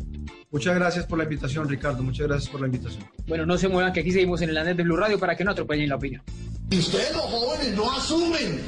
Muchas 0.50 0.76
gracias 0.76 1.06
por 1.06 1.18
la 1.18 1.24
invitación, 1.24 1.70
Ricardo. 1.70 2.04
Muchas 2.04 2.28
gracias 2.28 2.50
por 2.50 2.60
la 2.60 2.68
invitación. 2.68 3.06
Bueno, 3.28 3.46
no 3.46 3.58
se 3.58 3.70
muevan, 3.70 3.94
que 3.94 4.02
aquí 4.02 4.12
seguimos 4.12 4.42
en 4.42 4.50
el 4.50 4.58
andén 4.58 4.76
de 4.76 4.84
Blue 4.84 4.98
Radio 4.98 5.18
para 5.18 5.36
que 5.36 5.46
no 5.46 5.52
atropellen 5.52 5.88
la 5.88 5.96
opinión. 5.96 6.22
Si 6.70 6.80
ustedes, 6.80 7.14
los 7.14 7.22
jóvenes, 7.22 7.74
no 7.76 7.92
asumen 7.92 8.60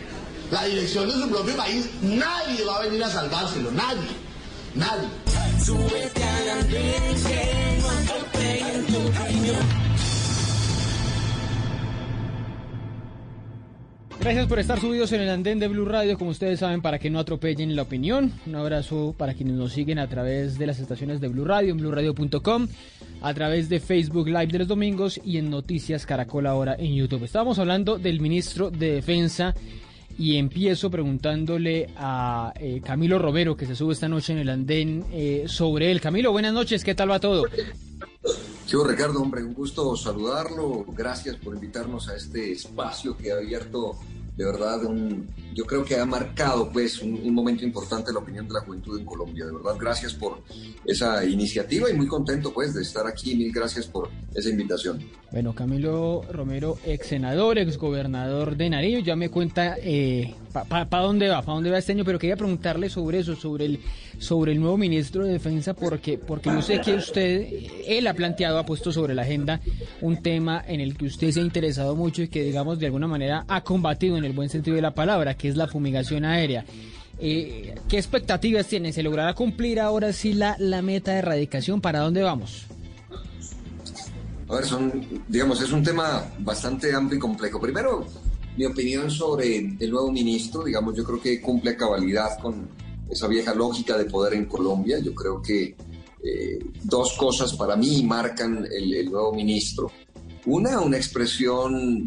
la 0.52 0.64
dirección 0.66 1.08
de 1.08 1.14
su 1.14 1.30
propio 1.30 1.56
país, 1.56 1.90
nadie 2.02 2.64
va 2.66 2.78
a 2.78 2.84
venir 2.84 3.04
a 3.04 3.10
salvárselo, 3.10 3.72
nadie, 3.72 4.08
Gracias 14.20 14.48
por 14.48 14.58
estar 14.58 14.80
subidos 14.80 15.12
en 15.12 15.22
el 15.22 15.30
andén 15.30 15.60
de 15.60 15.68
Blue 15.68 15.86
Radio, 15.86 16.18
como 16.18 16.32
ustedes 16.32 16.60
saben, 16.60 16.82
para 16.82 16.98
que 16.98 17.10
no 17.10 17.20
atropellen 17.20 17.76
la 17.76 17.82
opinión. 17.82 18.32
Un 18.48 18.56
abrazo 18.56 19.14
para 19.18 19.34
quienes 19.34 19.56
nos 19.56 19.74
siguen 19.74 20.00
a 20.00 20.08
través 20.08 20.58
de 20.58 20.66
las 20.66 20.80
estaciones 20.80 21.20
de 21.20 21.28
Blue 21.28 21.44
Radio, 21.44 21.72
en 21.72 21.78
blueradio.com, 21.78 22.68
a 23.22 23.34
través 23.34 23.68
de 23.68 23.82
Facebook 23.82 24.28
Live 24.28 24.48
de 24.48 24.60
los 24.60 24.68
domingos 24.68 25.20
y 25.24 25.38
en 25.38 25.50
Noticias 25.50 26.06
Caracol 26.06 26.48
ahora 26.48 26.76
en 26.80 26.96
YouTube. 26.96 27.26
Estábamos 27.26 27.60
hablando 27.60 28.00
del 28.00 28.22
ministro 28.22 28.72
de 28.72 28.94
Defensa 28.94 29.54
y 30.18 30.38
empiezo 30.38 30.90
preguntándole 30.90 31.90
a 31.98 32.54
eh, 32.60 32.82
Camilo 32.84 33.20
Romero, 33.20 33.56
que 33.58 33.66
se 33.66 33.76
sube 33.76 33.94
esta 33.94 34.08
noche 34.08 34.34
en 34.34 34.40
el 34.40 34.50
andén, 34.50 35.06
eh, 35.12 35.46
sobre 35.48 35.92
él. 35.92 36.02
Camilo, 36.02 36.32
buenas 36.32 36.54
noches, 36.54 36.84
¿qué 36.84 36.96
tal 36.96 37.12
va 37.12 37.20
todo? 37.20 37.46
Yo, 38.68 38.84
Ricardo, 38.84 39.22
hombre, 39.22 39.44
un 39.44 39.54
gusto 39.54 39.96
saludarlo. 39.96 40.86
Gracias 40.96 41.36
por 41.36 41.54
invitarnos 41.54 42.10
a 42.10 42.16
este 42.16 42.52
espacio 42.52 43.16
que 43.18 43.32
ha 43.32 43.36
abierto 43.36 43.98
de 44.36 44.46
verdad, 44.46 44.84
un, 44.86 45.28
yo 45.54 45.66
creo 45.66 45.86
que 45.86 45.96
ha 46.00 46.06
marcado 46.06 46.72
pues 46.72 47.02
un, 47.02 47.34
momento 47.34 47.64
importante 47.64 48.12
la 48.12 48.20
opinión 48.20 48.48
de 48.48 48.54
la 48.54 48.62
juventud 48.62 49.00
en 49.00 49.06
Colombia. 49.06 49.46
De 49.46 49.52
verdad, 49.52 49.76
gracias 49.80 50.14
por 50.14 50.42
esa 50.86 51.24
iniciativa 51.24 51.90
y 51.90 51.94
muy 51.94 52.08
contento 52.08 52.52
pues 52.52 52.74
de 52.74 52.82
estar 52.82 53.06
aquí. 53.06 53.36
Mil 53.36 53.52
gracias 53.52 53.86
por 53.86 54.10
esa 54.34 54.50
invitación. 54.50 55.04
Bueno, 55.32 55.54
Camilo 55.54 56.24
Romero, 56.32 56.78
ex 56.86 57.08
senador, 57.08 57.60
ex 57.60 57.78
gobernador 57.78 58.58
de 58.58 58.70
Nariño, 58.70 59.00
ya 59.00 59.16
me 59.16 59.30
cuenta 59.30 59.76
eh, 59.80 60.34
para 60.54 61.02
dónde 61.02 61.28
va, 61.28 61.42
para 61.42 61.56
dónde 61.56 61.72
va 61.72 61.80
este 61.80 61.92
año, 61.92 62.06
pero 62.06 62.20
quería 62.20 62.38
preguntarle 62.38 62.90
sobre 62.90 63.20
eso, 63.20 63.36
sobre 63.36 63.66
el 63.66 63.80
sobre 64.20 64.52
el 64.52 64.60
nuevo 64.60 64.78
ministro 64.78 65.26
de 65.26 65.34
Defensa, 65.34 65.74
porque 65.74 66.18
porque 66.18 66.50
yo 66.50 66.62
sé 66.62 66.80
que 66.80 66.94
usted, 66.94 67.48
él 67.88 68.08
ha 68.08 68.14
planteado, 68.14 68.60
ha 68.60 68.66
puesto 68.66 68.92
sobre 68.92 69.16
la 69.16 69.24
agenda 69.24 69.60
un 70.02 70.22
tema 70.22 70.64
en 70.68 70.80
el 70.80 70.96
que 70.96 71.06
usted 71.06 71.32
se 71.32 71.40
ha 71.40 71.44
interesado 71.44 71.96
mucho 71.96 72.22
y 72.22 72.28
que 72.28 72.44
digamos 72.44 72.80
de 72.80 72.86
alguna 72.86 73.08
manera 73.08 73.46
ha 73.48 73.64
combatido 73.64 74.18
en 74.18 74.26
el 74.26 74.34
buen 74.34 74.50
sentido 74.50 74.76
de 74.76 74.82
la 74.82 74.94
palabra, 74.94 75.34
que 75.36 75.50
es 75.50 75.56
la 75.56 75.68
fumigación 75.68 76.26
aérea. 76.26 76.66
Eh, 77.20 77.76
¿Qué 77.88 77.98
expectativas 77.98 78.68
tiene? 78.68 78.92
¿Se 78.92 79.04
logrará 79.04 79.34
cumplir 79.34 79.80
ahora 79.80 80.14
sí 80.14 80.34
la, 80.34 80.56
la 80.60 80.82
meta 80.82 81.12
de 81.12 81.20
erradicación? 81.20 81.80
¿Para 81.80 82.00
dónde 82.00 82.22
vamos? 82.22 82.66
A 84.50 84.56
ver, 84.56 84.66
son, 84.66 85.24
digamos, 85.28 85.62
es 85.62 85.72
un 85.72 85.84
tema 85.84 86.26
bastante 86.40 86.94
amplio 86.94 87.18
y 87.18 87.22
complejo. 87.22 87.60
Primero, 87.60 88.06
mi 88.58 88.66
opinión 88.66 89.10
sobre 89.10 89.58
el 89.58 89.92
nuevo 89.92 90.12
ministro, 90.12 90.64
digamos, 90.64 90.96
yo 90.96 91.04
creo 91.04 91.22
que 91.22 91.42
cumple 91.42 91.76
cabalidad 91.76 92.38
con 92.40 92.70
esa 93.10 93.28
vieja 93.28 93.54
lógica 93.54 93.98
de 93.98 94.06
poder 94.06 94.34
en 94.34 94.46
Colombia. 94.46 95.00
Yo 95.00 95.14
creo 95.14 95.42
que 95.42 95.76
eh, 96.24 96.60
dos 96.84 97.14
cosas 97.18 97.54
para 97.54 97.76
mí 97.76 98.04
marcan 98.04 98.68
el, 98.72 98.94
el 98.94 99.12
nuevo 99.12 99.34
ministro. 99.34 99.92
Una, 100.46 100.80
una 100.80 100.98
expresión 100.98 102.06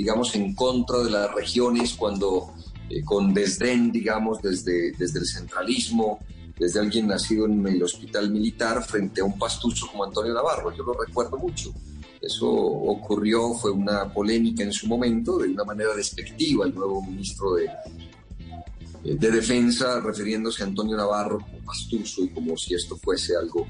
digamos, 0.00 0.34
en 0.34 0.54
contra 0.54 1.00
de 1.00 1.10
las 1.10 1.34
regiones 1.34 1.92
cuando 1.92 2.54
eh, 2.88 3.04
con 3.04 3.34
desdén, 3.34 3.92
digamos, 3.92 4.40
desde, 4.40 4.92
desde 4.92 5.18
el 5.18 5.26
centralismo, 5.26 6.20
desde 6.58 6.80
alguien 6.80 7.06
nacido 7.06 7.44
en 7.44 7.66
el 7.66 7.82
hospital 7.82 8.30
militar 8.30 8.82
frente 8.82 9.20
a 9.20 9.24
un 9.24 9.38
pastuso 9.38 9.86
como 9.88 10.04
Antonio 10.04 10.32
Navarro. 10.32 10.74
Yo 10.74 10.84
lo 10.84 10.94
recuerdo 10.94 11.36
mucho. 11.36 11.74
Eso 12.20 12.48
ocurrió, 12.50 13.54
fue 13.54 13.70
una 13.70 14.12
polémica 14.12 14.62
en 14.62 14.72
su 14.72 14.86
momento, 14.86 15.38
de 15.38 15.48
una 15.48 15.64
manera 15.64 15.94
despectiva, 15.94 16.66
el 16.66 16.74
nuevo 16.74 17.02
ministro 17.02 17.54
de, 17.54 17.64
eh, 19.04 19.16
de 19.16 19.30
Defensa, 19.30 20.00
refiriéndose 20.00 20.62
a 20.62 20.66
Antonio 20.66 20.96
Navarro 20.96 21.38
como 21.38 21.64
pastuso 21.64 22.22
y 22.22 22.28
como 22.28 22.56
si 22.58 22.74
esto 22.74 22.96
fuese 22.98 23.34
algo 23.36 23.66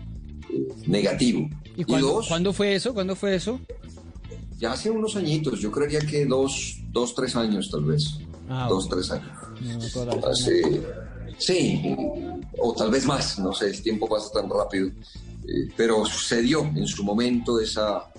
eh, 0.53 0.67
negativo. 0.87 1.49
¿Y, 1.77 1.85
¿cuándo, 1.85 2.53
fue 2.53 2.75
eso? 2.75 2.93
¿Cuándo 2.93 3.15
fue 3.15 3.37
eso? 3.37 3.61
ya 4.61 4.73
hace 4.73 4.91
unos 4.91 5.17
añitos, 5.17 5.59
yo 5.59 5.71
creería 5.71 6.01
que 6.01 6.27
dos, 6.27 6.77
dos 6.93 7.15
tres 7.15 7.35
años 7.35 7.71
tal 7.71 7.85
vez. 7.85 8.19
Ah, 8.49 8.67
dos, 8.69 8.89
tres 8.89 9.11
años. 9.11 9.31
sí, 11.39 11.97
o 12.59 12.75
tal 12.75 12.91
vez 12.91 13.07
más, 13.07 13.39
no 13.39 13.55
sé, 13.55 13.71
el 13.71 13.83
tiempo 13.83 14.07
pasa 14.07 14.31
tan 14.33 14.51
rápido. 14.51 14.89
Eh, 14.89 15.69
pero 15.77 16.05
sucedió 16.05 16.61
en 16.61 16.87
su 16.87 17.03
momento 17.03 17.59
esa, 17.59 18.10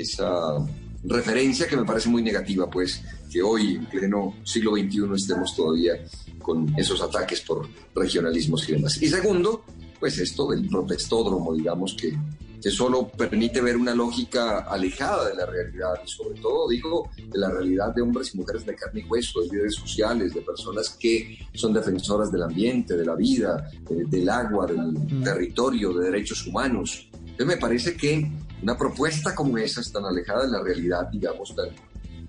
esa 0.00 0.56
referencia 1.04 1.66
que 1.66 1.76
me 1.76 1.84
parece 1.84 2.08
muy 2.08 2.22
negativa, 2.22 2.68
pues 2.68 3.02
que 3.30 3.42
hoy, 3.42 3.76
en 3.76 3.86
pleno 3.86 4.34
siglo 4.44 4.72
XXI, 4.72 5.14
estemos 5.14 5.54
todavía 5.54 5.92
con 6.40 6.72
esos 6.78 7.00
ataques 7.02 7.40
por 7.40 7.68
regionalismos 7.94 8.68
y 8.68 8.72
demás. 8.72 9.02
Y 9.02 9.08
segundo, 9.08 9.64
pues 9.98 10.18
esto 10.18 10.48
del 10.50 10.68
protestódromo, 10.68 11.54
digamos, 11.54 11.94
que, 11.94 12.16
que 12.62 12.70
solo 12.70 13.08
permite 13.08 13.60
ver 13.60 13.76
una 13.76 13.94
lógica 13.94 14.60
alejada 14.60 15.28
de 15.28 15.34
la 15.34 15.46
realidad 15.46 15.94
y 16.04 16.08
sobre 16.08 16.40
todo, 16.40 16.68
digo, 16.68 17.10
de 17.16 17.38
la 17.38 17.50
realidad 17.50 17.94
de 17.94 18.02
hombres 18.02 18.34
y 18.34 18.38
mujeres 18.38 18.64
de 18.64 18.74
carne 18.74 19.00
y 19.00 19.04
hueso, 19.04 19.40
de 19.42 19.48
líderes 19.48 19.74
sociales, 19.74 20.34
de 20.34 20.40
personas 20.42 20.90
que 20.90 21.38
son 21.54 21.72
defensoras 21.72 22.30
del 22.30 22.42
ambiente, 22.42 22.96
de 22.96 23.04
la 23.04 23.14
vida, 23.14 23.70
eh, 23.90 24.04
del 24.06 24.28
agua, 24.28 24.66
del 24.66 25.22
territorio, 25.22 25.92
de 25.92 26.06
derechos 26.06 26.46
humanos. 26.46 27.08
Entonces 27.12 27.46
me 27.46 27.56
parece 27.56 27.96
que 27.96 28.30
una 28.62 28.76
propuesta 28.76 29.34
como 29.34 29.58
esa 29.58 29.80
es 29.80 29.92
tan 29.92 30.04
alejada 30.04 30.46
de 30.46 30.52
la 30.52 30.62
realidad, 30.62 31.08
digamos, 31.10 31.54
tan, 31.54 31.68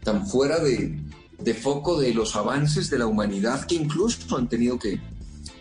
tan 0.04 0.28
fuera 0.28 0.60
de, 0.60 1.00
de 1.40 1.54
foco 1.54 2.00
de 2.00 2.14
los 2.14 2.36
avances 2.36 2.90
de 2.90 3.00
la 3.00 3.08
humanidad 3.08 3.66
que 3.66 3.76
incluso 3.76 4.36
han 4.36 4.50
tenido 4.50 4.78
que, 4.78 5.00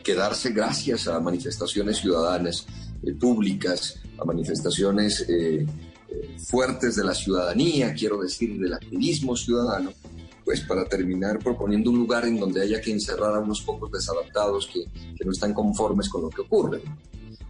que 0.03 0.15
darse 0.15 0.51
gracias 0.51 1.09
a 1.09 1.21
manifestaciones 1.21 1.99
ciudadanas 1.99 2.67
eh, 3.03 3.13
públicas, 3.15 4.01
a 4.19 4.25
manifestaciones 4.25 5.27
eh, 5.29 5.67
eh, 6.09 6.37
fuertes 6.39 6.97
de 6.97 7.05
la 7.05 7.15
ciudadanía, 7.15 7.93
quiero 7.93 8.21
decir, 8.21 8.59
del 8.59 8.73
activismo 8.73 9.37
ciudadano, 9.37 9.93
pues 10.45 10.61
para 10.63 10.85
terminar 10.89 11.39
proponiendo 11.41 11.91
un 11.91 11.99
lugar 11.99 12.25
en 12.25 12.39
donde 12.39 12.63
haya 12.63 12.81
que 12.81 12.93
encerrar 12.93 13.35
a 13.35 13.41
unos 13.41 13.61
pocos 13.63 13.91
desadaptados 13.91 14.69
que, 14.73 14.85
que 15.17 15.25
no 15.25 15.33
están 15.33 15.53
conformes 15.53 16.09
con 16.09 16.23
lo 16.23 16.31
que 16.31 16.43
ocurre. 16.43 16.83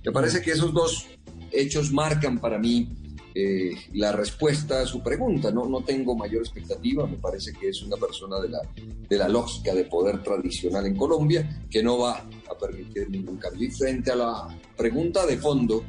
Me 0.04 0.12
parece 0.12 0.40
que 0.40 0.52
esos 0.52 0.72
dos 0.72 1.06
hechos 1.52 1.92
marcan 1.92 2.38
para 2.38 2.58
mí 2.58 3.05
eh, 3.38 3.76
la 3.92 4.12
respuesta 4.12 4.80
a 4.80 4.86
su 4.86 5.02
pregunta. 5.02 5.50
No, 5.50 5.68
no 5.68 5.82
tengo 5.82 6.16
mayor 6.16 6.40
expectativa, 6.40 7.06
me 7.06 7.18
parece 7.18 7.52
que 7.52 7.68
es 7.68 7.82
una 7.82 7.98
persona 7.98 8.40
de 8.40 8.48
la, 8.48 8.60
de 8.74 9.18
la 9.18 9.28
lógica 9.28 9.74
de 9.74 9.84
poder 9.84 10.22
tradicional 10.22 10.86
en 10.86 10.96
Colombia 10.96 11.66
que 11.70 11.82
no 11.82 11.98
va 11.98 12.16
a 12.16 12.58
permitir 12.58 13.10
ningún 13.10 13.36
cambio. 13.36 13.68
Y 13.68 13.70
frente 13.70 14.10
a 14.10 14.16
la 14.16 14.58
pregunta 14.74 15.26
de 15.26 15.36
fondo, 15.36 15.84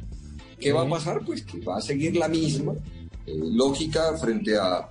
¿qué 0.60 0.72
va 0.74 0.82
a 0.82 0.88
pasar? 0.90 1.24
Pues 1.24 1.42
que 1.42 1.58
va 1.60 1.78
a 1.78 1.80
seguir 1.80 2.16
la 2.16 2.28
misma 2.28 2.74
eh, 3.24 3.34
lógica 3.34 4.14
frente 4.18 4.58
a 4.58 4.86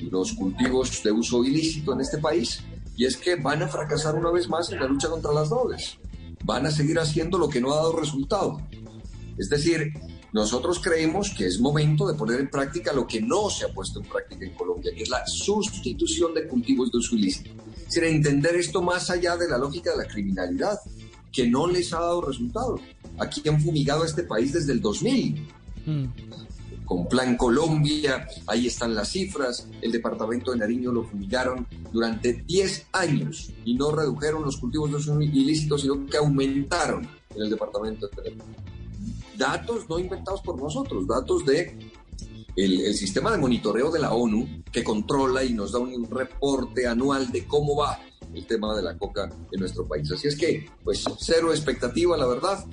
los 0.00 0.32
cultivos 0.32 1.04
de 1.04 1.12
uso 1.12 1.44
ilícito 1.44 1.92
en 1.92 2.00
este 2.00 2.18
país, 2.18 2.64
y 2.96 3.04
es 3.04 3.16
que 3.16 3.36
van 3.36 3.62
a 3.62 3.68
fracasar 3.68 4.16
una 4.16 4.32
vez 4.32 4.48
más 4.48 4.72
en 4.72 4.80
la 4.80 4.88
lucha 4.88 5.08
contra 5.08 5.32
las 5.32 5.50
drogas. 5.50 5.98
Van 6.44 6.66
a 6.66 6.72
seguir 6.72 6.98
haciendo 6.98 7.38
lo 7.38 7.48
que 7.48 7.60
no 7.60 7.72
ha 7.72 7.76
dado 7.76 7.96
resultado. 7.96 8.60
Es 9.38 9.48
decir, 9.48 9.92
nosotros 10.32 10.80
creemos 10.80 11.30
que 11.30 11.46
es 11.46 11.60
momento 11.60 12.06
de 12.06 12.14
poner 12.14 12.40
en 12.40 12.50
práctica 12.50 12.92
lo 12.92 13.06
que 13.06 13.20
no 13.20 13.50
se 13.50 13.66
ha 13.66 13.68
puesto 13.68 14.00
en 14.00 14.08
práctica 14.08 14.44
en 14.44 14.54
Colombia, 14.54 14.92
que 14.94 15.02
es 15.02 15.08
la 15.08 15.26
sustitución 15.26 16.34
de 16.34 16.46
cultivos 16.46 16.90
de 16.90 16.98
uso 16.98 17.16
ilícito. 17.16 17.50
Decir, 17.84 18.04
entender 18.04 18.56
esto 18.56 18.82
más 18.82 19.10
allá 19.10 19.36
de 19.36 19.48
la 19.48 19.58
lógica 19.58 19.90
de 19.90 19.98
la 19.98 20.08
criminalidad, 20.08 20.78
que 21.30 21.46
no 21.46 21.66
les 21.66 21.92
ha 21.92 22.00
dado 22.00 22.22
resultado. 22.22 22.80
Aquí 23.18 23.46
han 23.48 23.60
fumigado 23.60 24.02
a 24.02 24.06
este 24.06 24.22
país 24.22 24.52
desde 24.52 24.72
el 24.72 24.80
2000 24.80 25.46
Mm. 25.86 26.04
con 26.84 27.08
Plan 27.08 27.36
Colombia, 27.36 28.26
ahí 28.46 28.66
están 28.66 28.94
las 28.94 29.08
cifras, 29.08 29.66
el 29.80 29.92
departamento 29.92 30.50
de 30.50 30.58
Nariño 30.58 30.92
lo 30.92 31.04
fumigaron 31.04 31.66
durante 31.90 32.32
10 32.34 32.86
años 32.92 33.50
y 33.64 33.74
no 33.74 33.92
redujeron 33.92 34.44
los 34.44 34.58
cultivos 34.58 34.90
de 34.90 34.96
uso 34.96 35.20
ilícitos, 35.20 35.82
sino 35.82 36.04
que 36.06 36.18
aumentaron 36.18 37.08
en 37.34 37.42
el 37.42 37.50
departamento 37.50 38.08
de 38.08 38.16
Nariño. 38.16 38.44
Datos 39.36 39.88
no 39.88 39.98
inventados 39.98 40.40
por 40.42 40.60
nosotros, 40.60 41.06
datos 41.06 41.44
de 41.44 41.76
el, 42.56 42.94
sistema 42.94 43.30
de 43.30 43.38
monitoreo 43.38 43.90
de 43.90 43.98
la 43.98 44.12
ONU 44.12 44.62
que 44.70 44.84
controla 44.84 45.42
y 45.42 45.52
nos 45.52 45.72
da 45.72 45.78
un 45.78 46.08
reporte 46.10 46.86
anual 46.86 47.30
de 47.30 47.46
cómo 47.46 47.76
va 47.76 47.98
el 48.34 48.46
tema 48.46 48.74
de 48.74 48.82
la 48.82 48.96
coca 48.96 49.30
en 49.50 49.60
nuestro 49.60 49.86
país. 49.86 50.10
Así 50.12 50.28
es 50.28 50.36
que, 50.36 50.66
pues, 50.82 51.04
cero 51.18 51.52
expectativa, 51.52 52.16
la 52.16 52.26
verdad. 52.26 52.64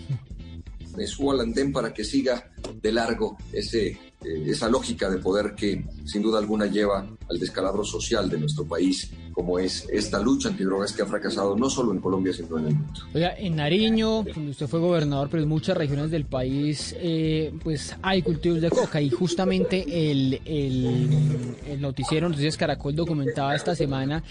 Me 0.95 1.05
subo 1.07 1.31
al 1.31 1.41
andén 1.41 1.71
para 1.71 1.93
que 1.93 2.03
siga 2.03 2.51
de 2.81 2.91
largo 2.91 3.37
ese, 3.53 3.87
eh, 3.87 4.43
esa 4.47 4.67
lógica 4.67 5.09
de 5.09 5.19
poder 5.19 5.53
que 5.55 5.85
sin 6.05 6.21
duda 6.21 6.39
alguna 6.39 6.65
lleva 6.65 7.07
al 7.29 7.39
descalabro 7.39 7.83
social 7.83 8.29
de 8.29 8.39
nuestro 8.39 8.65
país, 8.65 9.11
como 9.33 9.59
es 9.59 9.87
esta 9.91 10.19
lucha 10.19 10.49
antidrogas 10.49 10.91
que 10.91 11.03
ha 11.03 11.05
fracasado 11.05 11.55
no 11.55 11.69
solo 11.69 11.93
en 11.93 11.99
Colombia, 11.99 12.33
sino 12.33 12.57
en 12.57 12.67
el 12.67 12.73
mundo. 12.73 13.01
Oiga, 13.13 13.33
en 13.37 13.55
Nariño, 13.55 14.23
donde 14.23 14.51
usted 14.51 14.67
fue 14.67 14.79
gobernador, 14.79 15.29
pero 15.29 15.43
en 15.43 15.49
muchas 15.49 15.77
regiones 15.77 16.09
del 16.09 16.25
país, 16.25 16.95
eh, 16.97 17.53
pues 17.63 17.95
hay 18.01 18.21
cultivos 18.21 18.61
de 18.61 18.69
coca 18.69 18.99
y 19.01 19.09
justamente 19.09 20.11
el, 20.11 20.41
el, 20.45 21.55
el 21.67 21.81
noticiero 21.81 22.27
Noticias 22.27 22.57
Caracol 22.57 22.95
documentaba 22.95 23.55
esta 23.55 23.75
semana 23.75 24.23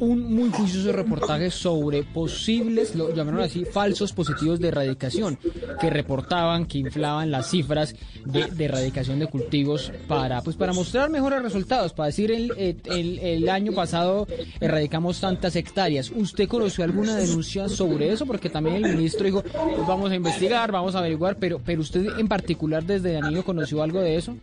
un 0.00 0.34
muy 0.34 0.50
juicioso 0.50 0.92
reportaje 0.92 1.50
sobre 1.50 2.02
posibles, 2.02 2.96
lo 2.96 3.14
llamaron 3.14 3.40
así, 3.40 3.64
falsos 3.64 4.12
positivos 4.12 4.58
de 4.58 4.68
erradicación, 4.68 5.38
que 5.80 5.90
reportaban, 5.90 6.66
que 6.66 6.78
inflaban 6.78 7.30
las 7.30 7.50
cifras 7.50 7.94
de, 8.24 8.46
de 8.46 8.64
erradicación 8.64 9.20
de 9.20 9.28
cultivos 9.28 9.92
para, 10.08 10.42
pues 10.42 10.56
para 10.56 10.72
mostrar 10.72 11.08
mejores 11.08 11.42
resultados, 11.42 11.92
para 11.92 12.08
decir 12.08 12.31
el, 12.32 12.80
el, 12.84 13.18
el 13.18 13.48
año 13.48 13.72
pasado 13.72 14.26
erradicamos 14.60 15.20
tantas 15.20 15.56
hectáreas. 15.56 16.10
¿Usted 16.10 16.48
conoció 16.48 16.84
alguna 16.84 17.16
denuncia 17.16 17.68
sobre 17.68 18.12
eso? 18.12 18.26
Porque 18.26 18.50
también 18.50 18.84
el 18.84 18.96
ministro 18.96 19.24
dijo, 19.24 19.42
pues 19.42 19.86
vamos 19.86 20.10
a 20.10 20.14
investigar, 20.14 20.72
vamos 20.72 20.94
a 20.94 20.98
averiguar, 20.98 21.38
pero, 21.38 21.60
pero 21.64 21.80
usted 21.80 22.18
en 22.18 22.28
particular 22.28 22.84
desde 22.84 23.12
Danilo 23.12 23.44
conoció 23.44 23.82
algo 23.82 24.00
de 24.00 24.16
eso? 24.16 24.36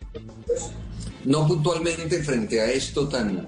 No 1.25 1.47
puntualmente 1.47 2.23
frente 2.23 2.61
a 2.61 2.71
esto 2.71 3.07
tan 3.07 3.47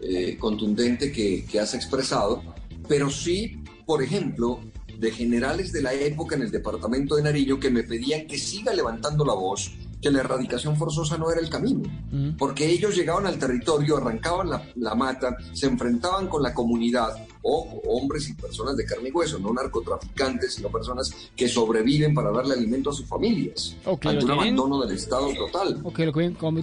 eh, 0.00 0.36
contundente 0.38 1.12
que, 1.12 1.44
que 1.44 1.60
has 1.60 1.74
expresado, 1.74 2.42
pero 2.88 3.10
sí, 3.10 3.58
por 3.84 4.02
ejemplo, 4.02 4.60
de 4.98 5.10
generales 5.10 5.72
de 5.72 5.82
la 5.82 5.92
época 5.94 6.36
en 6.36 6.42
el 6.42 6.50
departamento 6.50 7.16
de 7.16 7.22
Nariño 7.22 7.58
que 7.58 7.70
me 7.70 7.82
pedían 7.82 8.26
que 8.26 8.38
siga 8.38 8.72
levantando 8.74 9.24
la 9.24 9.34
voz 9.34 9.72
que 10.00 10.10
la 10.10 10.20
erradicación 10.20 10.76
forzosa 10.76 11.18
no 11.18 11.30
era 11.30 11.40
el 11.40 11.50
camino, 11.50 11.82
Mm. 12.10 12.36
porque 12.38 12.66
ellos 12.68 12.96
llegaban 12.96 13.26
al 13.26 13.38
territorio, 13.38 13.98
arrancaban 13.98 14.48
la, 14.48 14.62
la 14.76 14.94
mata, 14.94 15.36
se 15.52 15.66
enfrentaban 15.66 16.26
con 16.28 16.42
la 16.42 16.54
comunidad, 16.54 17.14
ojo, 17.42 17.80
hombres 17.86 18.28
y 18.28 18.34
personas 18.34 18.76
de 18.76 18.84
carne 18.86 19.10
y 19.10 19.12
hueso, 19.12 19.38
no 19.38 19.52
narcotraficantes, 19.52 20.54
sino 20.54 20.70
personas 20.70 21.10
que 21.36 21.48
sobreviven 21.48 22.14
para 22.14 22.30
darle 22.30 22.54
alimento 22.54 22.90
a 22.90 22.92
sus 22.94 23.06
familias, 23.06 23.76
O 23.84 23.98
que 23.98 24.08
ante 24.08 24.24
un 24.24 24.30
tienen- 24.30 24.54
abandono 24.54 24.80
del 24.86 24.96
Estado 24.96 25.28
total. 25.34 25.80
O 25.84 25.92
que 25.92 26.06
lo 26.06 26.12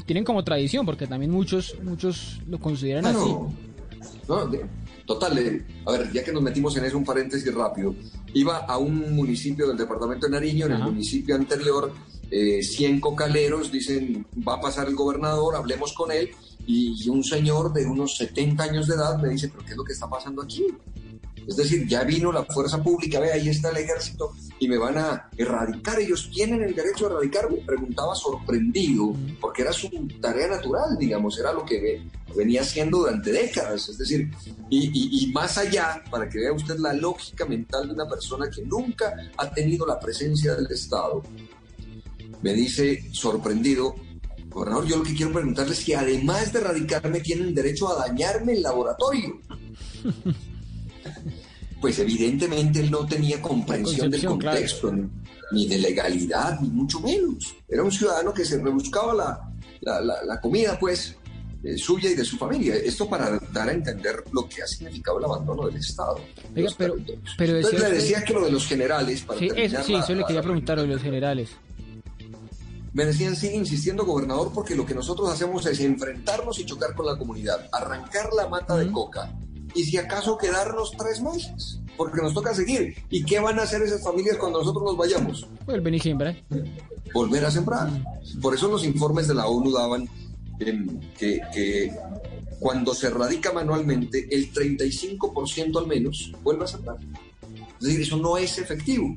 tienen 0.05 0.23
como 0.25 0.43
tradición, 0.43 0.85
porque 0.85 1.05
también 1.07 1.31
muchos, 1.31 1.75
muchos 1.83 2.39
lo 2.47 2.59
consideran 2.59 3.05
así. 3.05 3.17
no. 3.17 3.53
No, 4.27 4.45
de- 4.47 4.65
total, 5.05 5.37
eh, 5.37 5.65
a 5.85 5.91
ver, 5.93 6.11
ya 6.11 6.21
que 6.23 6.33
nos 6.33 6.41
metimos 6.43 6.75
en 6.75 6.83
eso, 6.85 6.97
un 6.97 7.05
paréntesis 7.05 7.53
rápido. 7.53 7.95
Iba 8.33 8.57
a 8.65 8.77
un 8.77 9.15
municipio 9.15 9.67
del 9.67 9.77
departamento 9.77 10.25
de 10.27 10.33
Nariño, 10.33 10.65
en 10.65 10.73
el 10.73 10.83
municipio 10.83 11.35
anterior, 11.35 11.91
eh, 12.31 12.61
100 12.63 12.99
cocaleros, 12.99 13.71
dicen, 13.71 14.25
va 14.47 14.55
a 14.55 14.61
pasar 14.61 14.87
el 14.87 14.95
gobernador, 14.95 15.55
hablemos 15.55 15.93
con 15.93 16.11
él, 16.11 16.31
y, 16.65 17.07
un 17.09 17.23
señor 17.23 17.71
de 17.71 17.85
unos 17.85 18.17
70 18.17 18.61
años 18.63 18.87
de 18.87 18.95
edad 18.95 19.17
me 19.21 19.29
dice, 19.29 19.47
pero 19.49 19.63
¿qué 19.63 19.71
es 19.71 19.77
lo 19.77 19.83
que 19.85 19.93
está 19.93 20.09
pasando 20.09 20.41
aquí? 20.41 20.65
Es 21.47 21.55
decir, 21.55 21.87
ya 21.87 22.03
vino 22.03 22.29
la 22.29 22.43
fuerza 22.43 22.83
pública, 22.83 23.21
ve, 23.21 23.31
ahí 23.31 23.47
está 23.47 23.69
el 23.69 23.77
ejército 23.77 24.33
y 24.59 24.67
me 24.67 24.77
van 24.77 24.97
a 24.97 25.29
erradicar. 25.37 25.97
Ellos 25.97 26.29
tienen 26.29 26.61
el 26.61 26.75
derecho 26.75 27.05
a 27.07 27.11
erradicar. 27.11 27.49
Me 27.49 27.59
preguntaba 27.59 28.13
sorprendido, 28.15 29.15
porque 29.39 29.61
era 29.61 29.71
su 29.71 29.89
tarea 30.19 30.49
natural, 30.49 30.97
digamos, 30.99 31.39
era 31.39 31.53
lo 31.53 31.63
que 31.63 31.79
ve- 31.79 32.01
venía 32.35 32.63
haciendo 32.63 32.97
durante 32.97 33.31
décadas. 33.31 33.87
Es 33.87 33.97
decir, 33.97 34.29
y 34.69 35.31
más 35.33 35.57
allá, 35.57 36.03
para 36.11 36.27
que 36.27 36.39
vea 36.39 36.51
usted 36.51 36.79
la 36.79 36.91
lógica 36.91 37.45
mental 37.45 37.87
de 37.87 37.93
una 37.93 38.09
persona 38.09 38.49
que 38.53 38.63
nunca 38.63 39.15
ha 39.37 39.49
tenido 39.49 39.85
la 39.85 39.97
presencia 40.01 40.53
del 40.53 40.69
Estado, 40.69 41.23
me 42.41 42.53
dice 42.53 43.03
sorprendido, 43.11 43.95
gobernador, 44.49 44.85
yo 44.87 44.97
lo 44.97 45.03
que 45.03 45.13
quiero 45.15 45.31
preguntarle 45.33 45.73
es 45.73 45.83
que 45.83 45.95
además 45.95 46.51
de 46.53 46.59
erradicarme, 46.59 47.19
tienen 47.19 47.53
derecho 47.53 47.89
a 47.89 48.07
dañarme 48.07 48.53
el 48.53 48.63
laboratorio. 48.63 49.39
Pues 51.79 51.99
evidentemente 51.99 52.79
él 52.79 52.89
no 52.89 53.05
tenía 53.05 53.39
comprensión 53.39 54.09
del 54.09 54.19
claro. 54.21 54.35
contexto, 54.39 54.91
ni, 55.51 55.67
de 55.67 55.77
legalidad, 55.77 56.59
ni 56.59 56.69
mucho 56.69 56.99
menos. 57.01 57.55
Era 57.69 57.83
un 57.83 57.91
ciudadano 57.91 58.33
que 58.33 58.43
se 58.43 58.57
rebuscaba 58.59 59.13
la, 59.13 59.51
la, 59.81 60.01
la- 60.01 60.23
la 60.23 60.41
comida, 60.41 60.77
pues, 60.79 61.15
eh, 61.63 61.77
suya 61.77 62.09
y 62.09 62.15
de 62.15 62.25
su 62.25 62.35
familia. 62.35 62.75
Esto 62.77 63.07
para 63.07 63.39
dar 63.53 63.69
a 63.69 63.73
entender 63.73 64.23
lo 64.31 64.49
que 64.49 64.63
ha 64.63 64.67
significado 64.67 65.19
el 65.19 65.25
abandono 65.25 65.67
del 65.67 65.75
Estado. 65.77 66.19
Oiga, 66.55 66.71
pero- 66.77 66.95
pero 67.37 67.57
Entonces 67.57 67.79
le 67.79 67.91
decía 67.91 68.23
que 68.23 68.33
lo 68.33 68.45
de 68.45 68.51
los 68.51 68.65
generales, 68.65 69.21
para 69.21 69.39
Sí, 69.39 69.49
eso, 69.55 69.83
sí, 69.83 69.93
eso 69.93 70.15
le 70.15 70.23
quería 70.25 70.41
preguntar 70.41 70.81
de 70.81 70.87
los 70.87 71.01
generales. 71.01 71.51
Me 72.97 73.05
decían, 73.05 73.35
sigue 73.35 73.55
insistiendo, 73.55 74.03
gobernador, 74.03 74.51
porque 74.51 74.75
lo 74.75 74.83
que 74.83 74.95
nosotros 74.95 75.29
hacemos 75.29 75.63
es 75.67 75.79
enfrentarnos 75.81 76.57
y 76.57 76.65
chocar 76.65 76.95
con 76.95 77.05
la 77.05 77.15
comunidad, 77.15 77.69
arrancar 77.71 78.33
la 78.33 78.47
mata 78.47 78.75
de 78.75 78.91
coca 78.91 79.31
y 79.75 79.83
si 79.83 79.97
acaso 79.97 80.35
quedarnos 80.35 80.93
tres 80.97 81.21
meses, 81.21 81.79
porque 81.95 82.23
nos 82.23 82.33
toca 82.33 82.55
seguir. 82.55 82.95
¿Y 83.11 83.23
qué 83.23 83.39
van 83.39 83.59
a 83.59 83.63
hacer 83.63 83.83
esas 83.83 84.03
familias 84.03 84.37
cuando 84.37 84.57
nosotros 84.57 84.83
nos 84.83 84.97
vayamos? 84.97 85.47
Vuelven 85.67 85.93
y 85.93 85.99
siembran. 85.99 86.37
Volver 87.13 87.45
a 87.45 87.51
sembrar. 87.51 87.87
Por 88.41 88.55
eso 88.55 88.67
los 88.67 88.83
informes 88.83 89.27
de 89.27 89.35
la 89.35 89.45
ONU 89.45 89.71
daban 89.71 90.09
em, 90.59 90.99
que, 91.19 91.39
que 91.53 91.93
cuando 92.59 92.95
se 92.95 93.11
radica 93.11 93.53
manualmente, 93.53 94.27
el 94.31 94.51
35% 94.51 95.77
al 95.77 95.85
menos 95.85 96.33
vuelve 96.41 96.63
a 96.63 96.67
sembrar. 96.67 96.97
Es 97.79 97.85
decir, 97.85 98.01
eso 98.01 98.17
no 98.17 98.39
es 98.39 98.57
efectivo. 98.57 99.15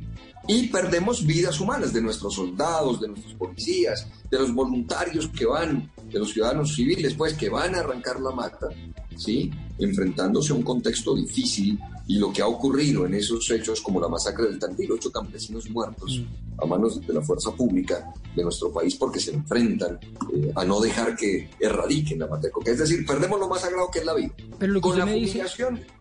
Y 0.49 0.68
perdemos 0.68 1.24
vidas 1.26 1.61
humanas 1.61 1.93
de 1.93 2.01
nuestros 2.03 2.34
soldados, 2.34 3.01
de 3.01 3.09
nuestros 3.09 3.34
policías, 3.34 4.07
de 4.30 4.38
los 4.38 4.53
voluntarios 4.55 5.28
que 5.28 5.47
van, 5.47 5.91
de 6.11 6.18
los 6.18 6.32
ciudadanos 6.32 6.74
civiles, 6.74 7.14
pues, 7.14 7.34
que 7.34 7.49
van 7.49 7.74
a 7.74 7.80
arrancar 7.80 8.20
la 8.20 8.30
mata, 8.32 8.68
¿sí? 9.16 9.51
Enfrentándose 9.78 10.53
a 10.53 10.57
un 10.57 10.62
contexto 10.62 11.14
difícil 11.14 11.78
y 12.09 12.18
lo 12.18 12.32
que 12.32 12.43
ha 12.43 12.47
ocurrido 12.47 13.07
en 13.07 13.14
esos 13.14 13.49
hechos, 13.51 13.80
como 13.80 14.01
la 14.01 14.09
masacre 14.09 14.47
del 14.47 14.59
Tandil, 14.59 14.91
ocho 14.93 15.12
campesinos 15.12 15.68
muertos 15.70 16.22
a 16.61 16.66
manos 16.66 17.01
de 17.07 17.12
la 17.14 17.22
fuerza 17.22 17.53
pública 17.53 18.12
de 18.34 18.43
nuestro 18.43 18.72
país 18.72 18.97
porque 18.97 19.20
se 19.20 19.32
enfrentan 19.32 19.99
eh, 20.34 20.53
a 20.57 20.64
no 20.64 20.80
dejar 20.80 21.16
que 21.16 21.49
erradiquen 21.61 22.18
la 22.18 22.26
mata 22.26 22.49
de 22.49 22.51
coca. 22.51 22.70
Es 22.70 22.78
decir, 22.78 23.07
perdemos 23.07 23.38
lo 23.38 23.49
más 23.49 23.61
sagrado 23.62 23.91
que 23.91 24.01
es 24.01 24.05
la 24.05 24.14
vida. 24.14 24.30
Pero 24.59 24.72
lo 24.72 24.80
que 24.80 24.88
Con 24.88 24.99
la 24.99 25.07
me 25.07 25.14
dice- 25.14 25.43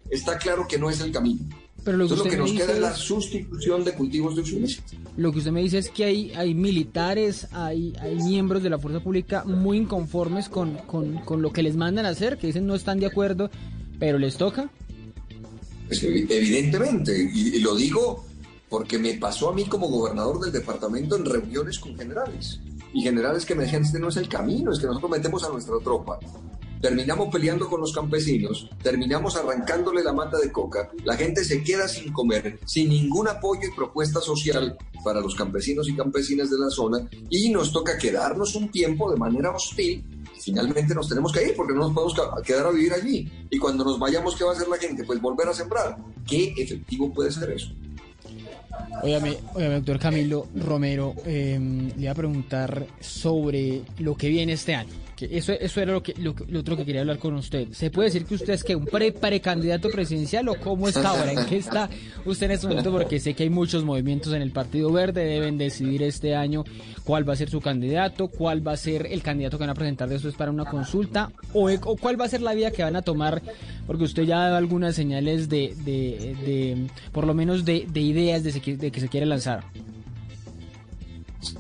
está 0.10 0.38
claro 0.38 0.68
que 0.68 0.78
no 0.80 0.90
es 0.90 1.00
el 1.02 1.12
camino. 1.12 1.42
Pero 1.84 1.98
lo 1.98 2.08
que 2.08 2.14
Entonces, 2.14 2.38
lo 2.38 2.44
usted 2.46 2.54
que 2.54 2.54
me 2.54 2.60
nos 2.60 2.68
queda 2.68 2.74
es 2.76 2.82
la 2.82 2.96
sustitución 2.96 3.84
de 3.84 3.94
cultivos 3.94 4.36
de 4.36 4.42
ilícito. 4.42 4.84
Lo 5.18 5.32
que 5.32 5.40
usted 5.40 5.52
me 5.52 5.62
dice 5.62 5.78
es 5.78 5.90
que 5.90 6.06
hay, 6.06 6.32
hay 6.34 6.54
militares, 6.54 7.48
hay, 7.52 7.94
hay 8.00 8.16
miembros 8.16 8.64
de 8.64 8.70
la 8.70 8.80
fuerza 8.80 9.00
pública 9.02 9.44
muy 9.46 9.78
inconformes 9.78 10.50
con, 10.50 10.76
con, 10.88 11.16
con 11.20 11.42
lo 11.42 11.52
que 11.52 11.64
les 11.64 11.76
mandan 11.76 12.06
a 12.06 12.10
hacer, 12.10 12.38
que 12.38 12.48
dicen 12.48 12.66
no 12.68 12.76
están 12.76 13.00
de 13.00 13.06
acuerdo, 13.08 13.50
pero 14.00 14.18
les 14.18 14.38
toca. 14.38 14.70
Pues, 15.88 16.04
evi- 16.04 16.28
evidentemente, 16.30 17.30
y, 17.34 17.56
y 17.56 17.60
lo 17.60 17.76
digo 17.76 18.26
porque 18.70 19.00
me 19.00 19.16
pasó 19.16 19.50
a 19.50 19.54
mí 19.56 19.66
como 19.66 19.88
gobernador 19.88 20.40
del 20.40 20.52
departamento 20.52 21.16
en 21.16 21.26
reuniones 21.26 21.80
con 21.80 21.98
generales. 21.98 22.60
Y 22.94 23.02
generales 23.02 23.46
que 23.46 23.56
me 23.56 23.64
decían, 23.64 23.84
este 23.84 24.00
no 24.00 24.10
es 24.10 24.18
el 24.18 24.28
camino, 24.30 24.72
es 24.72 24.80
que 24.80 24.86
nosotros 24.88 25.12
metemos 25.12 25.44
a 25.44 25.50
nuestra 25.50 25.76
tropa. 25.84 26.20
Terminamos 26.82 27.30
peleando 27.30 27.68
con 27.68 27.82
los 27.82 27.94
campesinos, 27.94 28.70
terminamos 28.82 29.36
arrancándole 29.36 30.04
la 30.04 30.14
mata 30.14 30.38
de 30.38 30.52
coca, 30.52 30.90
la 31.04 31.18
gente 31.18 31.44
se 31.44 31.62
queda 31.62 31.88
sin 31.88 32.14
comer, 32.14 32.60
sin 32.66 32.90
ningún 32.90 33.28
apoyo 33.28 33.68
y 33.68 33.76
propuesta 33.76 34.22
social 34.22 34.78
para 35.04 35.20
los 35.20 35.36
campesinos 35.36 35.90
y 35.90 35.96
campesinas 35.96 36.50
de 36.50 36.58
la 36.58 36.70
zona, 36.70 37.10
y 37.30 37.50
nos 37.50 37.74
toca 37.74 37.98
quedarnos 37.98 38.56
un 38.56 38.70
tiempo 38.70 39.12
de 39.12 39.18
manera 39.18 39.52
hostil 39.52 40.04
finalmente 40.40 40.96
nos 40.96 41.08
tenemos 41.10 41.32
que 41.32 41.48
ir 41.48 41.56
porque 41.56 41.74
no 41.74 41.80
nos 41.80 41.94
podemos 41.94 42.16
quedar 42.44 42.66
a 42.66 42.72
vivir 42.72 42.94
allí. 42.94 43.30
Y 43.50 43.58
cuando 43.58 43.84
nos 43.84 44.00
vayamos, 44.00 44.36
¿qué 44.36 44.44
va 44.44 44.52
a 44.52 44.54
hacer 44.54 44.68
la 44.68 44.78
gente? 44.78 45.04
Pues 45.04 45.22
volver 45.22 45.48
a 45.48 45.54
sembrar. 45.54 45.98
¿Qué 46.28 46.54
efectivo 46.58 47.14
puede 47.14 47.32
ser 47.32 47.52
eso? 47.52 47.72
Óigame, 49.04 49.38
doctor 49.54 50.00
Camilo 50.00 50.48
Romero, 50.56 51.14
eh, 51.26 51.60
le 51.96 52.02
iba 52.02 52.12
a 52.12 52.16
preguntar 52.16 52.88
sobre 53.00 53.82
lo 54.00 54.16
que 54.16 54.30
viene 54.30 54.54
este 54.54 54.76
año. 54.76 54.94
Que 55.20 55.38
eso, 55.38 55.52
eso 55.52 55.82
era 55.82 55.92
lo, 55.92 56.02
que, 56.02 56.14
lo, 56.14 56.34
otro 56.58 56.78
que 56.78 56.86
quería 56.86 57.02
hablar 57.02 57.20
con 57.20 57.34
usted. 57.34 57.68
¿Se 57.74 57.92
puede 57.92 58.08
decir 58.08 58.24
que 58.24 58.36
usted 58.36 58.54
es 58.54 58.64
que 58.64 58.74
un 58.74 58.86
pre 58.86 59.12
precandidato 59.12 59.90
presidencial 59.90 60.48
o 60.48 60.56
cómo 60.56 60.88
está 60.88 61.10
ahora? 61.10 61.34
¿En 61.34 61.46
qué 61.46 61.58
está 61.58 61.90
usted 62.24 62.46
en 62.46 62.52
este 62.54 62.68
momento? 62.68 62.90
Porque 62.90 63.20
sé 63.20 63.34
que 63.34 63.44
hay 63.44 63.50
muchos 63.50 63.84
movimientos 63.84 64.32
en 64.32 64.42
el 64.42 64.52
Partido 64.52 64.94
Verde, 64.94 65.26
deben 65.26 65.58
decidir 65.58 66.04
este 66.04 66.38
año 66.38 66.64
cuál 67.04 67.28
va 67.28 67.34
a 67.34 67.36
ser 67.36 67.50
su 67.50 67.60
candidato, 67.60 68.30
cuál 68.30 68.66
va 68.66 68.72
a 68.72 68.78
ser 68.78 69.08
el 69.08 69.22
candidato 69.22 69.58
que 69.58 69.64
van 69.64 69.72
a 69.72 69.76
presentar 69.76 70.08
después 70.08 70.36
para 70.36 70.52
una 70.52 70.64
consulta 70.64 71.30
o, 71.52 71.70
o 71.70 71.98
cuál 71.98 72.18
va 72.18 72.24
a 72.24 72.30
ser 72.30 72.42
la 72.42 72.54
vía 72.54 72.72
que 72.72 72.84
van 72.84 72.96
a 72.96 73.02
tomar, 73.02 73.42
porque 73.88 74.06
usted 74.06 74.24
ya 74.24 74.38
ha 74.38 74.44
dado 74.46 74.56
algunas 74.56 74.96
señales 74.96 75.50
de, 75.50 75.76
de, 75.84 76.38
de 76.46 76.88
por 77.12 77.28
lo 77.28 77.34
menos 77.34 77.66
de, 77.66 77.86
de 77.92 78.00
ideas 78.00 78.42
de, 78.46 78.54
se 78.54 78.78
de 78.78 78.90
que 78.90 79.02
se 79.02 79.10
quiere 79.10 79.26
lanzar. 79.26 79.66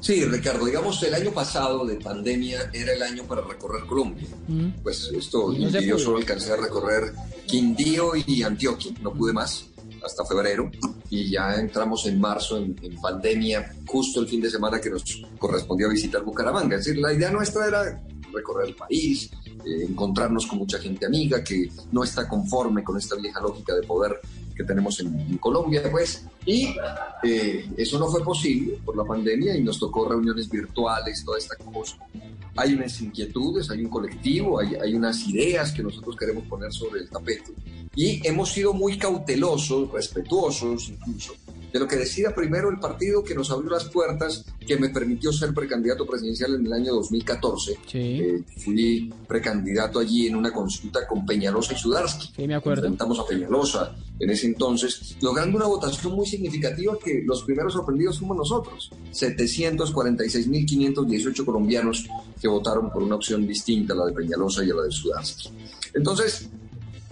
Sí, 0.01 0.25
Ricardo, 0.25 0.65
digamos, 0.65 1.01
el 1.03 1.13
año 1.13 1.31
pasado 1.31 1.85
de 1.85 1.95
pandemia 1.95 2.69
era 2.73 2.93
el 2.93 3.01
año 3.01 3.23
para 3.23 3.41
recorrer 3.41 3.85
Colombia. 3.85 4.27
Mm. 4.47 4.81
Pues 4.83 5.09
esto, 5.13 5.53
no 5.53 5.69
yo 5.69 5.97
solo 5.97 6.17
alcancé 6.17 6.51
a 6.51 6.57
recorrer 6.57 7.13
Quindío 7.45 8.11
y 8.15 8.43
Antioquia, 8.43 8.91
no 9.01 9.13
pude 9.13 9.31
más 9.31 9.65
hasta 10.03 10.25
febrero 10.25 10.69
y 11.09 11.31
ya 11.31 11.55
entramos 11.55 12.05
en 12.05 12.19
marzo 12.19 12.57
en, 12.57 12.75
en 12.81 12.99
pandemia, 13.01 13.75
justo 13.85 14.21
el 14.21 14.27
fin 14.27 14.41
de 14.41 14.49
semana 14.49 14.79
que 14.79 14.89
nos 14.89 15.03
correspondía 15.37 15.87
visitar 15.87 16.23
Bucaramanga. 16.23 16.77
Es 16.77 16.85
decir, 16.85 17.01
la 17.01 17.13
idea 17.13 17.31
nuestra 17.31 17.67
era 17.67 18.01
recorrer 18.31 18.69
el 18.69 18.75
país, 18.75 19.29
eh, 19.65 19.85
encontrarnos 19.89 20.47
con 20.47 20.59
mucha 20.59 20.79
gente 20.79 21.05
amiga 21.05 21.43
que 21.43 21.69
no 21.91 22.03
está 22.03 22.27
conforme 22.27 22.83
con 22.83 22.97
esta 22.97 23.15
vieja 23.15 23.41
lógica 23.41 23.75
de 23.75 23.83
poder 23.83 24.19
que 24.55 24.63
tenemos 24.65 24.99
en, 24.99 25.17
en 25.19 25.37
Colombia, 25.37 25.81
pues, 25.89 26.25
y 26.45 26.75
eh, 27.23 27.69
eso 27.77 27.97
no 27.97 28.07
fue 28.07 28.21
posible 28.23 28.77
por 28.83 28.97
la 28.97 29.05
pandemia 29.05 29.55
y 29.55 29.63
nos 29.63 29.79
tocó 29.79 30.09
reuniones 30.09 30.49
virtuales, 30.49 31.23
toda 31.23 31.37
esta 31.37 31.55
cosa. 31.55 31.97
Hay 32.57 32.73
unas 32.73 32.99
inquietudes, 32.99 33.69
hay 33.69 33.85
un 33.85 33.89
colectivo, 33.89 34.59
hay, 34.59 34.75
hay 34.75 34.95
unas 34.95 35.25
ideas 35.27 35.71
que 35.71 35.81
nosotros 35.81 36.17
queremos 36.17 36.43
poner 36.45 36.73
sobre 36.73 37.01
el 37.01 37.09
tapete 37.09 37.53
y 37.95 38.25
hemos 38.27 38.51
sido 38.51 38.73
muy 38.73 38.97
cautelosos, 38.97 39.91
respetuosos 39.91 40.89
incluso, 40.89 41.33
de 41.71 41.79
lo 41.79 41.87
que 41.87 41.97
decida 41.97 42.33
primero 42.33 42.69
el 42.69 42.79
partido 42.79 43.23
que 43.23 43.35
nos 43.35 43.51
abrió 43.51 43.69
las 43.69 43.85
puertas, 43.85 44.43
que 44.65 44.77
me 44.77 44.89
permitió 44.89 45.31
ser 45.31 45.53
precandidato 45.53 46.05
presidencial 46.05 46.55
en 46.55 46.65
el 46.65 46.73
año 46.73 46.93
2014. 46.93 47.77
Eh, 47.93 48.41
fui 48.57 49.13
precandidato 49.27 49.99
allí 49.99 50.25
en 50.27 50.35
una 50.35 50.51
consulta 50.51 51.07
con 51.07 51.25
Peñalosa 51.25 51.73
y 51.73 51.77
Sudarsky. 51.77 52.33
Sí, 52.35 52.45
me 52.47 52.55
acuerdo. 52.55 52.83
Enfrentamos 52.83 53.19
a 53.19 53.25
Peñalosa 53.25 53.95
en 54.19 54.29
ese 54.29 54.47
entonces, 54.47 55.15
logrando 55.21 55.55
una 55.57 55.67
votación 55.67 56.13
muy 56.13 56.25
significativa 56.25 56.97
que 57.03 57.23
los 57.25 57.43
primeros 57.43 57.73
sorprendidos 57.73 58.19
fuimos 58.19 58.37
nosotros. 58.37 58.91
746.518 59.13 61.45
colombianos 61.45 62.07
que 62.39 62.47
votaron 62.47 62.89
por 62.91 63.03
una 63.03 63.15
opción 63.15 63.45
distinta 63.47 63.93
a 63.93 63.97
la 63.97 64.05
de 64.07 64.13
Peñalosa 64.13 64.65
y 64.65 64.71
a 64.71 64.75
la 64.75 64.83
de 64.83 64.91
Sudarsky. 64.91 65.49
Entonces, 65.93 66.49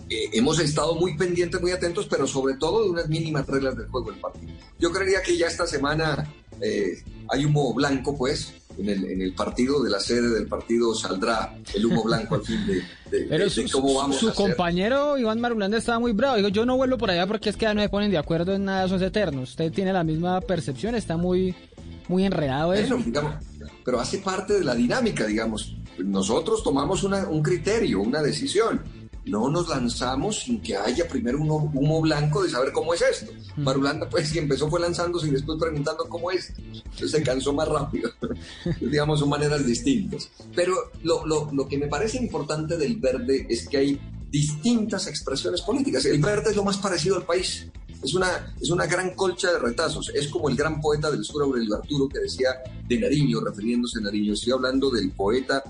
eh, 0.10 0.30
hemos 0.34 0.60
estado 0.60 0.96
muy 0.96 1.18
pendientes, 1.18 1.60
muy 1.62 1.72
atentos, 1.72 2.08
pero 2.10 2.26
sobre 2.28 2.56
todo 2.56 2.84
de 2.84 2.90
unas 2.90 3.08
mínimas 3.10 3.46
reglas 3.48 3.76
del 3.78 3.88
juego 3.88 4.12
del 4.12 4.20
partido. 4.20 4.54
Yo 4.80 4.92
creería 4.92 5.22
que 5.22 5.38
ya 5.38 5.48
esta 5.48 5.66
semana 5.68 6.32
eh, 6.62 7.04
hay 7.30 7.46
humo 7.46 7.74
blanco, 7.74 8.18
pues, 8.18 8.54
en 8.78 8.90
el, 8.90 9.06
en 9.06 9.22
el 9.24 9.34
partido, 9.34 9.82
de 9.84 9.90
la 9.90 10.00
sede 10.00 10.30
del 10.30 10.46
partido 10.48 10.94
saldrá 10.94 11.58
el 11.74 11.86
humo 11.88 12.04
blanco 12.04 12.36
al 12.36 12.44
fin 12.44 12.64
de, 12.68 12.76
de- 13.10 13.26
Pero 13.28 13.46
de- 13.46 13.50
su, 13.50 13.62
de 13.64 13.70
cómo 13.72 13.96
vamos 13.96 14.18
su 14.18 14.28
a 14.28 14.32
hacer. 14.32 14.46
compañero 14.50 15.18
Iván 15.18 15.42
Marulanda 15.42 15.78
estaba 15.80 15.98
muy 16.00 16.12
bravo. 16.12 16.36
Dijo, 16.38 16.50
yo 16.50 16.64
no 16.66 16.78
vuelvo 16.78 16.98
por 17.00 17.10
allá 17.10 17.26
porque 17.26 17.50
es 17.50 17.56
que 17.58 17.64
ya 17.64 17.74
no 17.74 17.82
se 17.82 17.90
ponen 17.90 18.12
de 18.12 18.20
acuerdo 18.20 18.54
en 18.54 18.66
nada, 18.66 18.86
esos 18.86 19.02
eternos. 19.02 19.50
Usted 19.50 19.72
tiene 19.72 19.92
la 19.94 20.04
misma 20.04 20.42
percepción, 20.42 20.94
está 20.94 21.18
muy, 21.18 21.56
muy 22.08 22.24
enredado 22.26 22.74
eso. 22.74 22.90
Bueno, 22.96 23.04
digamos, 23.06 23.34
pero 23.84 24.00
hace 24.00 24.20
parte 24.20 24.54
de 24.54 24.64
la 24.64 24.76
dinámica, 24.76 25.26
digamos. 25.26 25.76
Nosotros 25.98 26.62
tomamos 26.62 27.04
una- 27.04 27.28
un 27.28 27.42
criterio, 27.42 28.02
una 28.02 28.22
decisión. 28.22 28.80
No 29.28 29.50
nos 29.50 29.68
lanzamos 29.70 30.40
sin 30.40 30.62
que 30.62 30.76
haya 30.76 31.08
primero 31.08 31.40
un 31.40 31.50
humo 31.50 32.02
blanco 32.02 32.44
de 32.44 32.50
saber 32.50 32.72
cómo 32.72 32.94
es 32.94 33.02
esto. 33.02 33.32
Marulanda, 33.58 34.10
pues, 34.10 34.32
que 34.32 34.40
empezó 34.40 34.70
fue 34.70 34.80
lanzándose 34.80 35.28
y 35.28 35.32
después 35.32 35.58
preguntando 35.60 36.06
cómo 36.08 36.32
es. 36.32 36.54
Entonces 36.58 37.12
se 37.12 37.24
cansó 37.24 37.54
más 37.54 37.68
rápido. 37.68 38.10
digamos, 38.82 39.20
son 39.20 39.30
maneras 39.30 39.66
distintas. 39.66 40.30
Pero 40.56 40.76
lo, 41.04 41.26
lo- 41.26 41.50
lo 41.52 41.68
que 41.68 41.78
me 41.78 41.88
parece 41.88 42.18
importante 42.18 42.78
del 42.78 42.98
verde 42.98 43.46
es 43.50 43.68
que 43.68 43.78
hay 43.78 44.00
distintas 44.30 45.08
expresiones 45.08 45.62
políticas. 45.62 46.06
El 46.06 46.22
verde 46.22 46.52
es 46.52 46.56
lo 46.56 46.64
más 46.64 46.78
parecido 46.78 47.16
al 47.18 47.26
país. 47.26 47.68
Es 48.04 48.14
una, 48.14 48.54
es 48.62 48.70
una 48.70 48.86
gran 48.86 49.16
colcha 49.16 49.52
de 49.52 49.60
retazos. 49.60 50.10
Es 50.14 50.28
como 50.28 50.50
el 50.50 50.56
gran 50.56 50.80
poeta 50.80 51.10
del 51.10 51.24
sur, 51.24 51.42
Aurelio 51.44 51.76
Arturo, 51.76 52.08
que 52.08 52.20
decía 52.20 52.50
de 52.88 53.00
Nariño, 53.00 53.42
refiriéndose 53.42 53.98
a 54.00 54.02
Nariño. 54.02 54.34
Estoy 54.34 54.54
hablando 54.54 54.92
del 54.92 55.12
poeta, 55.12 55.64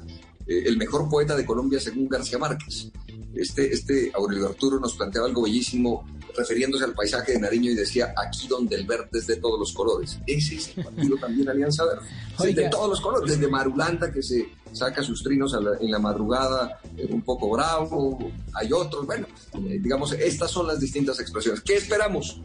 eh, 0.46 0.64
el 0.66 0.76
mejor 0.78 1.10
poeta 1.10 1.36
de 1.38 1.46
Colombia 1.46 1.80
según 1.80 2.10
García 2.10 2.38
Márquez. 2.38 2.92
Este, 3.40 3.74
este 3.74 4.12
Aurelio 4.14 4.48
Arturo 4.48 4.80
nos 4.80 4.96
planteaba 4.96 5.28
algo 5.28 5.44
bellísimo 5.44 6.06
refiriéndose 6.36 6.84
al 6.84 6.94
paisaje 6.94 7.34
de 7.34 7.40
Nariño 7.40 7.72
y 7.72 7.76
decía 7.76 8.14
aquí 8.16 8.48
donde 8.48 8.76
el 8.76 8.86
verde 8.86 9.10
es 9.14 9.26
de 9.28 9.38
todos 9.38 9.60
los 9.60 9.74
colores. 9.74 10.20
Ese 10.28 10.56
es 10.56 10.78
el 10.78 10.84
partido 10.84 11.18
también 11.18 11.50
Alianza 11.50 11.84
Verde. 11.86 12.08
De 12.54 12.70
todos 12.70 12.90
los 12.90 13.02
colores, 13.02 13.32
desde 13.32 13.48
Marulanda 13.50 14.12
que 14.12 14.22
se 14.22 14.50
saca 14.72 15.02
sus 15.02 15.24
trinos 15.24 15.54
la- 15.54 15.78
en 15.80 15.90
la 15.90 15.98
madrugada 16.00 16.80
eh, 16.96 17.08
un 17.10 17.22
poco 17.24 17.50
bravo, 17.50 18.20
hay 18.54 18.72
otros, 18.72 19.06
bueno, 19.08 19.26
eh, 19.54 19.80
digamos, 19.82 20.12
estas 20.14 20.52
son 20.52 20.68
las 20.68 20.80
distintas 20.80 21.20
expresiones. 21.20 21.62
¿Qué 21.62 21.76
esperamos? 21.76 22.42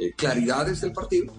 Eh, 0.00 0.12
claridades 0.16 0.80
del 0.80 0.92
partido, 0.92 1.32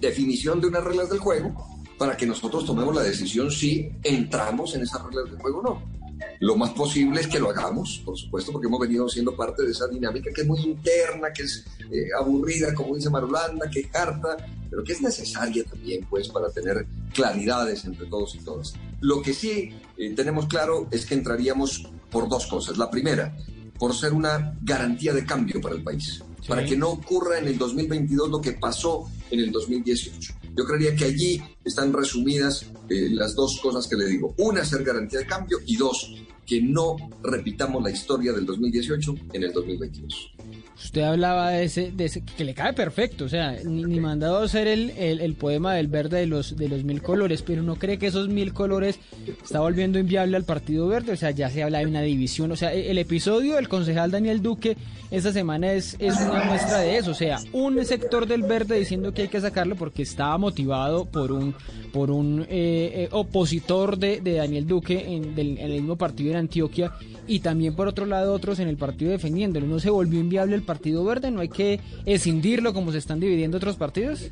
definición 0.00 0.60
de 0.60 0.66
unas 0.66 0.84
reglas 0.84 1.08
del 1.08 1.18
juego, 1.18 1.54
para 1.98 2.16
que 2.16 2.26
nosotros 2.26 2.66
tomemos 2.66 2.94
la 2.94 3.02
decisión 3.02 3.50
si 3.50 3.90
entramos 4.02 4.74
en 4.74 4.82
esas 4.82 5.02
reglas 5.04 5.24
del 5.30 5.38
juego 5.40 5.60
o 5.60 5.62
no. 5.62 5.95
Lo 6.40 6.56
más 6.56 6.70
posible 6.70 7.20
es 7.20 7.26
que 7.26 7.38
lo 7.38 7.50
hagamos, 7.50 8.02
por 8.04 8.16
supuesto, 8.16 8.52
porque 8.52 8.66
hemos 8.66 8.80
venido 8.80 9.08
siendo 9.08 9.34
parte 9.34 9.62
de 9.62 9.72
esa 9.72 9.86
dinámica 9.88 10.30
que 10.32 10.42
es 10.42 10.46
muy 10.46 10.60
interna, 10.60 11.32
que 11.32 11.42
es 11.42 11.64
eh, 11.90 12.08
aburrida, 12.18 12.74
como 12.74 12.94
dice 12.94 13.10
Marulanda, 13.10 13.70
que 13.70 13.80
es 13.80 13.94
harta, 13.94 14.36
pero 14.68 14.84
que 14.84 14.92
es 14.92 15.00
necesaria 15.00 15.64
también, 15.64 16.06
pues, 16.08 16.28
para 16.28 16.50
tener 16.50 16.86
claridades 17.14 17.84
entre 17.84 18.06
todos 18.06 18.34
y 18.34 18.38
todas. 18.38 18.74
Lo 19.00 19.22
que 19.22 19.32
sí 19.32 19.70
eh, 19.96 20.14
tenemos 20.14 20.46
claro 20.46 20.88
es 20.90 21.06
que 21.06 21.14
entraríamos 21.14 21.88
por 22.10 22.28
dos 22.28 22.46
cosas. 22.46 22.76
La 22.76 22.90
primera, 22.90 23.36
por 23.78 23.94
ser 23.94 24.12
una 24.12 24.56
garantía 24.62 25.12
de 25.12 25.24
cambio 25.24 25.60
para 25.60 25.74
el 25.74 25.82
país, 25.82 26.22
para 26.46 26.64
que 26.64 26.76
no 26.76 26.90
ocurra 26.90 27.38
en 27.38 27.48
el 27.48 27.58
2022 27.58 28.28
lo 28.30 28.40
que 28.40 28.52
pasó 28.52 29.10
en 29.30 29.40
el 29.40 29.50
2018. 29.50 30.34
Yo 30.56 30.64
creería 30.64 30.96
que 30.96 31.04
allí 31.04 31.42
están 31.64 31.92
resumidas 31.92 32.66
eh, 32.88 33.08
las 33.10 33.34
dos 33.34 33.60
cosas 33.60 33.86
que 33.86 33.96
le 33.96 34.06
digo. 34.06 34.34
Una, 34.38 34.64
ser 34.64 34.82
garantía 34.82 35.18
de 35.18 35.26
cambio 35.26 35.58
y 35.66 35.76
dos, 35.76 36.14
que 36.46 36.62
no 36.62 36.96
repitamos 37.22 37.82
la 37.82 37.90
historia 37.90 38.32
del 38.32 38.46
2018 38.46 39.14
en 39.34 39.42
el 39.42 39.52
2022. 39.52 40.32
Usted 40.76 41.02
hablaba 41.02 41.50
de 41.50 41.64
ese, 41.64 41.90
de 41.90 42.04
ese 42.04 42.22
que 42.22 42.44
le 42.44 42.52
cae 42.52 42.74
perfecto, 42.74 43.24
o 43.24 43.28
sea, 43.30 43.56
ni, 43.64 43.84
ni 43.84 43.98
mandado 43.98 44.38
a 44.38 44.44
hacer 44.44 44.68
el, 44.68 44.90
el, 44.90 45.34
poema 45.34 45.72
del 45.72 45.88
verde 45.88 46.18
de 46.18 46.26
los, 46.26 46.54
de 46.54 46.68
los 46.68 46.84
mil 46.84 47.00
colores, 47.00 47.40
pero 47.40 47.62
no 47.62 47.76
cree 47.76 47.98
que 47.98 48.08
esos 48.08 48.28
mil 48.28 48.52
colores 48.52 48.98
está 49.42 49.60
volviendo 49.60 49.98
inviable 49.98 50.36
al 50.36 50.44
Partido 50.44 50.86
Verde, 50.86 51.12
o 51.12 51.16
sea, 51.16 51.30
ya 51.30 51.48
se 51.48 51.62
habla 51.62 51.78
de 51.78 51.86
una 51.86 52.02
división, 52.02 52.52
o 52.52 52.56
sea, 52.56 52.74
e, 52.74 52.90
el 52.90 52.98
episodio 52.98 53.56
del 53.56 53.68
concejal 53.68 54.10
Daniel 54.10 54.42
Duque 54.42 54.76
esta 55.10 55.32
semana 55.32 55.72
es, 55.72 55.96
es 55.98 56.14
una 56.20 56.44
muestra 56.44 56.80
de 56.80 56.98
eso, 56.98 57.12
o 57.12 57.14
sea, 57.14 57.38
un 57.52 57.82
sector 57.84 58.26
del 58.26 58.42
verde 58.42 58.78
diciendo 58.78 59.14
que 59.14 59.22
hay 59.22 59.28
que 59.28 59.40
sacarlo 59.40 59.76
porque 59.76 60.02
estaba 60.02 60.36
motivado 60.36 61.06
por 61.06 61.32
un, 61.32 61.54
por 61.92 62.10
un 62.10 62.42
eh, 62.42 62.46
eh, 62.50 63.08
opositor 63.12 63.96
de, 63.96 64.20
de, 64.20 64.34
Daniel 64.34 64.66
Duque 64.66 65.14
en, 65.14 65.34
del, 65.34 65.56
el 65.58 65.72
mismo 65.72 65.96
partido 65.96 66.32
en 66.32 66.36
Antioquia 66.36 66.92
y 67.26 67.40
también 67.40 67.74
por 67.74 67.88
otro 67.88 68.04
lado 68.04 68.34
otros 68.34 68.58
en 68.58 68.68
el 68.68 68.76
partido 68.76 69.10
defendiéndolo, 69.10 69.66
no 69.66 69.80
se 69.80 69.90
volvió 69.90 70.20
inviable 70.20 70.56
el 70.56 70.62
Partido 70.66 71.04
Verde? 71.04 71.30
¿No 71.30 71.40
hay 71.40 71.48
que 71.48 71.80
escindirlo 72.04 72.74
como 72.74 72.92
se 72.92 72.98
están 72.98 73.20
dividiendo 73.20 73.56
otros 73.56 73.76
partidos? 73.76 74.30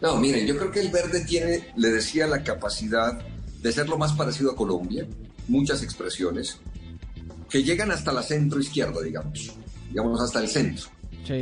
No, 0.00 0.16
miren, 0.16 0.46
yo 0.46 0.56
creo 0.56 0.72
que 0.72 0.80
el 0.80 0.90
Verde 0.90 1.24
tiene, 1.24 1.68
le 1.76 1.90
decía, 1.90 2.26
la 2.26 2.42
capacidad 2.42 3.22
de 3.60 3.72
ser 3.72 3.88
lo 3.88 3.96
más 3.96 4.12
parecido 4.14 4.50
a 4.50 4.56
Colombia, 4.56 5.06
muchas 5.46 5.82
expresiones, 5.82 6.58
que 7.48 7.62
llegan 7.62 7.92
hasta 7.92 8.12
la 8.12 8.22
centro 8.22 8.58
izquierda, 8.58 9.00
digamos, 9.00 9.52
digamos 9.88 10.20
hasta 10.20 10.40
el 10.40 10.48
centro, 10.48 10.86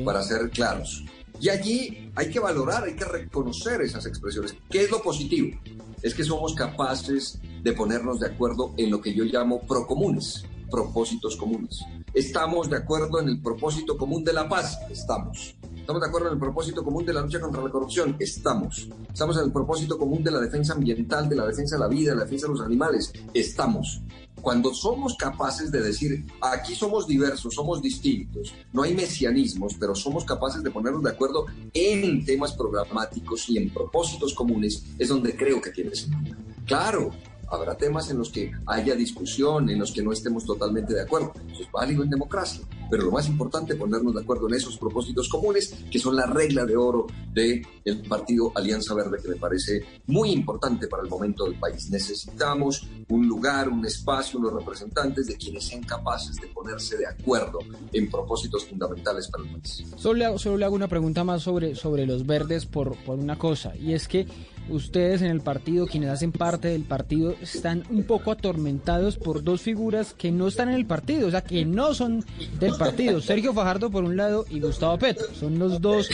para 0.05 0.23
ser 0.23 0.51
claros. 0.51 1.05
Y 1.41 1.49
allí 1.49 2.11
hay 2.15 2.29
que 2.29 2.39
valorar, 2.39 2.85
hay 2.85 2.95
que 2.95 3.07
reconocer 3.07 3.81
esas 3.81 4.05
expresiones. 4.05 4.55
¿Qué 4.69 4.83
es 4.83 4.91
lo 4.91 5.03
positivo? 5.03 5.59
Es 6.03 6.15
que 6.15 6.23
somos 6.23 6.55
capaces 6.55 7.39
de 7.63 7.73
ponernos 7.73 8.21
de 8.21 8.27
acuerdo 8.27 8.75
en 8.77 8.91
lo 8.91 9.01
que 9.01 9.15
yo 9.15 9.25
llamo 9.25 9.63
procomunes 9.63 10.45
propósitos 10.71 11.37
comunes. 11.37 11.81
¿Estamos 12.14 12.71
de 12.71 12.77
acuerdo 12.77 13.21
en 13.21 13.29
el 13.29 13.41
propósito 13.41 13.97
común 13.97 14.25
de 14.25 14.33
la 14.33 14.49
paz? 14.49 14.79
Estamos. 14.91 15.57
¿Estamos 15.77 16.03
de 16.03 16.09
acuerdo 16.09 16.29
en 16.29 16.35
el 16.35 16.41
propósito 16.41 16.85
común 16.85 17.05
de 17.05 17.12
la 17.12 17.23
lucha 17.23 17.41
contra 17.41 17.62
la 17.62 17.71
corrupción? 17.71 18.16
Estamos. 18.21 18.89
¿Estamos 19.12 19.37
en 19.39 19.45
el 19.45 19.53
propósito 19.53 19.99
común 19.99 20.23
de 20.23 20.31
la 20.31 20.41
defensa 20.41 20.75
ambiental, 20.75 21.29
de 21.29 21.37
la 21.37 21.47
defensa 21.47 21.77
de 21.77 21.81
la 21.81 21.89
vida, 21.89 22.11
de 22.11 22.16
la 22.16 22.25
defensa 22.25 22.47
de 22.47 22.53
los 22.53 22.62
animales? 22.62 23.12
Estamos. 23.35 24.01
Cuando 24.41 24.73
somos 24.73 25.16
capaces 25.16 25.71
de 25.71 25.83
decir, 25.83 26.25
aquí 26.41 26.75
somos 26.75 27.07
diversos, 27.07 27.55
somos 27.55 27.83
distintos, 27.83 28.55
no 28.73 28.83
hay 28.83 28.95
mesianismos, 28.95 29.75
pero 29.79 29.95
somos 29.95 30.25
capaces 30.25 30.62
de 30.62 30.71
ponernos 30.71 31.03
de 31.03 31.11
acuerdo 31.11 31.47
en 31.75 32.25
temas 32.25 32.53
programáticos 32.55 33.49
y 33.51 33.59
en 33.59 33.71
propósitos 33.71 34.33
comunes, 34.33 34.85
es 34.99 35.09
donde 35.09 35.37
creo 35.37 35.61
que 35.61 35.71
tiene 35.71 35.95
sentido. 35.95 36.39
Claro, 36.64 37.11
habrá 37.51 37.77
temas 37.77 38.11
en 38.11 38.19
los 38.19 38.31
que 38.31 38.53
haya 38.67 38.95
discusión, 38.95 39.69
en 39.71 39.79
los 39.79 39.93
que 39.93 40.03
no 40.03 40.13
estemos 40.13 40.45
totalmente 40.45 40.95
de 40.95 41.03
acuerdo. 41.03 41.33
Eso 41.53 41.63
es 41.63 41.73
válido 41.73 42.03
en 42.03 42.11
democracia. 42.11 42.65
Pero 42.91 43.05
lo 43.05 43.13
más 43.13 43.29
importante 43.29 43.75
es 43.75 43.79
ponernos 43.79 44.15
de 44.15 44.21
acuerdo 44.21 44.49
en 44.49 44.55
esos 44.55 44.77
propósitos 44.77 45.29
comunes, 45.29 45.75
que 45.91 45.99
son 45.99 46.17
la 46.17 46.27
regla 46.27 46.65
de 46.65 46.77
oro 46.77 47.07
del 47.33 47.67
el 47.85 48.03
partido 48.03 48.53
Alianza 48.55 48.95
Verde, 48.95 49.19
que 49.23 49.29
me 49.29 49.37
parece 49.37 49.85
muy 50.07 50.31
importante 50.31 50.89
para 50.89 51.03
el 51.03 51.09
momento 51.09 51.45
del 51.45 51.59
país. 51.59 51.91
Necesitamos 51.91 52.89
un 53.09 53.27
lugar, 53.27 53.69
un 53.69 53.85
espacio, 53.85 54.39
unos 54.39 54.53
representantes 54.55 55.27
de 55.27 55.37
quienes 55.37 55.65
sean 55.65 55.83
capaces 55.83 56.37
de 56.37 56.49
ponerse 56.49 56.97
de 56.97 57.07
acuerdo 57.07 57.59
en 57.93 58.11
propósitos 58.11 58.65
fundamentales 58.65 59.29
para 59.29 59.45
el 59.45 59.51
país. 59.51 59.85
Solo 59.97 60.15
le 60.57 60.65
hago, 60.65 60.75
una 60.75 60.89
pregunta 60.89 61.25
más 61.25 61.43
sobre, 61.43 61.75
los 62.07 62.27
verdes 62.27 62.67
por 62.67 62.97
una 63.07 63.39
cosa, 63.39 63.77
y 63.77 63.95
es 63.95 64.09
que 64.09 64.27
ustedes 64.71 65.23
en 65.23 65.31
el 65.31 65.41
partido, 65.41 65.87
quienes 65.87 66.11
hacen 66.11 66.33
parte 66.33 66.68
del 66.68 66.85
partido, 66.85 67.35
están 67.41 67.85
un 67.91 68.05
poco 68.05 68.31
atormentados 68.31 69.16
por 69.16 69.43
dos 69.43 69.61
figuras 69.61 70.14
que 70.14 70.31
no 70.33 70.49
están 70.49 70.68
en 70.68 70.77
el 70.77 70.87
partido, 70.87 71.29
o 71.29 71.31
sea, 71.31 71.43
que 71.43 71.64
no 71.64 71.95
son 71.95 72.25
del 72.59 72.75
partido. 72.77 73.21
Sergio 73.21 73.53
Fajardo 73.53 73.91
por 73.91 74.05
un 74.05 74.16
lado 74.16 74.47
y 74.49 74.61
Gustavo 74.61 74.99
Petro. 74.99 75.27
Son 75.35 75.59
los 75.59 75.81
dos 75.81 76.09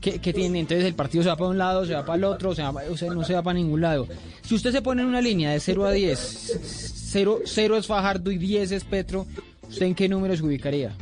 que, 0.00 0.18
tienen. 0.32 0.56
Entonces 0.56 0.86
el 0.86 0.94
partido 0.94 1.24
se 1.24 1.30
va 1.30 1.36
para 1.36 1.50
un 1.50 1.58
lado, 1.58 1.84
se 1.84 1.94
va 1.94 2.04
para 2.04 2.16
el 2.16 2.24
otro, 2.24 2.50
o 2.50 2.54
sea, 2.54 2.72
no 2.72 3.24
se 3.24 3.34
va 3.34 3.42
para 3.42 3.54
ningún 3.54 3.80
lado. 3.80 4.06
Si 4.42 4.54
usted 4.54 4.72
se 4.72 4.82
pone 4.82 5.02
en 5.02 5.08
una 5.08 5.20
línea 5.20 5.50
de 5.50 5.60
0 5.60 5.86
a 5.86 5.92
10, 5.92 6.60
0, 7.12 7.40
0 7.44 7.76
es 7.76 7.86
Fajardo 7.86 8.30
y 8.30 8.38
10 8.38 8.72
es 8.72 8.84
Petro, 8.84 9.26
¿usted 9.68 9.86
en 9.86 9.94
qué 9.94 10.08
número 10.08 10.36
se 10.36 10.42
ubicaría? 10.42 10.96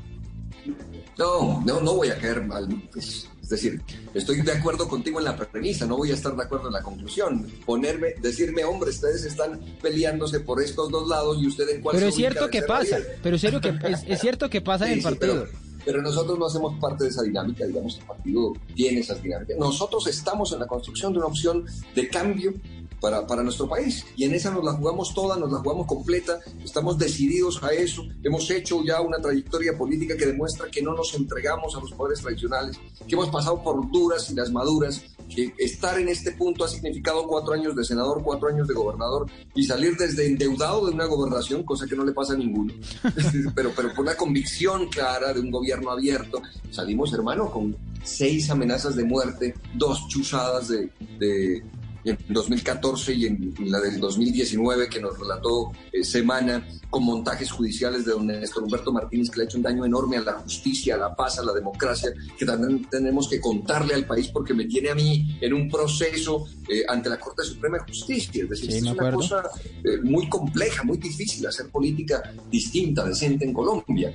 No, 1.18 1.62
no, 1.66 1.80
no 1.80 1.94
voy 1.96 2.08
a 2.08 2.16
caer 2.16 2.42
mal. 2.46 2.66
Pues, 2.92 3.06
es 3.06 3.29
decir, 3.50 3.82
estoy 4.14 4.40
de 4.42 4.52
acuerdo 4.52 4.88
contigo 4.88 5.18
en 5.18 5.26
la 5.26 5.36
premisa, 5.36 5.86
no 5.86 5.96
voy 5.96 6.10
a 6.10 6.14
estar 6.14 6.34
de 6.34 6.42
acuerdo 6.42 6.68
en 6.68 6.72
la 6.72 6.82
conclusión. 6.82 7.46
Ponerme, 7.66 8.14
decirme, 8.20 8.64
hombre, 8.64 8.90
ustedes 8.90 9.24
están 9.24 9.60
peleándose 9.82 10.40
por 10.40 10.62
estos 10.62 10.90
dos 10.90 11.08
lados 11.08 11.38
y 11.40 11.46
usted 11.46 11.68
en 11.68 11.82
cuál 11.82 11.96
Pero 11.96 12.08
es 12.08 12.14
cierto 12.14 12.48
que 12.48 12.62
pasa, 12.62 12.98
pero 13.22 13.36
es 13.36 13.40
cierto 13.40 13.60
que, 13.60 13.68
es, 14.06 14.20
cierto 14.20 14.48
que 14.48 14.60
pasa 14.60 14.86
en 14.86 14.98
el 14.98 15.02
partido. 15.02 15.46
pero, 15.84 16.00
nosotros 16.00 16.38
no 16.38 16.46
hacemos 16.46 16.78
parte 16.80 17.04
de 17.04 17.10
esa 17.10 17.22
dinámica, 17.22 17.66
digamos, 17.66 17.98
el 17.98 18.04
partido 18.04 18.52
tiene 18.74 19.00
esas 19.00 19.22
dinámicas. 19.22 19.58
Nosotros 19.58 20.06
estamos 20.06 20.52
en 20.52 20.60
la 20.60 20.66
construcción 20.66 21.12
de 21.12 21.18
una 21.18 21.26
opción 21.26 21.66
de 21.94 22.08
cambio 22.08 22.54
para, 23.00 23.26
para 23.26 23.42
nuestro 23.42 23.68
país. 23.68 24.04
Y 24.16 24.24
en 24.24 24.34
esa 24.34 24.50
nos 24.50 24.64
la 24.64 24.72
jugamos 24.72 25.14
toda, 25.14 25.36
nos 25.36 25.50
la 25.50 25.58
jugamos 25.58 25.86
completa, 25.86 26.38
estamos 26.64 26.98
decididos 26.98 27.62
a 27.62 27.72
eso, 27.72 28.06
hemos 28.22 28.50
hecho 28.50 28.82
ya 28.84 29.00
una 29.00 29.18
trayectoria 29.18 29.76
política 29.76 30.16
que 30.16 30.26
demuestra 30.26 30.70
que 30.70 30.82
no 30.82 30.94
nos 30.94 31.14
entregamos 31.14 31.74
a 31.76 31.80
los 31.80 31.92
poderes 31.92 32.20
tradicionales, 32.20 32.78
que 33.06 33.14
hemos 33.14 33.30
pasado 33.30 33.62
por 33.62 33.90
duras 33.90 34.30
y 34.30 34.34
las 34.34 34.50
maduras, 34.50 35.02
que 35.34 35.54
estar 35.58 35.98
en 35.98 36.08
este 36.08 36.32
punto 36.32 36.64
ha 36.64 36.68
significado 36.68 37.26
cuatro 37.26 37.54
años 37.54 37.76
de 37.76 37.84
senador, 37.84 38.22
cuatro 38.22 38.48
años 38.48 38.66
de 38.66 38.74
gobernador 38.74 39.30
y 39.54 39.62
salir 39.62 39.96
desde 39.96 40.26
endeudado 40.26 40.86
de 40.86 40.92
una 40.92 41.06
gobernación, 41.06 41.62
cosa 41.62 41.86
que 41.86 41.94
no 41.96 42.04
le 42.04 42.12
pasa 42.12 42.34
a 42.34 42.36
ninguno, 42.36 42.74
pero, 43.54 43.72
pero 43.74 43.94
por 43.94 44.00
una 44.00 44.16
convicción 44.16 44.88
clara 44.88 45.32
de 45.32 45.40
un 45.40 45.50
gobierno 45.50 45.90
abierto, 45.90 46.42
salimos, 46.70 47.12
hermano, 47.12 47.50
con 47.50 47.76
seis 48.02 48.50
amenazas 48.50 48.96
de 48.96 49.04
muerte, 49.04 49.54
dos 49.74 50.08
chuzadas 50.08 50.68
de, 50.68 50.90
de 51.18 51.62
en 52.04 52.18
2014 52.28 53.14
y 53.14 53.26
en, 53.26 53.54
la 53.66 53.80
del 53.80 54.00
2019 54.00 54.88
que 54.88 55.00
nos 55.00 55.18
relató 55.18 55.72
eh, 55.92 56.04
Semana 56.04 56.66
con 56.88 57.04
montajes 57.04 57.50
judiciales 57.50 58.04
de 58.04 58.12
don 58.12 58.26
Néstor 58.26 58.64
Humberto 58.64 58.92
Martínez 58.92 59.30
que 59.30 59.36
le 59.36 59.42
ha 59.42 59.46
hecho 59.46 59.58
un 59.58 59.62
daño 59.62 59.84
enorme 59.84 60.16
a 60.16 60.22
la 60.22 60.32
justicia, 60.32 60.94
a 60.94 60.98
la 60.98 61.14
paz, 61.14 61.38
a 61.38 61.44
la 61.44 61.52
democracia, 61.52 62.12
que 62.36 62.44
también 62.44 62.84
tenemos 62.90 63.28
que 63.28 63.40
contarle 63.40 63.94
al 63.94 64.06
país 64.06 64.28
porque 64.28 64.54
me 64.54 64.64
tiene 64.64 64.90
a 64.90 64.94
mí 64.94 65.38
en 65.40 65.54
un 65.54 65.68
proceso 65.68 66.46
eh, 66.68 66.82
ante 66.88 67.08
la 67.08 67.18
Corte 67.18 67.44
Suprema 67.44 67.78
de 67.78 67.84
Justicia. 67.84 68.42
Es 68.44 68.50
decir, 68.50 68.70
es 68.70 68.82
una 68.82 69.12
cosa 69.12 69.42
eh, 69.84 69.98
muy 70.02 70.28
compleja, 70.28 70.82
muy 70.82 70.98
difícil 70.98 71.46
hacer 71.46 71.68
política 71.68 72.22
distinta, 72.50 73.04
decente 73.04 73.44
en 73.44 73.52
Colombia. 73.52 74.12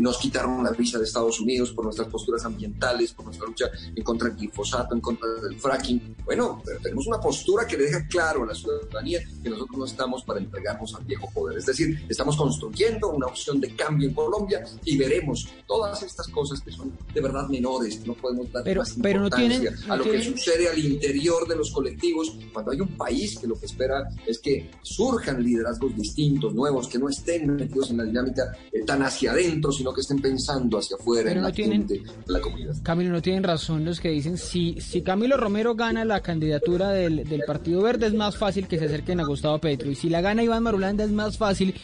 nos 0.00 0.18
quitaron 0.18 0.64
la 0.64 0.70
visa 0.70 0.98
de 0.98 1.04
Estados 1.04 1.40
Unidos 1.40 1.72
por 1.72 1.84
nuestras 1.84 2.08
posturas 2.08 2.44
ambientales, 2.44 3.12
por 3.12 3.26
nuestra 3.26 3.46
lucha 3.46 3.66
en 3.94 4.02
contra 4.02 4.28
del 4.28 4.36
glifosato, 4.36 4.94
en 4.94 5.00
contra 5.00 5.28
del 5.42 5.58
fracking. 5.58 6.16
Bueno, 6.24 6.60
pero 6.64 6.80
tenemos 6.80 7.06
una 7.06 7.18
postura 7.26 7.66
que 7.66 7.76
le 7.76 7.86
deja 7.86 8.06
claro 8.06 8.44
a 8.44 8.46
la 8.46 8.54
ciudadanía 8.54 9.18
que 9.42 9.50
nosotros 9.50 9.78
no 9.78 9.84
estamos 9.84 10.22
para 10.22 10.38
entregarnos 10.38 10.94
al 10.94 11.04
viejo 11.04 11.28
poder. 11.34 11.58
Es 11.58 11.66
decir, 11.66 12.06
estamos 12.08 12.36
construyendo 12.36 13.10
una 13.10 13.26
opción 13.26 13.60
de 13.60 13.74
cambio 13.74 14.08
en 14.08 14.14
Colombia 14.14 14.64
y 14.84 14.96
veremos 14.96 15.48
todas 15.66 16.00
estas 16.04 16.28
cosas 16.28 16.60
que 16.60 16.70
son 16.70 16.92
de 17.12 17.20
verdad 17.20 17.48
menores, 17.48 17.96
que 17.96 18.06
no 18.06 18.14
podemos 18.14 18.52
dar 18.52 18.62
pero, 18.62 18.82
más 18.82 18.96
pero 19.02 19.24
importancia 19.24 19.74
no 19.88 19.92
a 19.92 19.96
lo 19.96 20.04
que 20.04 20.22
sucede 20.22 20.68
al 20.68 20.78
interior 20.78 21.48
de 21.48 21.56
los 21.56 21.72
colectivos, 21.72 22.32
cuando 22.52 22.70
hay 22.70 22.80
un 22.80 22.96
país 22.96 23.36
que 23.40 23.48
lo 23.48 23.58
que 23.58 23.66
espera 23.66 24.08
es 24.24 24.38
que 24.38 24.70
surjan 24.82 25.42
liderazgos 25.42 25.96
distintos, 25.96 26.54
nuevos, 26.54 26.86
que 26.86 27.00
no 27.00 27.08
estén 27.08 27.56
metidos 27.56 27.90
en 27.90 27.96
la 27.96 28.04
dinámica 28.04 28.56
eh, 28.72 28.84
tan 28.84 29.02
hacia 29.02 29.32
adentro, 29.32 29.72
sino 29.72 29.92
que 29.92 30.02
estén 30.02 30.22
pensando 30.22 30.78
hacia 30.78 30.96
afuera 30.96 31.32
en 31.32 31.42
la 31.42 31.52
gente, 31.52 31.96
en 31.96 32.32
la 32.32 32.40
comunidad. 32.40 32.76
Camilo, 32.84 33.10
no 33.10 33.20
tienen 33.20 33.42
razón 33.42 33.84
los 33.84 33.98
que 33.98 34.10
dicen, 34.10 34.38
si, 34.38 34.80
si 34.80 35.02
Camilo 35.02 35.36
Romero 35.36 35.74
gana 35.74 36.04
la 36.04 36.20
candidatura 36.22 36.90
del 36.90 37.15
del, 37.24 37.42
Partido 37.46 37.82
Verde 37.82 38.06
es 38.06 38.14
más 38.14 38.36
fácil 38.36 38.66
que 38.66 38.78
se 38.78 38.86
acerquen 38.86 39.20
a 39.20 39.24
Gustavo 39.24 39.58
Petro. 39.58 39.90
Y 39.90 39.94
si 39.94 40.08
la 40.08 40.20
gana 40.20 40.42
Iván 40.42 40.62
Marulanda 40.62 41.04
es 41.04 41.10
más 41.10 41.38
fácil 41.38 41.74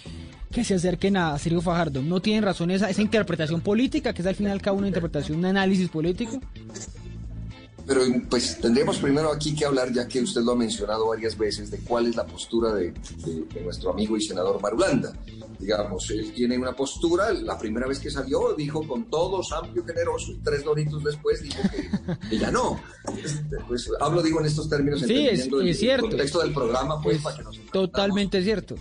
que 0.50 0.64
se 0.64 0.74
acerquen 0.74 1.16
a 1.16 1.38
Sergio 1.38 1.60
Fajardo. 1.60 2.02
¿No 2.02 2.20
tienen 2.20 2.42
razón 2.42 2.70
esa, 2.70 2.90
esa 2.90 3.02
interpretación 3.02 3.60
política, 3.60 4.12
que 4.12 4.22
es 4.22 4.28
al 4.28 4.34
final 4.34 4.60
cada 4.60 4.76
una 4.76 4.86
interpretación, 4.86 5.38
un 5.38 5.46
análisis 5.46 5.88
político? 5.88 6.40
Pero 7.86 8.02
pues 8.30 8.58
tendríamos 8.60 8.98
primero 8.98 9.32
aquí 9.32 9.54
que 9.54 9.64
hablar, 9.64 9.92
ya 9.92 10.06
que 10.06 10.20
usted 10.20 10.42
lo 10.42 10.52
ha 10.52 10.56
mencionado 10.56 11.08
varias 11.08 11.36
veces, 11.36 11.70
de 11.70 11.78
cuál 11.78 12.06
es 12.06 12.16
la 12.16 12.24
postura 12.24 12.72
de, 12.74 12.94
nuestro 13.62 13.90
amigo 13.90 14.16
y 14.16 14.22
senador 14.22 14.60
Marulanda. 14.60 15.12
Digamos, 15.58 16.10
él 16.10 16.32
tiene 16.32 16.58
una 16.58 16.72
postura, 16.72 17.32
la 17.32 17.58
primera 17.58 17.86
vez 17.86 17.98
que 17.98 18.10
salió 18.10 18.54
dijo 18.54 18.86
con 18.86 19.04
todos 19.04 19.52
amplio, 19.52 19.84
generoso, 19.84 20.32
y 20.32 20.38
tres 20.38 20.64
doritos 20.64 21.02
después 21.04 21.42
dijo 21.42 21.60
que, 22.28 22.38
ya 22.38 22.50
no. 22.50 22.80
Este, 23.22 23.56
pues 23.66 23.90
hablo, 24.00 24.22
digo, 24.22 24.40
en 24.40 24.46
estos 24.46 24.68
términos, 24.68 25.00
sí, 25.00 25.28
es, 25.28 25.48
es 25.48 25.78
cierto. 25.78 26.06
el 26.06 26.10
contexto 26.12 26.40
del 26.40 26.52
programa, 26.52 27.00
pues, 27.00 27.22
para 27.22 27.36
que 27.36 27.42
nos 27.42 27.60
Totalmente 27.72 28.42
cierto. 28.42 28.76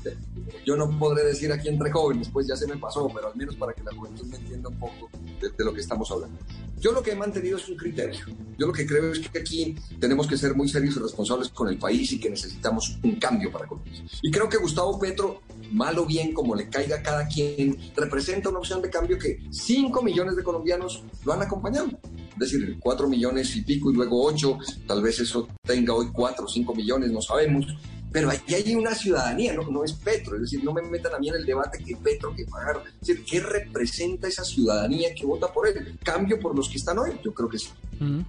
Yo 0.66 0.76
no 0.76 0.98
podré 0.98 1.24
decir 1.26 1.52
aquí 1.52 1.70
entre 1.70 1.92
jóvenes, 1.92 2.30
pues 2.30 2.48
ya 2.48 2.56
se 2.56 2.68
me 2.68 2.78
pasó, 2.78 3.10
pero 3.14 3.28
al 3.28 3.36
menos 3.36 3.56
para 3.56 3.74
que 3.74 3.84
la 3.84 3.94
juventud 3.94 4.26
me 4.26 4.38
entienda 4.38 4.70
un 4.70 4.80
poco 4.80 5.10
de, 5.40 5.50
de 5.50 5.66
lo 5.66 5.74
que 5.74 5.82
estamos 5.82 6.10
hablando. 6.12 6.38
Yo 6.82 6.92
lo 6.92 7.04
que 7.04 7.12
he 7.12 7.16
mantenido 7.16 7.58
es 7.58 7.70
un 7.70 7.78
criterio. 7.78 8.20
Yo 8.58 8.66
lo 8.66 8.74
que 8.74 8.88
creo 8.88 9.12
es 9.12 9.20
que 9.20 9.38
aquí 9.38 9.76
tenemos 10.00 10.26
que 10.26 10.36
ser 10.36 10.56
muy 10.56 10.68
serios 10.68 10.96
y 10.96 11.00
responsables 11.00 11.50
con 11.50 11.68
el 11.68 11.78
país 11.78 12.12
y 12.12 12.20
que 12.20 12.28
necesitamos 12.28 12.98
un 13.04 13.18
cambio 13.18 13.52
para 13.52 13.68
Colombia. 13.68 14.04
Y 14.24 14.32
creo 14.32 14.50
que 14.50 14.58
Gustavo 14.58 15.00
Petro, 15.00 15.42
mal 15.72 16.00
o 16.00 16.08
bien, 16.08 16.34
como 16.34 16.56
le 16.56 16.70
caiga 16.70 16.98
a 16.98 17.04
cada 17.04 17.28
quien, 17.28 17.78
representa 17.96 18.50
una 18.50 18.58
opción 18.58 18.82
de 18.82 18.90
cambio 18.90 19.20
que 19.20 19.44
5 19.52 20.02
millones 20.02 20.36
de 20.36 20.44
colombianos 20.44 21.04
lo 21.24 21.34
han 21.34 21.44
acompañado. 21.44 21.88
Es 22.34 22.52
decir, 22.52 22.78
4 22.80 23.08
millones 23.08 23.56
y 23.56 23.62
pico 23.62 23.92
y 23.92 23.94
luego 23.94 24.26
8, 24.26 24.58
tal 24.88 25.04
vez 25.04 25.20
eso 25.20 25.48
tenga 25.62 25.94
hoy 25.94 26.08
4 26.12 26.46
o 26.46 26.50
5 26.50 26.74
millones, 26.74 27.12
no 27.12 27.22
sabemos 27.22 27.68
pero 28.12 28.30
aquí 28.30 28.54
hay 28.54 28.76
una 28.76 28.94
ciudadanía, 28.94 29.54
no, 29.54 29.64
no 29.64 29.84
es 29.84 29.94
Petro, 29.94 30.36
es 30.36 30.42
decir, 30.42 30.64
no 30.64 30.74
me 30.74 30.82
metan 30.82 31.14
a 31.16 31.20
mí 31.20 31.30
en 31.30 31.36
el 31.36 31.46
debate 31.46 31.84
que 31.84 31.96
Petro, 31.96 32.36
que 32.36 32.46
pagar, 32.46 32.84
es 33.02 33.08
decir, 33.08 33.26
¿qué 33.26 33.40
representa 33.40 34.28
esa 34.28 34.44
ciudadanía 34.44 35.16
que 35.16 35.26
vota 35.26 35.52
por 35.52 35.68
él? 35.68 35.98
¿Cambio 36.04 36.40
por 36.40 36.56
los 36.56 36.70
que 36.70 36.78
están 36.78 37.00
hoy? 37.00 37.12
Yo 37.24 37.34
creo 37.34 37.50
que 37.50 37.60
sí. 37.60 37.70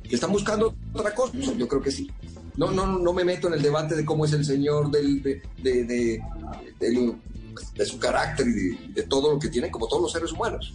¿Que 0.07 0.14
están 0.14 0.30
buscando 0.30 0.74
otra 0.93 1.14
cosa? 1.14 1.33
Yo 1.57 1.66
creo 1.66 1.83
que 1.83 1.91
sí. 1.91 2.11
No, 2.57 2.70
no, 2.70 2.99
no 2.99 3.12
me 3.12 3.24
meto 3.24 3.49
en 3.49 3.55
el 3.55 3.62
debate 3.62 3.97
de 3.97 4.05
cómo 4.05 4.26
es 4.26 4.33
el 4.35 4.45
señor 4.45 4.91
del, 4.91 5.22
de, 5.22 5.43
de, 5.62 5.85
de, 5.85 6.22
de 7.74 7.87
su 7.87 7.99
carácter 7.99 8.47
y 8.47 8.93
de, 8.93 9.03
todo 9.05 9.33
lo 9.33 9.39
que 9.39 9.49
tiene, 9.49 9.70
como 9.70 9.89
todos 9.89 10.03
los 10.03 10.12
seres 10.12 10.30
humanos. 10.33 10.74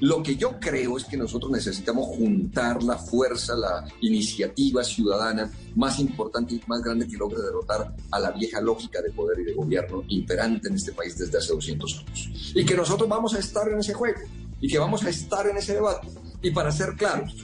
Lo 0.00 0.22
que 0.22 0.36
yo 0.36 0.58
creo 0.60 0.96
es 0.96 1.04
que 1.04 1.16
nosotros 1.16 1.50
necesitamos 1.50 2.06
juntar 2.06 2.82
la 2.82 2.96
fuerza, 2.96 3.54
la 3.54 3.84
iniciativa 4.00 4.84
ciudadana 4.84 5.50
más 5.74 5.98
importante 5.98 6.54
y 6.54 6.60
más 6.66 6.82
grande 6.82 7.06
que 7.06 7.16
logre 7.16 7.40
derrotar 7.40 7.94
a 8.10 8.18
la 8.18 8.30
vieja 8.32 8.60
lógica 8.60 9.00
de 9.02 9.10
poder 9.10 9.40
y 9.40 9.44
de 9.44 9.54
gobierno 9.54 10.04
imperante 10.08 10.68
en 10.68 10.74
este 10.74 10.92
país 10.92 11.16
desde 11.18 11.38
hace 11.38 11.52
200 11.52 11.98
años. 11.98 12.52
Y 12.54 12.64
que 12.64 12.76
nosotros 12.76 13.08
vamos 13.08 13.34
a 13.34 13.38
estar 13.38 13.68
en 13.68 13.78
ese 13.78 13.94
juego 13.94 14.20
y 14.60 14.68
que 14.68 14.78
vamos 14.78 15.04
a 15.04 15.10
estar 15.10 15.46
en 15.46 15.56
ese 15.56 15.74
debate. 15.74 16.08
Y 16.42 16.50
para 16.50 16.70
ser 16.70 16.94
claros, 16.94 17.34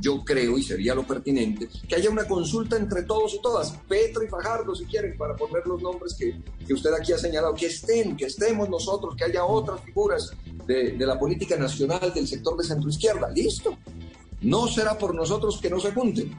yo 0.00 0.24
creo, 0.24 0.56
y 0.56 0.62
sería 0.62 0.94
lo 0.94 1.06
pertinente, 1.06 1.68
que 1.88 1.94
haya 1.94 2.10
una 2.10 2.26
consulta 2.26 2.76
entre 2.76 3.02
todos 3.02 3.34
y 3.34 3.42
todas, 3.42 3.72
Petro 3.88 4.22
y 4.24 4.28
Fajardo, 4.28 4.74
si 4.74 4.84
quieren, 4.84 5.16
para 5.16 5.36
poner 5.36 5.66
los 5.66 5.82
nombres 5.82 6.14
que, 6.14 6.40
que 6.66 6.74
usted 6.74 6.92
aquí 6.94 7.12
ha 7.12 7.18
señalado, 7.18 7.54
que 7.54 7.66
estén, 7.66 8.16
que 8.16 8.26
estemos 8.26 8.68
nosotros, 8.68 9.14
que 9.16 9.24
haya 9.24 9.44
otras 9.44 9.80
figuras 9.82 10.32
de, 10.66 10.92
de 10.92 11.06
la 11.06 11.18
política 11.18 11.56
nacional 11.56 12.12
del 12.14 12.26
sector 12.26 12.56
de 12.56 12.64
centro 12.64 12.88
izquierda. 12.88 13.28
Listo. 13.30 13.76
No 14.40 14.66
será 14.66 14.98
por 14.98 15.14
nosotros 15.14 15.60
que 15.60 15.70
no 15.70 15.78
se 15.78 15.92
junten. 15.92 16.32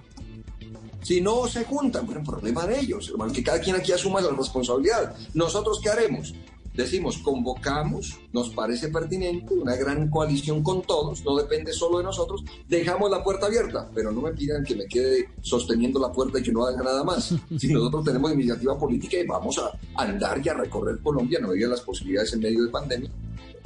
Si 1.04 1.20
no 1.20 1.48
se 1.48 1.66
juntan, 1.66 2.06
bueno, 2.06 2.24
problema 2.24 2.66
de 2.66 2.80
ellos, 2.80 3.10
hermano, 3.10 3.34
que 3.34 3.44
cada 3.44 3.60
quien 3.60 3.76
aquí 3.76 3.92
asuma 3.92 4.22
la 4.22 4.32
responsabilidad. 4.32 5.16
¿Nosotros 5.34 5.80
qué 5.82 5.90
haremos? 5.90 6.34
Decimos, 6.74 7.18
convocamos, 7.20 8.20
nos 8.32 8.50
parece 8.50 8.90
pertinente, 8.90 9.54
una 9.54 9.76
gran 9.76 10.10
coalición 10.10 10.64
con 10.64 10.82
todos, 10.82 11.24
no 11.24 11.36
depende 11.36 11.72
solo 11.72 12.00
de 12.00 12.06
nosotros, 12.06 12.44
dejamos 12.68 13.12
la 13.12 13.24
puerta 13.24 13.46
abierta, 13.46 13.90
pero 13.94 14.12
no 14.12 14.22
me 14.22 14.32
pidan 14.32 14.64
que 14.64 14.76
me 14.76 14.86
quede 14.86 15.30
sosteniendo 15.42 16.00
la 16.00 16.12
puerta 16.12 16.40
y 16.40 16.44
que 16.44 16.52
no 16.52 16.66
haga 16.66 16.82
nada 16.84 17.04
más. 17.04 17.34
Si 17.58 17.72
nosotros 17.72 18.04
tenemos 18.04 18.34
iniciativa 18.34 18.78
política 18.78 19.18
y 19.18 19.28
vamos 19.28 19.58
a 19.60 19.72
andar 19.96 20.42
y 20.44 20.50
a 20.50 20.54
recorrer 20.54 21.00
Colombia, 21.02 21.40
no 21.40 21.50
había 21.50 21.68
las 21.68 21.82
posibilidades 21.82 22.34
en 22.34 22.40
medio 22.40 22.64
de 22.64 22.70
pandemia, 22.70 23.10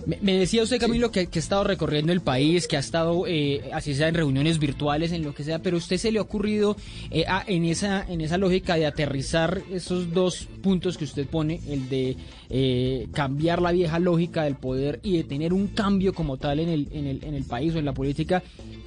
me, 0.08 0.38
decía 0.38 0.64
usted, 0.64 0.80
Camilo, 0.80 1.12
que, 1.12 1.20
ha 1.20 1.40
estado 1.40 1.66
recorriendo 1.66 2.14
el 2.14 2.22
país, 2.22 2.66
que 2.66 2.78
ha 2.78 2.80
estado, 2.80 3.26
eh, 3.28 3.70
así 3.74 3.94
sea, 3.94 4.08
en 4.08 4.16
reuniones 4.16 4.58
virtuales, 4.58 5.12
en 5.12 5.24
lo 5.24 5.36
que 5.36 5.44
sea, 5.44 5.60
pero 5.60 5.76
usted 5.76 5.98
se 5.98 6.14
le 6.14 6.20
ha 6.20 6.22
ocurrido 6.22 6.78
eh, 7.12 7.26
en, 7.48 7.66
esa, 7.66 8.06
en 8.08 8.22
esa 8.22 8.38
lógica 8.38 8.76
de 8.76 8.86
aterrizar 8.86 9.62
esos 9.70 10.14
dos 10.14 10.48
puntos 10.64 10.98
que 10.98 11.04
usted 11.04 11.28
pone, 11.28 11.60
el 11.68 11.90
de 11.90 12.16
eh, 12.50 13.08
cambiar 13.12 13.62
la 13.62 13.74
vieja 13.74 14.00
lógica 14.00 14.44
del 14.44 14.56
poder 14.56 15.02
y 15.04 15.18
de 15.18 15.24
tener 15.26 15.52
un 15.52 15.68
cambio 15.68 16.14
como 16.14 16.38
tal 16.38 16.62
en 16.62 16.70
el, 16.70 16.88
en 16.94 17.06
el, 17.06 17.24
en 17.26 17.34
el 17.34 17.44
país 17.44 17.76
o 17.76 17.80
en 17.80 17.86
la 17.86 17.94
política, 17.94 18.44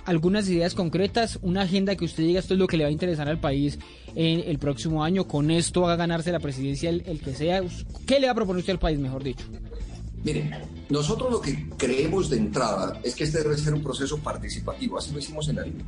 algunas 0.07 0.49
ideas 0.49 0.75
concretas, 0.75 1.39
una 1.43 1.63
agenda 1.63 1.97
que 1.97 2.07
usted 2.07 2.23
diga 2.23 2.41
esto 2.41 2.55
es 2.55 2.61
lo 2.61 2.67
que 2.67 2.79
le 2.79 2.85
va 2.85 2.89
a 2.89 2.93
interesar 2.93 3.29
al 3.29 3.41
país 3.41 3.79
en 4.15 4.41
el 4.47 4.59
próximo 4.59 5.05
año, 5.05 5.29
con 5.29 5.51
esto 5.51 5.83
va 5.83 5.93
a 5.93 5.97
ganarse 5.97 6.33
la 6.33 6.41
presidencia 6.41 6.89
el, 6.89 7.03
el 7.05 7.21
que 7.21 7.35
sea, 7.35 7.63
¿qué 8.07 8.21
le 8.21 8.27
va 8.27 8.33
a 8.33 8.37
proponer 8.37 8.61
usted 8.61 8.73
al 8.73 8.79
país, 8.79 8.99
mejor 8.99 9.23
dicho? 9.23 9.45
Miren, 10.23 10.51
nosotros 10.91 11.31
lo 11.31 11.41
que 11.41 11.69
creemos 11.77 12.29
de 12.29 12.37
entrada 12.37 13.01
es 13.03 13.15
que 13.15 13.25
este 13.25 13.43
debe 13.43 13.57
ser 13.57 13.73
un 13.73 13.83
proceso 13.83 14.19
participativo, 14.19 14.99
así 14.99 15.13
lo 15.13 15.19
hicimos 15.19 15.49
en 15.49 15.57
la 15.57 15.63
línea. 15.63 15.87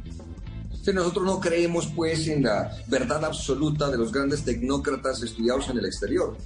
nosotros 0.95 1.25
no 1.25 1.41
creemos 1.41 1.89
pues 1.95 2.27
en 2.29 2.45
la 2.45 2.71
verdad 2.89 3.25
absoluta 3.25 3.91
de 3.91 3.99
los 3.99 4.11
grandes 4.11 4.43
tecnócratas 4.43 5.23
estudiados 5.23 5.69
en 5.69 5.79
el 5.79 5.85
exterior. 5.85 6.37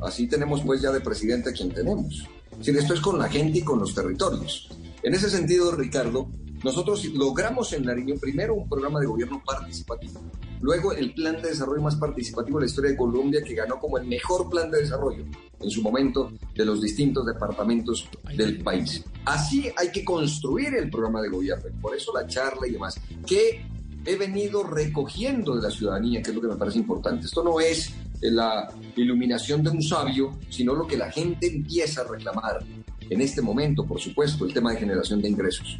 Así 0.00 0.26
tenemos 0.26 0.62
pues 0.62 0.80
ya 0.80 0.92
de 0.92 1.00
presidente 1.00 1.50
a 1.50 1.52
quien 1.52 1.72
tenemos. 1.72 2.26
Si 2.60 2.70
esto 2.70 2.94
es 2.94 3.00
con 3.00 3.18
la 3.18 3.28
gente 3.28 3.58
y 3.58 3.62
con 3.62 3.78
los 3.78 3.94
territorios. 3.94 4.68
En 5.02 5.14
ese 5.14 5.28
sentido, 5.28 5.72
Ricardo, 5.72 6.28
nosotros 6.64 7.04
logramos 7.06 7.72
en 7.74 7.84
Nariño 7.84 8.16
primero 8.16 8.54
un 8.54 8.68
programa 8.68 8.98
de 8.98 9.06
gobierno 9.06 9.42
participativo, 9.44 10.20
luego 10.60 10.92
el 10.92 11.12
plan 11.14 11.36
de 11.42 11.48
desarrollo 11.48 11.82
más 11.82 11.96
participativo 11.96 12.58
de 12.58 12.66
la 12.66 12.70
historia 12.70 12.90
de 12.90 12.96
Colombia 12.96 13.42
que 13.42 13.54
ganó 13.54 13.78
como 13.78 13.98
el 13.98 14.06
mejor 14.06 14.48
plan 14.48 14.70
de 14.70 14.80
desarrollo 14.80 15.24
en 15.60 15.70
su 15.70 15.82
momento 15.82 16.32
de 16.54 16.64
los 16.64 16.80
distintos 16.80 17.26
departamentos 17.26 18.08
del 18.36 18.62
país. 18.62 19.04
Así 19.24 19.70
hay 19.76 19.90
que 19.90 20.04
construir 20.04 20.74
el 20.74 20.90
programa 20.90 21.22
de 21.22 21.28
gobierno, 21.28 21.64
por 21.80 21.94
eso 21.94 22.12
la 22.14 22.26
charla 22.26 22.66
y 22.66 22.72
demás, 22.72 23.00
que 23.26 23.64
he 24.04 24.16
venido 24.16 24.62
recogiendo 24.62 25.56
de 25.56 25.62
la 25.62 25.70
ciudadanía, 25.70 26.22
que 26.22 26.30
es 26.30 26.34
lo 26.34 26.40
que 26.40 26.48
me 26.48 26.56
parece 26.56 26.78
importante. 26.78 27.26
Esto 27.26 27.42
no 27.42 27.58
es 27.60 27.92
la 28.20 28.70
iluminación 28.94 29.62
de 29.62 29.70
un 29.70 29.82
sabio, 29.82 30.38
sino 30.48 30.74
lo 30.74 30.86
que 30.86 30.96
la 30.96 31.10
gente 31.10 31.48
empieza 31.48 32.02
a 32.02 32.04
reclamar 32.04 32.64
en 33.08 33.20
este 33.20 33.42
momento, 33.42 33.84
por 33.84 34.00
supuesto, 34.00 34.44
el 34.44 34.52
tema 34.52 34.72
de 34.72 34.78
generación 34.78 35.20
de 35.20 35.28
ingresos 35.28 35.78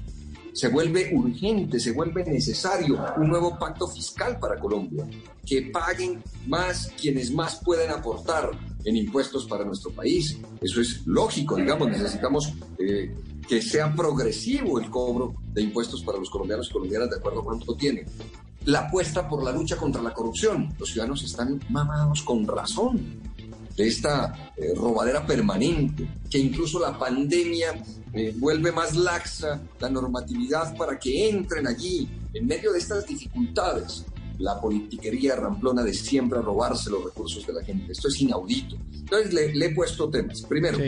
se 0.57 0.69
vuelve 0.69 1.11
urgente, 1.13 1.79
se 1.79 1.93
vuelve 1.93 2.25
necesario 2.25 2.99
un 3.19 3.29
nuevo 3.29 3.59
pacto 3.59 3.87
fiscal 3.87 4.39
para 4.39 4.59
Colombia, 4.59 5.07
que 5.45 5.71
paguen 5.71 6.23
más 6.47 6.91
quienes 6.99 7.31
más 7.31 7.61
pueden 7.63 7.91
aportar 7.91 8.53
en 8.83 8.97
impuestos 8.97 9.45
para 9.45 9.67
nuestro 9.67 9.91
país. 9.91 10.39
Eso 10.63 10.81
es 10.81 11.07
lógico, 11.07 11.57
digamos, 11.57 11.89
necesitamos 11.89 12.55
eh, 12.79 13.15
que 13.47 13.61
sea 13.61 13.95
progresivo 13.95 14.81
el 14.81 14.89
cobro 14.89 15.35
de 15.53 15.61
impuestos 15.61 16.03
para 16.03 16.17
los 16.17 16.31
colombianos 16.31 16.71
y 16.71 16.73
colombianas 16.73 17.11
de 17.11 17.17
acuerdo 17.17 17.41
a 17.41 17.45
cuánto 17.45 17.75
tienen. 17.75 18.07
La 18.65 18.81
apuesta 18.81 19.29
por 19.29 19.45
la 19.45 19.53
lucha 19.53 19.77
contra 19.77 20.01
la 20.01 20.15
corrupción. 20.15 20.75
Los 20.79 20.89
ciudadanos 20.91 21.23
están 21.23 21.61
mamados 21.69 22.23
con 22.23 22.47
razón 22.47 23.21
de 23.77 23.87
esta 23.87 24.53
eh, 24.57 24.73
robadera 24.75 25.27
permanente, 25.27 26.09
que 26.31 26.39
incluso 26.39 26.81
la 26.81 26.99
pandemia 26.99 27.75
eh, 28.13 28.35
vuelve 28.37 28.73
más 28.73 28.97
laxa 28.97 29.61
la 29.79 29.91
normatividad 29.91 30.77
para 30.77 30.99
que 30.99 31.29
entren 31.29 31.67
allí, 31.67 32.09
en 32.33 32.47
medio 32.47 32.73
de 32.73 32.79
estas 32.79 33.07
dificultades, 33.07 34.05
la 34.39 34.61
politiquería 34.61 35.37
ramplona 35.37 35.83
de 35.83 35.95
siempre 35.95 36.41
robarse 36.41 36.91
los 36.91 37.05
recursos 37.05 37.47
de 37.47 37.53
la 37.53 37.65
gente. 37.65 37.93
Esto 37.93 38.09
es 38.09 38.21
inaudito. 38.21 38.77
Entonces 38.93 39.33
le, 39.33 39.67
he 39.67 39.75
puesto 39.75 40.11
temas. 40.11 40.43
Primero, 40.43 40.79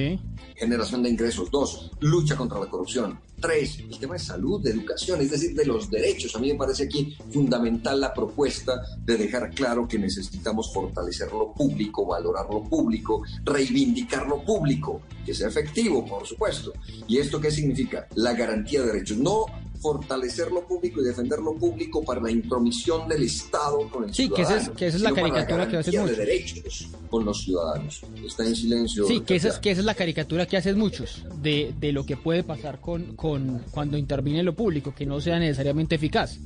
generación 0.56 1.02
de 1.02 1.10
ingresos. 1.10 1.50
Dos, 1.50 1.90
lucha 2.00 2.36
contra 2.36 2.58
la 2.58 2.66
corrupción. 2.66 3.18
Tres, 3.40 3.78
el 3.78 3.98
tema 3.98 4.14
de 4.14 4.20
salud, 4.20 4.60
de 4.60 4.72
educación, 4.72 5.20
es 5.20 5.30
decir, 5.30 5.54
de 5.54 5.64
los 5.64 5.88
derechos. 5.88 6.34
A 6.34 6.40
mí 6.40 6.50
me 6.52 6.58
parece 6.58 6.84
aquí 6.84 7.16
fundamental 7.30 8.00
la 8.00 8.12
propuesta 8.12 8.82
de 9.04 9.16
dejar 9.16 9.50
claro 9.50 9.86
que 9.86 9.98
necesitamos 9.98 10.72
fortalecer 10.74 11.30
lo 11.32 11.52
público, 11.52 12.04
valorar 12.04 12.46
lo 12.50 12.64
público, 12.64 13.22
reivindicar 13.44 14.26
lo 14.26 14.42
público, 14.44 15.02
que 15.24 15.32
sea 15.32 15.48
efectivo, 15.48 16.04
por 16.04 16.26
supuesto. 16.26 16.72
¿Y 17.06 17.18
esto 17.18 17.40
qué 17.40 17.52
significa? 17.52 18.08
La 18.16 18.32
garantía 18.32 18.80
de 18.80 18.88
derechos. 18.88 19.18
No 19.18 19.46
fortalecer 19.80 20.50
lo 20.50 20.66
público 20.66 21.00
y 21.00 21.04
defender 21.04 21.38
lo 21.38 21.54
público 21.54 22.04
para 22.04 22.20
la 22.20 22.30
intromisión 22.30 23.08
del 23.08 23.22
Estado 23.22 23.88
con 23.88 24.04
el 24.04 24.14
sí, 24.14 24.26
ciudadano. 24.26 24.60
Sí, 24.60 24.70
que, 24.76 24.86
esa 24.86 24.96
es 24.96 25.02
la 25.02 25.12
caricatura 25.12 25.68
que 25.68 25.76
haces 25.76 25.94
mucho. 25.94 26.06
de 26.06 26.16
derechos 26.16 26.88
con 27.08 27.24
los 27.24 27.44
ciudadanos. 27.44 28.02
Está 28.24 28.44
en 28.44 28.56
silencio. 28.56 29.06
Sí, 29.06 29.20
que 29.20 29.36
esa, 29.36 29.48
es, 29.48 29.58
que 29.58 29.70
esa 29.70 29.80
es 29.80 29.86
la 29.86 29.94
caricatura 29.94 30.46
que 30.46 30.56
haces 30.56 30.76
muchos 30.76 31.24
de, 31.42 31.74
de 31.78 31.92
lo 31.92 32.04
que 32.04 32.16
puede 32.16 32.42
pasar 32.42 32.80
con, 32.80 33.16
con 33.16 33.64
cuando 33.70 33.96
interviene 33.96 34.42
lo 34.42 34.54
público, 34.54 34.94
que 34.94 35.06
no 35.06 35.20
sea 35.20 35.38
necesariamente 35.38 35.94
eficaz. 35.94 36.38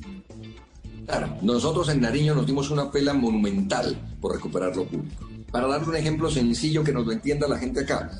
Claro, 1.06 1.36
nosotros 1.42 1.88
en 1.88 2.00
Nariño 2.00 2.34
nos 2.34 2.46
dimos 2.46 2.70
una 2.70 2.90
pela 2.90 3.12
monumental 3.12 3.96
por 4.20 4.34
recuperar 4.34 4.76
lo 4.76 4.84
público. 4.84 5.28
Para 5.50 5.66
darle 5.66 5.88
un 5.88 5.96
ejemplo 5.96 6.30
sencillo 6.30 6.82
que 6.82 6.92
nos 6.92 7.04
lo 7.04 7.12
entienda 7.12 7.46
la 7.48 7.58
gente 7.58 7.80
acá, 7.80 8.10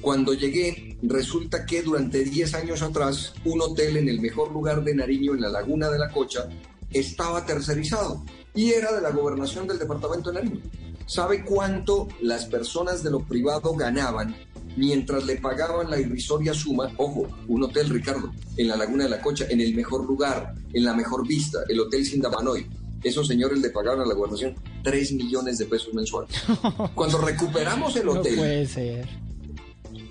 cuando 0.00 0.32
llegué, 0.32 0.96
resulta 1.02 1.66
que 1.66 1.82
durante 1.82 2.24
10 2.24 2.54
años 2.54 2.82
atrás, 2.82 3.34
un 3.44 3.60
hotel 3.60 3.98
en 3.98 4.08
el 4.08 4.20
mejor 4.20 4.50
lugar 4.52 4.82
de 4.82 4.94
Nariño, 4.94 5.34
en 5.34 5.42
la 5.42 5.48
Laguna 5.48 5.90
de 5.90 5.98
la 5.98 6.10
Cocha, 6.10 6.48
estaba 6.90 7.44
tercerizado 7.44 8.24
y 8.54 8.70
era 8.70 8.92
de 8.92 9.00
la 9.00 9.10
gobernación 9.10 9.66
del 9.66 9.78
departamento 9.78 10.30
de 10.30 10.42
Nariño. 10.42 10.62
¿Sabe 11.06 11.44
cuánto 11.44 12.08
las 12.20 12.46
personas 12.46 13.02
de 13.02 13.10
lo 13.10 13.20
privado 13.20 13.74
ganaban 13.74 14.34
mientras 14.76 15.26
le 15.26 15.36
pagaban 15.36 15.90
la 15.90 15.98
irrisoria 15.98 16.54
suma? 16.54 16.92
Ojo, 16.96 17.26
un 17.48 17.62
hotel, 17.62 17.90
Ricardo, 17.90 18.32
en 18.56 18.68
la 18.68 18.76
Laguna 18.76 19.04
de 19.04 19.10
la 19.10 19.20
Cocha, 19.20 19.46
en 19.50 19.60
el 19.60 19.74
mejor 19.74 20.06
lugar, 20.06 20.54
en 20.72 20.84
la 20.84 20.94
mejor 20.94 21.26
vista, 21.26 21.58
el 21.68 21.80
Hotel 21.80 22.06
Sindamanoy. 22.06 22.66
Esos 23.02 23.26
señores 23.26 23.58
le 23.60 23.70
pagaban 23.70 24.00
a 24.00 24.06
la 24.06 24.14
gobernación 24.14 24.54
3 24.84 25.12
millones 25.12 25.58
de 25.58 25.66
pesos 25.66 25.92
mensuales. 25.94 26.30
Cuando 26.94 27.18
recuperamos 27.18 27.96
el 27.96 28.08
hotel, 28.08 28.36
no 28.36 28.42
puede 28.42 28.66
ser 28.66 29.29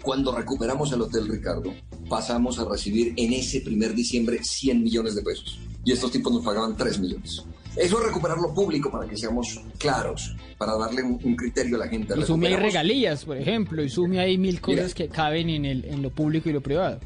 cuando 0.02 0.36
recuperamos 0.36 0.92
el 0.94 1.02
Hotel 1.02 1.28
Ricardo, 1.28 1.74
pasamos 2.10 2.60
a 2.60 2.66
recibir 2.66 3.14
en 3.18 3.34
ese 3.34 3.62
primer 3.62 3.94
diciembre 3.94 4.44
100 4.44 4.84
millones 4.84 5.16
de 5.16 5.22
pesos. 5.22 5.60
Y 5.86 5.92
estos 5.92 6.12
tipos 6.12 6.34
nos 6.34 6.44
pagaban 6.44 6.76
3 6.76 7.00
millones. 7.00 7.44
Eso 7.76 8.00
es 8.00 8.06
recuperar 8.06 8.38
lo 8.38 8.54
público 8.54 8.92
para 8.92 9.08
que 9.08 9.16
seamos 9.16 9.62
claros, 9.78 10.36
para 10.58 10.76
darle 10.76 11.04
un, 11.04 11.36
criterio 11.36 11.78
a 11.78 11.80
la 11.80 11.88
gente. 11.88 12.14
Y 12.18 12.24
sume 12.24 12.48
hay 12.48 12.56
regalías, 12.56 13.26
por 13.26 13.38
ejemplo, 13.38 13.84
y 13.84 13.90
sume 13.90 14.20
hay 14.20 14.38
mil 14.38 14.60
cosas 14.60 14.94
que 14.94 15.08
caben 15.08 15.50
en, 15.50 15.66
el, 15.66 15.86
en 15.86 16.02
lo 16.02 16.10
público 16.10 16.50
y 16.50 16.54
lo 16.54 16.62
privado. 16.62 17.00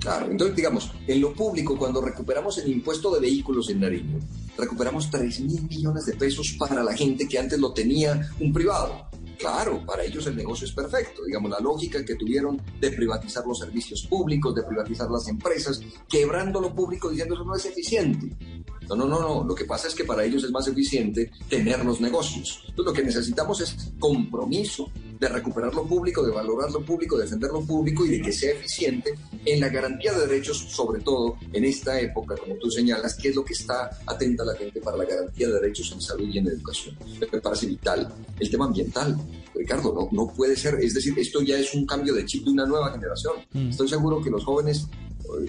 Claro, 0.00 0.30
entonces 0.30 0.56
digamos, 0.56 0.90
en 1.06 1.20
lo 1.20 1.34
público, 1.34 1.76
cuando 1.76 2.00
recuperamos 2.00 2.58
el 2.58 2.70
impuesto 2.70 3.14
de 3.14 3.20
vehículos 3.20 3.68
en 3.68 3.80
Nariño, 3.80 4.18
recuperamos 4.56 5.10
3 5.10 5.40
mil 5.40 5.62
millones 5.62 6.06
de 6.06 6.14
pesos 6.14 6.56
para 6.58 6.82
la 6.82 6.94
gente 6.94 7.28
que 7.28 7.38
antes 7.38 7.58
lo 7.58 7.72
tenía 7.72 8.30
un 8.40 8.52
privado. 8.52 9.09
Claro, 9.40 9.82
para 9.86 10.04
ellos 10.04 10.26
el 10.26 10.36
negocio 10.36 10.66
es 10.66 10.72
perfecto. 10.72 11.24
Digamos, 11.24 11.50
la 11.50 11.60
lógica 11.60 12.04
que 12.04 12.14
tuvieron 12.14 12.60
de 12.78 12.90
privatizar 12.90 13.46
los 13.46 13.58
servicios 13.58 14.06
públicos, 14.06 14.54
de 14.54 14.62
privatizar 14.62 15.10
las 15.10 15.26
empresas, 15.28 15.80
quebrando 16.06 16.60
lo 16.60 16.74
público 16.74 17.08
diciendo 17.08 17.34
eso 17.34 17.44
no 17.44 17.56
es 17.56 17.64
eficiente. 17.64 18.36
No, 18.90 18.96
no, 18.96 19.06
no, 19.06 19.20
no. 19.20 19.44
Lo 19.44 19.54
que 19.54 19.64
pasa 19.64 19.88
es 19.88 19.94
que 19.94 20.04
para 20.04 20.24
ellos 20.24 20.44
es 20.44 20.50
más 20.50 20.66
eficiente 20.66 21.30
tener 21.48 21.84
los 21.84 22.00
negocios. 22.00 22.62
Entonces, 22.68 22.84
lo 22.84 22.92
que 22.92 23.04
necesitamos 23.04 23.60
es 23.60 23.92
compromiso 23.98 24.90
de 25.18 25.28
recuperar 25.28 25.74
lo 25.74 25.84
público, 25.84 26.22
de 26.24 26.32
valorar 26.32 26.70
lo 26.70 26.84
público, 26.84 27.16
de 27.16 27.24
defender 27.24 27.50
lo 27.50 27.64
público 27.64 28.04
y 28.06 28.08
de 28.08 28.22
que 28.22 28.32
sea 28.32 28.52
eficiente 28.52 29.14
en 29.44 29.60
la 29.60 29.68
garantía 29.68 30.12
de 30.14 30.26
derechos, 30.26 30.58
sobre 30.70 31.02
todo 31.02 31.36
en 31.52 31.64
esta 31.64 32.00
época, 32.00 32.34
como 32.36 32.56
tú 32.56 32.70
señalas, 32.70 33.14
que 33.14 33.28
es 33.28 33.36
lo 33.36 33.44
que 33.44 33.52
está 33.52 33.90
atenta 34.06 34.44
la 34.44 34.54
gente 34.54 34.80
para 34.80 34.96
la 34.96 35.04
garantía 35.04 35.48
de 35.48 35.54
derechos 35.54 35.92
en 35.92 36.00
salud 36.00 36.28
y 36.28 36.38
en 36.38 36.48
educación. 36.48 36.96
Me 37.20 37.40
parece 37.40 37.66
vital. 37.66 38.12
El 38.38 38.50
tema 38.50 38.64
ambiental, 38.64 39.16
Ricardo, 39.54 39.92
no, 39.92 40.08
no 40.10 40.32
puede 40.32 40.56
ser. 40.56 40.76
Es 40.80 40.94
decir, 40.94 41.18
esto 41.18 41.42
ya 41.42 41.58
es 41.58 41.74
un 41.74 41.84
cambio 41.84 42.14
de 42.14 42.24
chip 42.24 42.44
de 42.44 42.50
una 42.52 42.66
nueva 42.66 42.90
generación. 42.90 43.34
Mm. 43.52 43.68
Estoy 43.68 43.88
seguro 43.88 44.22
que 44.22 44.30
los 44.30 44.44
jóvenes 44.44 44.86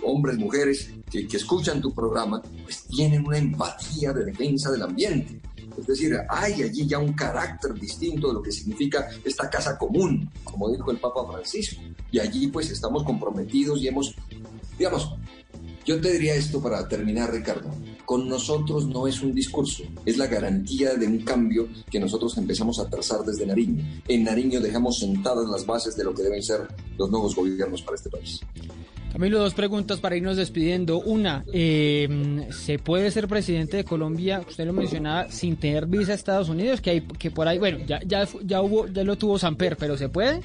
hombres, 0.04 0.38
mujeres 0.38 0.92
que, 1.10 1.28
escuchan 1.32 1.82
tu 1.82 1.94
programa, 1.94 2.42
pues 2.64 2.84
tienen 2.84 3.26
una 3.26 3.38
empatía 3.38 4.14
de 4.14 4.26
defensa 4.26 4.72
del 4.72 4.84
ambiente. 4.84 5.42
Es 5.78 5.88
decir, 5.88 6.18
hay 6.30 6.64
allí 6.64 6.86
ya 6.86 7.00
un 7.00 7.14
carácter 7.14 7.74
distinto 7.74 8.28
de 8.28 8.34
lo 8.34 8.42
que 8.42 8.52
significa 8.52 9.08
esta 9.24 9.50
casa 9.50 9.78
común, 9.78 10.30
como 10.44 10.70
dijo 10.70 10.92
el 10.92 10.98
Papa 10.98 11.26
Francisco. 11.32 11.82
Y 12.12 12.20
allí 12.20 12.48
pues 12.48 12.70
estamos 12.70 13.04
comprometidos 13.04 13.82
y 13.82 13.88
hemos, 13.88 14.14
digamos, 14.78 15.16
yo 15.84 16.00
te 16.00 16.12
diría 16.12 16.36
esto 16.36 16.62
para 16.62 16.88
terminar, 16.88 17.32
Ricardo. 17.32 17.72
Con 18.06 18.30
nosotros 18.30 18.86
no 18.86 19.08
es 19.08 19.22
un 19.22 19.34
discurso, 19.34 19.84
es 20.06 20.18
la 20.18 20.28
garantía 20.28 20.94
de 20.96 21.08
un 21.08 21.20
cambio 21.20 21.68
que 21.90 22.00
nosotros 22.00 22.38
empezamos 22.38 22.78
a 22.80 22.88
trazar 22.88 23.22
desde 23.22 23.46
Nariño. 23.48 23.84
En 24.08 24.24
Nariño 24.24 24.60
dejamos 24.60 25.00
sentadas 25.00 25.48
las 25.50 25.66
bases 25.66 25.96
de 25.96 26.04
lo 26.04 26.14
que 26.14 26.22
deben 26.22 26.44
ser 26.44 26.68
los 26.98 27.10
nuevos 27.10 27.36
gobiernos 27.36 27.82
para 27.82 27.96
este 27.96 28.10
país. 28.10 28.42
Camilo, 29.12 29.40
dos 29.40 29.54
preguntas 29.54 30.00
para 30.00 30.16
irnos 30.16 30.38
despidiendo. 30.38 31.00
Una, 31.00 31.44
eh, 31.52 32.48
¿se 32.52 32.80
puede 32.80 33.12
ser 33.12 33.28
presidente 33.28 33.78
de 33.78 33.84
Colombia, 33.84 34.42
usted 34.48 34.66
lo 34.66 34.74
mencionaba, 34.74 35.30
sin 35.30 35.58
tener 35.58 35.86
visa 35.86 36.14
a 36.14 36.16
Estados 36.16 36.48
Unidos? 36.48 36.80
Que 36.80 36.92
hay, 36.92 37.02
que 37.02 37.30
por 37.30 37.48
ahí, 37.48 37.60
bueno, 37.60 37.80
ya, 37.86 38.00
ya, 38.06 38.26
ya 38.44 38.62
hubo, 38.62 38.88
ya 38.88 39.04
lo 39.04 39.18
tuvo 39.18 39.38
Samper, 39.38 39.76
pero 39.76 39.98
¿se 39.98 40.08
puede? 40.08 40.42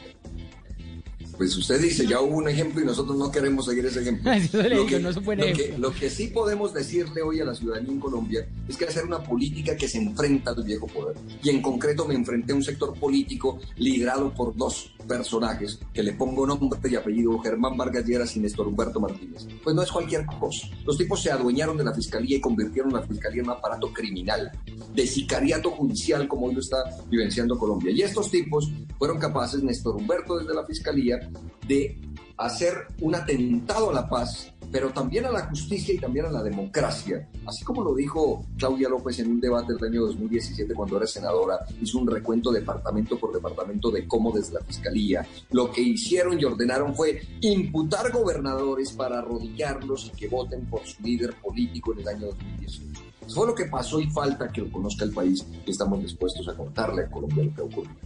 Pues 1.37 1.57
usted 1.57 1.81
dice, 1.81 2.07
ya 2.07 2.21
hubo 2.21 2.37
un 2.37 2.49
ejemplo 2.49 2.83
y 2.83 2.85
nosotros 2.85 3.17
no 3.17 3.31
queremos 3.31 3.67
seguir 3.67 3.87
ese 3.87 4.01
ejemplo. 4.01 4.33
lo, 5.79 5.93
que, 5.93 6.11
sí 6.11 6.29
podemos 6.29 6.73
decirle 6.73 7.23
hoy 7.23 7.41
a 7.41 7.45
la 7.45 7.55
ciudadanía 7.55 7.93
en 7.93 8.01
Colombia 8.01 8.47
es 8.69 8.77
que 8.77 8.87
hacer 8.87 9.05
una 9.05 9.23
política 9.23 9.77
que 9.77 9.89
se 9.89 9.99
enfrenta 9.99 10.53
al 10.53 10.63
viejo 10.63 10.87
poder. 10.87 11.17
Y 11.43 11.51
en 11.51 11.61
concreto 11.61 12.07
me 12.07 12.15
enfrenté 12.15 12.53
a 12.53 12.57
un 12.57 12.63
sector 12.63 12.95
político 12.99 13.59
liderado 13.77 14.33
por 14.33 14.57
dos 14.57 14.93
personajes 15.07 15.79
que 15.93 16.03
le 16.03 16.13
pongo 16.13 16.47
nombre 16.47 16.67
y 16.91 16.97
apellido, 16.97 17.39
Germán 17.39 17.77
Vargas 17.77 18.05
Lleras 18.05 18.37
y 18.37 18.41
Néstor 18.41 18.67
Humberto 18.69 19.01
Martínez. 19.01 19.47
Pues 19.63 19.75
no 19.75 19.83
es 19.83 19.91
cualquier 19.91 20.27
cosa. 20.27 20.69
Los 20.85 20.99
tipos 20.99 21.23
se 21.23 21.31
adueñaron 21.31 21.77
de 21.77 21.85
la 21.85 21.95
fiscalía 21.95 22.37
y 22.37 22.41
convirtieron 22.41 22.93
la 22.93 23.03
fiscalía 23.03 23.43
en 23.43 23.49
un 23.49 23.57
aparato 23.57 23.93
criminal, 23.93 24.51
de 24.95 25.07
sicariato 25.07 25.71
judicial 25.71 26.27
como 26.27 26.47
hoy 26.47 26.55
lo 26.55 26.61
está 26.61 26.79
vivenciando 27.09 27.59
Colombia. 27.59 27.93
Y 27.93 28.03
estos 28.03 28.31
tipos 28.31 28.71
fueron 28.99 29.19
capaces, 29.19 29.63
Néstor 29.63 29.97
Humberto 29.97 30.39
desde 30.39 30.55
la 30.55 30.65
fiscalía, 30.65 31.26
de 31.67 31.99
hacer 32.37 32.87
un 33.01 33.15
atentado 33.15 33.91
a 33.91 33.95
la 33.95 34.09
paz, 34.09 34.53
pero 34.71 34.91
también 34.91 35.25
a 35.25 35.31
la 35.31 35.47
justicia 35.47 35.95
y 35.95 35.99
también 35.99 36.27
a 36.27 36.31
la 36.31 36.43
democracia. 36.43 37.29
Así 37.47 37.65
como 37.65 37.83
lo 37.83 37.95
dijo 37.95 38.45
Claudia 38.59 38.89
López 38.89 39.19
en 39.21 39.31
un 39.31 39.41
debate 39.41 39.75
del 39.75 39.85
año 39.85 40.03
2017 40.03 40.75
cuando 40.75 40.99
era 40.99 41.07
senadora, 41.07 41.61
hizo 41.81 41.99
un 41.99 42.09
recuento 42.09 42.51
departamento 42.51 43.19
por 43.19 43.33
departamento 43.33 43.91
de 43.91 44.07
cómo 44.07 44.33
desde 44.33 44.55
la 44.55 44.61
fiscalía 44.61 45.27
lo 45.51 45.71
que 45.71 45.81
hicieron 45.81 46.39
y 46.39 46.45
ordenaron 46.45 46.95
fue 46.95 47.23
imputar 47.41 48.13
gobernadores 48.13 48.93
para 48.93 49.21
arrodillarlos 49.21 50.07
y 50.13 50.17
que 50.17 50.29
voten 50.29 50.67
por 50.67 50.85
su 50.87 51.03
líder 51.03 51.35
político 51.41 51.93
en 51.95 52.01
el 52.01 52.09
año 52.09 52.27
2018. 52.27 52.83
Eso 53.27 53.35
fue 53.35 53.47
lo 53.47 53.55
que 53.55 53.65
pasó 53.65 53.99
y 53.99 54.09
falta 54.11 54.49
que 54.49 54.61
lo 54.61 54.71
conozca 54.71 55.05
el 55.05 55.13
país 55.13 55.45
y 55.67 55.71
estamos 55.71 56.01
dispuestos 56.03 56.47
a 56.49 56.55
contarle 56.55 57.05
a 57.05 57.11
Colombia 57.11 57.45
lo 57.45 57.55
que 57.55 57.63
ocurrió. 57.63 57.97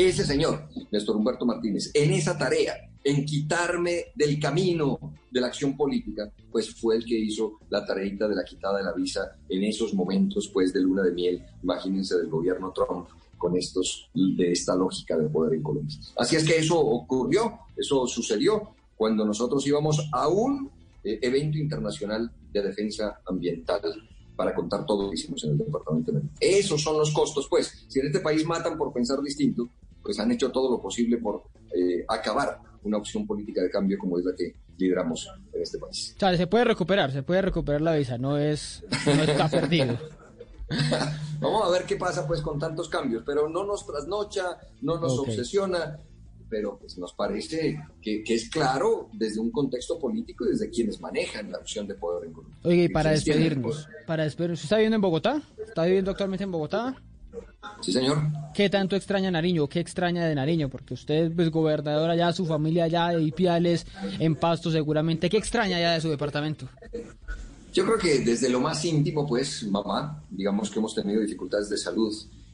Ese 0.00 0.24
señor, 0.24 0.66
Néstor 0.90 1.14
Humberto 1.14 1.44
Martínez, 1.44 1.90
en 1.92 2.12
esa 2.12 2.38
tarea, 2.38 2.72
en 3.04 3.22
quitarme 3.26 4.06
del 4.14 4.40
camino 4.40 4.98
de 5.30 5.42
la 5.42 5.48
acción 5.48 5.76
política, 5.76 6.32
pues 6.50 6.74
fue 6.74 6.96
el 6.96 7.04
que 7.04 7.18
hizo 7.18 7.58
la 7.68 7.84
tareita 7.84 8.26
de 8.26 8.34
la 8.34 8.42
quitada 8.42 8.78
de 8.78 8.84
la 8.84 8.94
visa 8.94 9.36
en 9.46 9.62
esos 9.62 9.92
momentos, 9.92 10.48
pues, 10.54 10.72
de 10.72 10.80
luna 10.80 11.02
de 11.02 11.12
miel, 11.12 11.44
imagínense, 11.62 12.16
del 12.16 12.28
gobierno 12.28 12.72
Trump 12.72 13.08
con 13.36 13.54
estos, 13.58 14.08
de 14.14 14.52
esta 14.52 14.74
lógica 14.74 15.18
de 15.18 15.28
poder 15.28 15.52
en 15.52 15.62
Colombia. 15.62 15.98
Así 16.16 16.34
es 16.34 16.44
que 16.44 16.56
eso 16.56 16.80
ocurrió, 16.80 17.58
eso 17.76 18.06
sucedió 18.06 18.74
cuando 18.96 19.26
nosotros 19.26 19.66
íbamos 19.66 20.08
a 20.12 20.28
un 20.28 20.70
eh, 21.04 21.18
evento 21.20 21.58
internacional 21.58 22.32
de 22.50 22.62
defensa 22.62 23.20
ambiental 23.26 23.82
para 24.34 24.54
contar 24.54 24.86
todo 24.86 25.02
lo 25.02 25.10
que 25.10 25.16
hicimos 25.16 25.44
en 25.44 25.50
el 25.50 25.58
departamento. 25.58 26.10
Esos 26.40 26.80
son 26.80 26.96
los 26.96 27.12
costos, 27.12 27.46
pues. 27.50 27.84
Si 27.86 28.00
en 28.00 28.06
este 28.06 28.20
país 28.20 28.46
matan 28.46 28.78
por 28.78 28.94
pensar 28.94 29.20
distinto, 29.20 29.68
pues 30.02 30.18
han 30.18 30.30
hecho 30.32 30.50
todo 30.50 30.70
lo 30.70 30.80
posible 30.80 31.18
por 31.18 31.42
eh, 31.74 32.04
acabar 32.08 32.58
una 32.82 32.98
opción 32.98 33.26
política 33.26 33.62
de 33.62 33.70
cambio 33.70 33.98
como 33.98 34.18
es 34.18 34.24
la 34.24 34.34
que 34.34 34.54
lideramos 34.78 35.28
en 35.52 35.62
este 35.62 35.78
país. 35.78 36.14
O 36.16 36.20
sea, 36.20 36.36
se 36.36 36.46
puede 36.46 36.64
recuperar, 36.64 37.12
se 37.12 37.22
puede 37.22 37.42
recuperar 37.42 37.80
la 37.80 37.94
visa, 37.94 38.18
no 38.18 38.38
es 38.38 38.82
no 39.06 39.22
está 39.22 39.48
perdido. 39.50 39.98
Vamos 41.40 41.66
a 41.66 41.70
ver 41.70 41.84
qué 41.84 41.96
pasa 41.96 42.26
pues 42.26 42.40
con 42.40 42.58
tantos 42.58 42.88
cambios, 42.88 43.22
pero 43.26 43.48
no 43.48 43.64
nos 43.64 43.86
trasnocha, 43.86 44.58
no 44.82 44.98
nos 44.98 45.18
obsesiona, 45.18 45.98
pero 46.48 46.78
pues 46.78 46.96
nos 46.98 47.12
parece 47.12 47.80
que, 48.00 48.22
es 48.26 48.50
claro 48.50 49.08
desde 49.12 49.40
un 49.40 49.50
contexto 49.50 49.98
político 49.98 50.44
y 50.46 50.50
desde 50.50 50.70
quienes 50.70 51.00
manejan 51.00 51.50
la 51.50 51.58
opción 51.58 51.86
de 51.86 51.94
poder 51.94 52.28
en 52.28 52.32
Colombia. 52.32 52.58
Oye, 52.62 52.84
y 52.84 52.88
para 52.88 53.10
despedirnos, 53.10 53.88
para 54.06 54.24
despedirnos, 54.24 54.62
¿está 54.62 54.76
viviendo 54.76 54.96
en 54.96 55.02
Bogotá? 55.02 55.42
¿Está 55.66 55.84
viviendo 55.84 56.10
actualmente 56.10 56.44
en 56.44 56.52
Bogotá? 56.52 56.96
Sí, 57.80 57.92
señor. 57.92 58.18
¿Qué 58.54 58.68
tanto 58.68 58.96
extraña 58.96 59.30
Nariño? 59.30 59.68
¿Qué 59.68 59.80
extraña 59.80 60.26
de 60.26 60.34
Nariño? 60.34 60.68
Porque 60.68 60.94
usted 60.94 61.26
es 61.26 61.32
pues, 61.34 61.50
gobernador 61.50 62.10
allá, 62.10 62.32
su 62.32 62.46
familia 62.46 62.84
allá, 62.84 63.08
de 63.08 63.22
Ipiales, 63.22 63.86
en 64.18 64.36
Pasto 64.36 64.70
seguramente. 64.70 65.30
¿Qué 65.30 65.36
extraña 65.36 65.76
allá 65.76 65.92
de 65.92 66.00
su 66.00 66.10
departamento? 66.10 66.68
Yo 67.72 67.84
creo 67.84 67.98
que 67.98 68.18
desde 68.20 68.48
lo 68.48 68.60
más 68.60 68.84
íntimo, 68.84 69.26
pues, 69.26 69.62
mamá, 69.64 70.22
digamos 70.30 70.70
que 70.70 70.78
hemos 70.78 70.94
tenido 70.94 71.20
dificultades 71.20 71.68
de 71.70 71.78
salud 71.78 72.12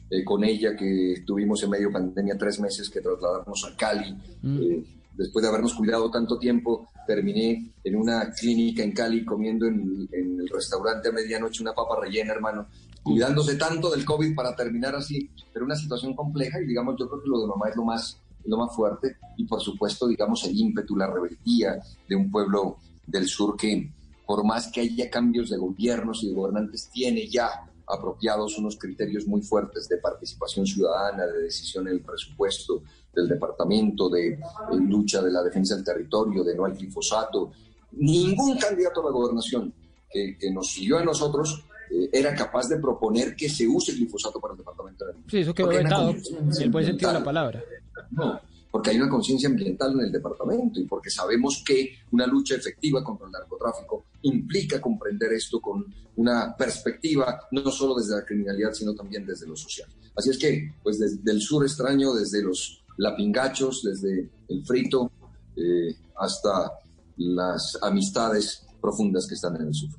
eh, 0.09 0.23
con 0.23 0.43
ella, 0.43 0.75
que 0.75 1.23
tuvimos 1.25 1.61
en 1.63 1.69
medio 1.71 1.91
pandemia 1.91 2.37
tres 2.37 2.59
meses 2.59 2.89
que 2.89 3.01
trasladarnos 3.01 3.65
a 3.65 3.75
Cali. 3.75 4.15
Mm. 4.41 4.61
Eh, 4.61 4.83
después 5.17 5.43
de 5.43 5.49
habernos 5.49 5.73
cuidado 5.73 6.09
tanto 6.11 6.37
tiempo, 6.37 6.89
terminé 7.07 7.73
en 7.83 7.95
una 7.95 8.31
clínica 8.31 8.83
en 8.83 8.91
Cali 8.91 9.25
comiendo 9.25 9.65
en, 9.65 10.07
el 10.11 10.47
restaurante 10.47 11.09
a 11.09 11.11
medianoche 11.11 11.63
una 11.63 11.73
papa 11.73 11.99
rellena, 12.01 12.33
hermano, 12.33 12.67
cuidándose 13.07 13.55
tanto 13.55 13.89
del 13.89 14.05
COVID 14.05 14.35
para 14.35 14.55
terminar 14.55 14.95
así, 14.95 15.29
pero 15.53 15.65
una 15.65 15.75
situación 15.75 16.15
compleja 16.15 16.59
y 16.61 16.65
digamos, 16.65 16.95
yo 16.99 17.07
creo 17.07 17.21
que 17.21 17.29
lo 17.29 17.41
de 17.41 17.47
mamá 17.47 17.69
es 17.69 17.75
lo 17.75 17.83
más, 17.83 18.21
lo 18.45 18.57
más 18.57 18.75
fuerte 18.75 19.17
y 19.37 19.45
por 19.45 19.61
supuesto, 19.61 20.07
digamos, 20.07 20.43
el 20.45 20.57
ímpetu, 20.57 20.95
la 20.95 21.07
rebeldía 21.07 21.79
de 22.07 22.15
un 22.15 22.29
pueblo 22.29 22.77
del 23.05 23.27
sur 23.27 23.55
que 23.55 23.91
por 24.27 24.43
más 24.43 24.69
que 24.71 24.81
haya 24.81 25.09
cambios 25.09 25.49
de 25.49 25.57
gobiernos 25.57 26.21
y 26.23 26.27
de 26.27 26.33
gobernantes, 26.35 26.89
tiene 26.91 27.27
ya 27.27 27.49
apropiados 27.87 28.57
unos 28.57 28.77
criterios 28.77 29.25
muy 29.25 29.41
fuertes 29.41 29.87
de 29.87 29.97
participación 29.97 30.65
ciudadana, 30.65 31.25
de 31.25 31.43
decisión 31.43 31.87
en 31.87 31.93
el 31.93 32.01
presupuesto 32.01 32.83
del 33.15 33.29
departamento, 33.29 34.09
de, 34.09 34.37
lucha 34.73 35.21
de 35.21 35.31
la 35.31 35.41
defensa 35.41 35.75
del 35.75 35.85
territorio, 35.85 36.43
de 36.43 36.55
no 36.55 36.65
al 36.65 36.75
glifosato. 36.75 37.51
Ningún 37.93 38.57
candidato 38.57 38.99
a 39.01 39.05
la 39.05 39.11
gobernación 39.11 39.73
que, 40.11 40.37
nos 40.51 40.73
siguió 40.73 40.97
a 40.97 41.05
nosotros 41.05 41.63
eh, 41.91 42.09
era 42.11 42.35
capaz 42.35 42.67
de 42.67 42.77
proponer 42.77 43.35
que 43.35 43.49
se 43.49 43.67
use 43.67 43.91
el 43.91 43.97
glifosato 43.97 44.39
para 44.39 44.53
el 44.53 44.57
departamento 44.57 45.05
de 45.05 45.13
Sí, 45.27 45.39
eso 45.39 45.53
quedó 45.53 45.67
vetado, 45.69 46.11
en 46.11 46.61
el 46.61 46.69
buen 46.69 46.85
sentido 46.85 47.11
de 47.11 47.19
la 47.19 47.25
palabra. 47.25 47.63
No, 48.11 48.39
porque 48.71 48.91
hay 48.91 48.97
una 48.97 49.09
conciencia 49.09 49.49
ambiental 49.49 49.93
en 49.93 50.01
el 50.01 50.11
departamento 50.11 50.79
y 50.79 50.85
porque 50.85 51.09
sabemos 51.09 51.63
que 51.65 51.99
una 52.11 52.27
lucha 52.27 52.55
efectiva 52.55 53.03
contra 53.03 53.25
el 53.27 53.31
narcotráfico 53.31 54.05
implica 54.23 54.81
comprender 54.81 55.33
esto 55.33 55.59
con 55.59 55.85
una 56.17 56.55
perspectiva 56.55 57.39
no 57.51 57.71
solo 57.71 57.95
desde 57.95 58.15
la 58.15 58.25
criminalidad, 58.25 58.73
sino 58.73 58.93
también 58.93 59.25
desde 59.25 59.47
lo 59.47 59.55
social. 59.55 59.87
Así 60.15 60.31
es 60.31 60.37
que, 60.37 60.73
pues 60.83 60.99
desde 60.99 61.31
el 61.31 61.41
sur 61.41 61.63
extraño, 61.63 62.13
desde 62.13 62.41
los 62.41 62.83
lapingachos, 62.97 63.83
desde 63.83 64.29
el 64.49 64.65
frito, 64.65 65.11
eh, 65.55 65.95
hasta 66.17 66.71
las 67.17 67.77
amistades 67.81 68.65
profundas 68.81 69.27
que 69.27 69.35
están 69.35 69.55
en 69.55 69.67
el 69.67 69.73
sur. 69.73 69.89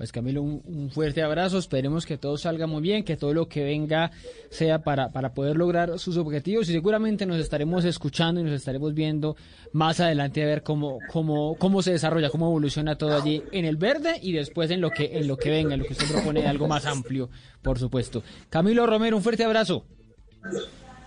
Pues 0.00 0.12
Camilo, 0.12 0.40
un, 0.40 0.90
fuerte 0.90 1.22
abrazo, 1.22 1.58
esperemos 1.58 2.06
que 2.06 2.16
todo 2.16 2.38
salga 2.38 2.66
muy 2.66 2.80
bien, 2.80 3.04
que 3.04 3.18
todo 3.18 3.34
lo 3.34 3.50
que 3.50 3.62
venga 3.62 4.10
sea 4.48 4.82
para, 4.82 5.12
para 5.12 5.34
poder 5.34 5.58
lograr 5.58 5.98
sus 5.98 6.16
objetivos 6.16 6.70
y 6.70 6.72
seguramente 6.72 7.26
nos 7.26 7.38
estaremos 7.38 7.84
escuchando 7.84 8.40
y 8.40 8.44
nos 8.44 8.54
estaremos 8.54 8.94
viendo 8.94 9.36
más 9.74 10.00
adelante 10.00 10.42
a 10.42 10.46
ver 10.46 10.62
cómo, 10.62 11.00
cómo, 11.12 11.54
cómo 11.58 11.82
se 11.82 11.92
desarrolla, 11.92 12.30
cómo 12.30 12.46
evoluciona 12.46 12.96
todo 12.96 13.14
allí 13.14 13.42
en 13.52 13.66
el 13.66 13.76
verde 13.76 14.18
y 14.22 14.32
después 14.32 14.70
en 14.70 14.80
lo 14.80 14.90
que, 14.90 15.18
en 15.18 15.28
lo 15.28 15.36
que 15.36 15.50
venga, 15.50 15.74
en 15.74 15.80
lo 15.80 15.86
que 15.86 15.92
usted 15.92 16.10
propone 16.10 16.46
algo 16.46 16.66
más 16.66 16.86
amplio, 16.86 17.28
por 17.60 17.78
supuesto. 17.78 18.22
Camilo 18.48 18.86
Romero, 18.86 19.18
un 19.18 19.22
fuerte 19.22 19.44
abrazo. 19.44 19.84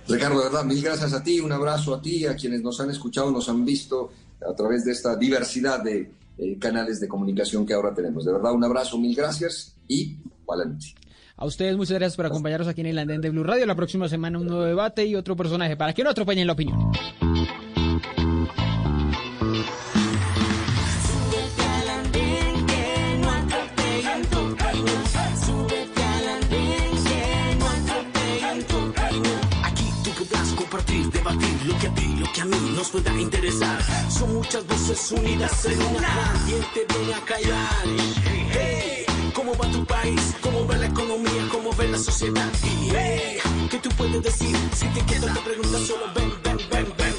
Ricardo, 0.07 0.37
de 0.37 0.43
verdad, 0.43 0.65
mil 0.65 0.83
gracias 0.83 1.13
a 1.13 1.23
ti, 1.23 1.39
un 1.39 1.51
abrazo 1.51 1.95
a 1.95 1.99
ti, 1.99 2.27
a 2.27 2.35
quienes 2.35 2.61
nos 2.61 2.79
han 2.79 2.91
escuchado, 2.91 3.31
nos 3.31 3.49
han 3.49 3.65
visto 3.65 4.11
a 4.47 4.53
través 4.53 4.85
de 4.85 4.91
esta 4.91 5.15
diversidad 5.15 5.81
de 5.83 6.11
eh, 6.37 6.57
canales 6.59 6.99
de 6.99 7.07
comunicación 7.07 7.65
que 7.65 7.73
ahora 7.73 7.93
tenemos. 7.93 8.25
De 8.25 8.31
verdad, 8.31 8.53
un 8.53 8.63
abrazo, 8.63 8.97
mil 8.97 9.15
gracias 9.15 9.75
y 9.87 10.17
valente. 10.45 10.87
A 11.35 11.45
ustedes 11.45 11.75
muchas 11.75 11.97
gracias 11.97 12.15
por 12.15 12.25
acompañarnos 12.25 12.67
aquí 12.67 12.81
en 12.81 12.87
el 12.87 12.99
Andén 12.99 13.21
de 13.21 13.29
Blue 13.29 13.43
Radio. 13.43 13.65
La 13.65 13.75
próxima 13.75 14.07
semana 14.07 14.39
un 14.39 14.47
nuevo 14.47 14.63
debate 14.63 15.05
y 15.05 15.15
otro 15.15 15.35
personaje 15.35 15.75
para 15.75 15.93
que 15.93 16.03
no 16.03 16.11
atropellen 16.11 16.47
la 16.47 16.53
opinión. 16.53 16.91
Lo 31.01 31.79
que 31.79 31.87
a 31.87 31.93
ti, 31.95 32.15
lo 32.19 32.31
que 32.31 32.41
a 32.41 32.45
mí 32.45 32.73
nos 32.75 32.89
pueda 32.89 33.11
interesar. 33.19 33.79
Son 34.09 34.33
muchas 34.33 34.65
voces 34.67 35.11
unidas 35.11 35.65
en 35.65 35.81
una. 35.81 36.33
¿Quién 36.45 36.87
te 36.87 37.13
a 37.13 37.19
callar? 37.25 37.85
Hey, 38.51 39.05
¿Cómo 39.33 39.55
va 39.55 39.69
tu 39.71 39.85
país? 39.85 40.35
¿Cómo 40.41 40.67
va 40.67 40.77
la 40.77 40.87
economía? 40.87 41.47
¿Cómo 41.51 41.75
va 41.75 41.83
la 41.85 41.97
sociedad? 41.97 42.49
Hey, 42.61 43.39
¿qué 43.71 43.77
tú 43.79 43.89
puedes 43.97 44.21
decir? 44.21 44.55
Si 44.75 44.87
te 44.87 45.01
quedas 45.05 45.33
te 45.33 45.41
preguntas 45.41 45.81
solo 45.87 46.05
ven, 46.15 46.31
ven, 46.43 46.57
ven, 46.69 46.93
ven. 46.97 47.12